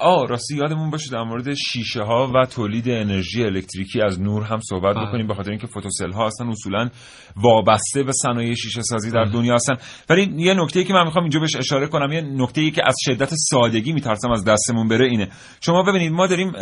آ 0.00 0.24
راستی 0.24 0.56
یادمون 0.56 0.90
باشه 0.90 1.10
در 1.10 1.22
مورد 1.22 1.54
شیشه 1.54 2.02
ها 2.02 2.32
و 2.34 2.46
تولید 2.46 2.88
انرژی 2.88 3.44
الکتریکی 3.44 4.02
از 4.02 4.20
نور 4.20 4.42
هم 4.42 4.58
صحبت 4.60 4.96
بله. 4.96 5.06
بکنیم 5.06 5.26
به 5.26 5.34
خاطر 5.34 5.50
اینکه 5.50 5.66
فوتوسل 5.66 6.12
ها 6.12 6.26
اصلا 6.26 6.48
اصولا 6.48 6.88
وابسته 7.36 8.02
به 8.02 8.12
صنایع 8.12 8.54
شیشه 8.54 8.82
سازی 8.82 9.10
در 9.10 9.24
دنیا 9.24 9.54
هستن. 9.54 9.74
ولی 10.10 10.34
یه 10.36 10.54
نکته 10.54 10.78
ای 10.78 10.84
که 10.84 10.94
من 10.94 11.04
می‌خوام 11.04 11.24
اینجا 11.24 11.40
بهش 11.40 11.56
اشاره 11.56 11.86
کنم 11.86 12.12
یه 12.12 12.20
نکته 12.20 12.60
ای 12.60 12.70
که 12.70 12.82
از 12.86 12.96
شدت 13.04 13.28
سادگی 13.34 13.92
میترسم 13.92 14.30
از 14.30 14.44
دستمون 14.44 14.88
بره 14.88 15.06
اینه. 15.06 15.28
شما 15.60 15.82
ببینید 15.82 16.12
ما 16.12 16.26
داریم 16.26 16.52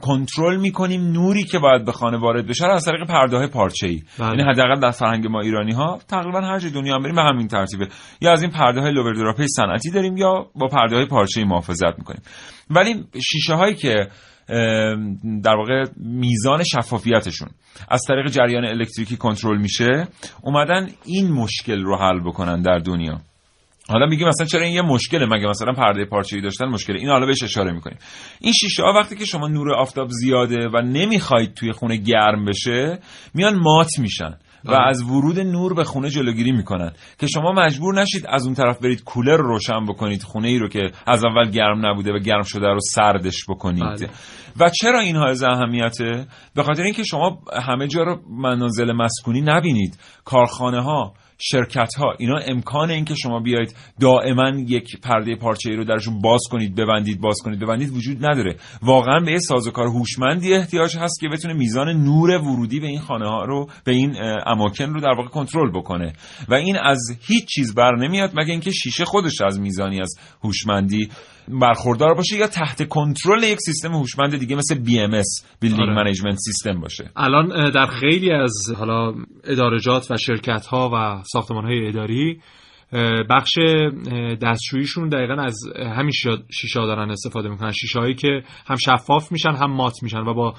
کنترل 0.00 0.56
می‌کنیم 0.56 1.12
نوری 1.12 1.44
که 1.44 1.58
باید 1.58 1.84
به 1.84 1.92
خانه 1.92 2.18
وارد 2.18 2.46
بشه 2.46 2.66
از 2.66 2.84
طریق 2.84 3.06
پرده 3.06 3.46
پارچه 3.46 3.86
ای 3.86 4.02
یعنی 4.18 4.42
حداقل 4.42 4.80
در 4.80 4.90
فرهنگ 4.90 5.26
ما 5.26 5.40
ایرانی 5.40 5.72
ها 5.72 5.98
تقریبا 6.08 6.40
هر 6.40 6.58
جای 6.58 6.70
دنیا 6.70 6.98
بریم 6.98 7.14
به 7.14 7.22
همین 7.22 7.48
ترتیبه. 7.48 7.88
یا 8.20 8.32
از 8.32 8.42
این 8.42 8.50
پرده 8.50 8.80
های 8.80 8.92
لووردراپی 8.92 9.46
صنعتی 9.48 9.90
داریم 9.90 10.16
یا 10.16 10.46
با 10.54 10.68
پرده 10.68 10.96
های 10.96 11.06
پارچه 11.06 11.40
ای 11.40 11.46
محافظت 11.46 11.98
می‌کنیم. 11.98 12.22
ولی 12.70 13.04
شیشه 13.24 13.54
هایی 13.54 13.74
که 13.74 14.08
در 15.44 15.56
واقع 15.56 15.84
میزان 15.96 16.64
شفافیتشون 16.64 17.48
از 17.88 18.04
طریق 18.08 18.26
جریان 18.26 18.64
الکتریکی 18.64 19.16
کنترل 19.16 19.58
میشه 19.58 20.08
اومدن 20.42 20.88
این 21.04 21.32
مشکل 21.32 21.82
رو 21.82 21.96
حل 21.96 22.20
بکنن 22.20 22.62
در 22.62 22.78
دنیا. 22.78 23.20
حالا 23.88 24.06
میگیم 24.06 24.28
مثلا 24.28 24.46
چرا 24.46 24.62
این 24.62 24.74
یه 24.74 24.82
مشکله؟ 24.82 25.26
مگه 25.26 25.46
مثلا 25.46 25.72
پرده 25.72 26.04
پارچه‌ای 26.04 26.42
داشتن 26.42 26.66
مشکله؟ 26.66 26.98
این 26.98 27.08
حالا 27.08 27.26
بهش 27.26 27.42
اشاره 27.42 27.72
می‌کنیم. 27.72 27.98
این 28.40 28.52
شیشه 28.52 28.82
ها 28.82 28.92
وقتی 28.92 29.16
که 29.16 29.24
شما 29.24 29.48
نور 29.48 29.72
آفتاب 29.72 30.08
زیاده 30.10 30.68
و 30.68 30.82
نمی‌خواید 30.82 31.54
توی 31.54 31.72
خونه 31.72 31.96
گرم 31.96 32.44
بشه 32.44 32.98
میان 33.34 33.56
مات 33.56 33.98
میشن. 33.98 34.34
و 34.68 34.72
از 34.72 35.02
ورود 35.02 35.40
نور 35.40 35.74
به 35.74 35.84
خونه 35.84 36.10
جلوگیری 36.10 36.52
می‌کنن. 36.52 36.92
که 37.18 37.26
شما 37.26 37.52
مجبور 37.52 38.00
نشید 38.00 38.24
از 38.28 38.44
اون 38.44 38.54
طرف 38.54 38.78
برید 38.78 39.04
کولر 39.04 39.36
رو 39.36 39.48
روشن 39.48 39.86
بکنید 39.86 40.22
خونه 40.22 40.48
ای 40.48 40.58
رو 40.58 40.68
که 40.68 40.90
از 41.06 41.24
اول 41.24 41.50
گرم 41.50 41.86
نبوده 41.86 42.12
و 42.12 42.18
گرم 42.18 42.42
شده 42.42 42.66
رو 42.66 42.80
سردش 42.80 43.44
بکنید. 43.48 43.84
بله. 43.84 44.10
و 44.60 44.70
چرا 44.80 45.00
این 45.00 45.16
های 45.16 45.34
اهمیته؟ 45.44 46.26
به 46.54 46.62
خاطر 46.62 46.82
اینکه 46.82 47.04
شما 47.04 47.38
همه 47.62 47.86
جا 47.86 48.02
رو 48.02 48.20
منازل 48.30 48.92
مسکونی 48.92 49.40
نبینید. 49.40 49.98
کارخانه 50.24 50.82
ها 50.82 51.14
شرکت 51.38 51.94
ها 51.94 52.14
اینا 52.18 52.38
امکان 52.46 52.90
این 52.90 53.04
که 53.04 53.14
شما 53.14 53.40
بیاید 53.40 53.74
دائما 54.00 54.48
یک 54.66 55.00
پرده 55.00 55.36
پارچه‌ای 55.36 55.76
رو 55.76 55.84
درشون 55.84 56.20
باز 56.20 56.40
کنید 56.50 56.74
ببندید 56.74 57.20
باز 57.20 57.36
کنید 57.44 57.60
ببندید 57.60 57.96
وجود 57.96 58.26
نداره. 58.26 58.56
واقعا 58.82 59.20
به 59.20 59.32
یه 59.32 59.38
سازوکار 59.38 59.86
هوشمندی 59.86 60.54
احتیاج 60.54 60.96
هست 60.96 61.20
که 61.20 61.28
بتونه 61.28 61.54
میزان 61.54 61.88
نور 61.88 62.30
ورودی 62.30 62.80
به 62.80 62.86
این 62.86 63.00
خانه 63.00 63.28
ها 63.28 63.44
رو 63.44 63.68
به 63.84 63.92
این 63.92 64.16
اماکن 64.46 64.84
رو 64.84 65.00
در 65.00 65.14
واقع 65.16 65.28
کنترل 65.28 65.70
بکنه. 65.70 66.12
و 66.48 66.54
این 66.54 66.76
از 66.76 66.98
هیچ 67.26 67.46
چیز 67.46 67.74
بر 67.74 67.96
نمیاد 67.96 68.30
مگه 68.34 68.50
اینکه 68.50 68.70
شیشه 68.70 69.04
خودش 69.04 69.40
از 69.40 69.60
میزانی 69.60 70.00
از 70.00 70.14
هوشمندی 70.44 71.08
برخوردار 71.60 72.14
باشه 72.14 72.36
یا 72.36 72.46
تحت 72.46 72.88
کنترل 72.88 73.42
یک 73.42 73.58
سیستم 73.60 73.92
هوشمند 73.92 74.38
دیگه 74.38 74.56
مثل 74.56 74.74
BMS 74.74 75.44
building 75.60 75.88
management 75.88 76.36
system 76.36 76.80
باشه. 76.80 77.10
الان 77.16 77.70
در 77.70 77.86
خیلی 77.86 78.32
از 78.32 78.52
حالا 78.78 79.14
ادارجات 79.44 80.10
و 80.10 80.16
شرکت 80.16 80.66
ها 80.66 80.90
و 80.94 81.22
ساختمان 81.22 81.64
های 81.64 81.88
اداری 81.88 82.40
بخش 83.30 83.52
دستشوییشون 84.42 85.08
دقیقا 85.08 85.42
از 85.42 85.56
همین 85.76 86.12
شیشه 86.50 86.80
دارن 86.80 87.10
استفاده 87.10 87.48
می‌کنن. 87.48 87.72
شیشه 87.72 88.00
هایی 88.00 88.14
که 88.14 88.42
هم 88.66 88.76
شفاف 88.76 89.32
میشن 89.32 89.52
هم 89.52 89.72
مات 89.72 90.02
میشن 90.02 90.18
و 90.18 90.34
با 90.34 90.54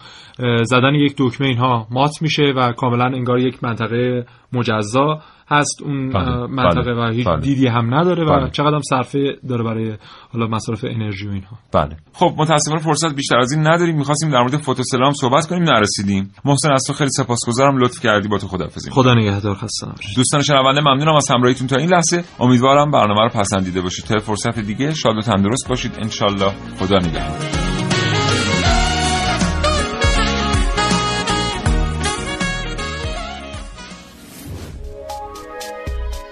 زدن 0.63 0.95
یک 0.95 1.15
دکمه 1.17 1.47
اینها 1.47 1.87
مات 1.91 2.21
میشه 2.21 2.43
و 2.43 2.71
کاملا 2.71 3.05
انگار 3.05 3.39
یک 3.39 3.63
منطقه 3.63 4.25
مجزا. 4.53 5.21
هست 5.49 5.81
اون 5.81 6.09
بله، 6.09 6.47
منطقه 6.47 6.93
بله، 6.93 7.09
و 7.09 7.11
هیچ 7.11 7.27
بله. 7.27 7.41
دیدی 7.41 7.67
هم 7.67 7.93
نداره 7.95 8.23
و 8.23 8.39
بله. 8.39 8.49
چقدر 8.49 8.75
هم 8.75 8.81
صرفه 8.81 9.19
داره 9.49 9.63
برای 9.63 9.97
حالا 10.33 10.47
مصرف 10.47 10.83
انرژی 10.83 11.27
و 11.27 11.31
اینها. 11.31 11.57
بله. 11.73 11.97
خب 12.13 12.33
متاسفانه 12.37 12.81
فرصت 12.81 13.15
بیشتر 13.15 13.37
از 13.37 13.51
این 13.51 13.67
نداریم. 13.67 13.97
می‌خواستیم 13.97 14.29
در 14.29 14.39
مورد 14.39 14.57
فوتوسلام 14.57 15.13
صحبت 15.13 15.47
کنیم 15.47 15.63
نرسیدیم. 15.63 16.31
محسن 16.45 16.71
از 16.71 16.83
تو 16.87 16.93
خیلی 16.93 17.09
سپاسگزارم. 17.09 17.77
لطف 17.77 17.99
کردی 17.99 18.27
با 18.27 18.37
تو 18.37 18.47
خداحافظی. 18.47 18.91
خدا 18.91 19.13
نگهدار 19.13 19.55
خستم. 19.55 19.95
دوستان 20.15 20.41
شنونده 20.41 20.81
ممنونم 20.81 21.15
از 21.15 21.31
همراهیتون 21.31 21.67
تا 21.67 21.75
این 21.75 21.89
لحظه. 21.89 22.23
امیدوارم 22.39 22.91
برنامه 22.91 23.21
رو 23.21 23.29
پسندیده 23.29 23.81
باشید. 23.81 24.05
تا 24.05 24.19
فرصت 24.19 24.59
دیگه 24.59 24.93
شاد 24.93 25.17
و 25.17 25.21
تندرست 25.21 25.69
باشید. 25.69 25.91
ان 26.01 26.09
خدا 26.79 26.97
نگهدار. 26.97 27.68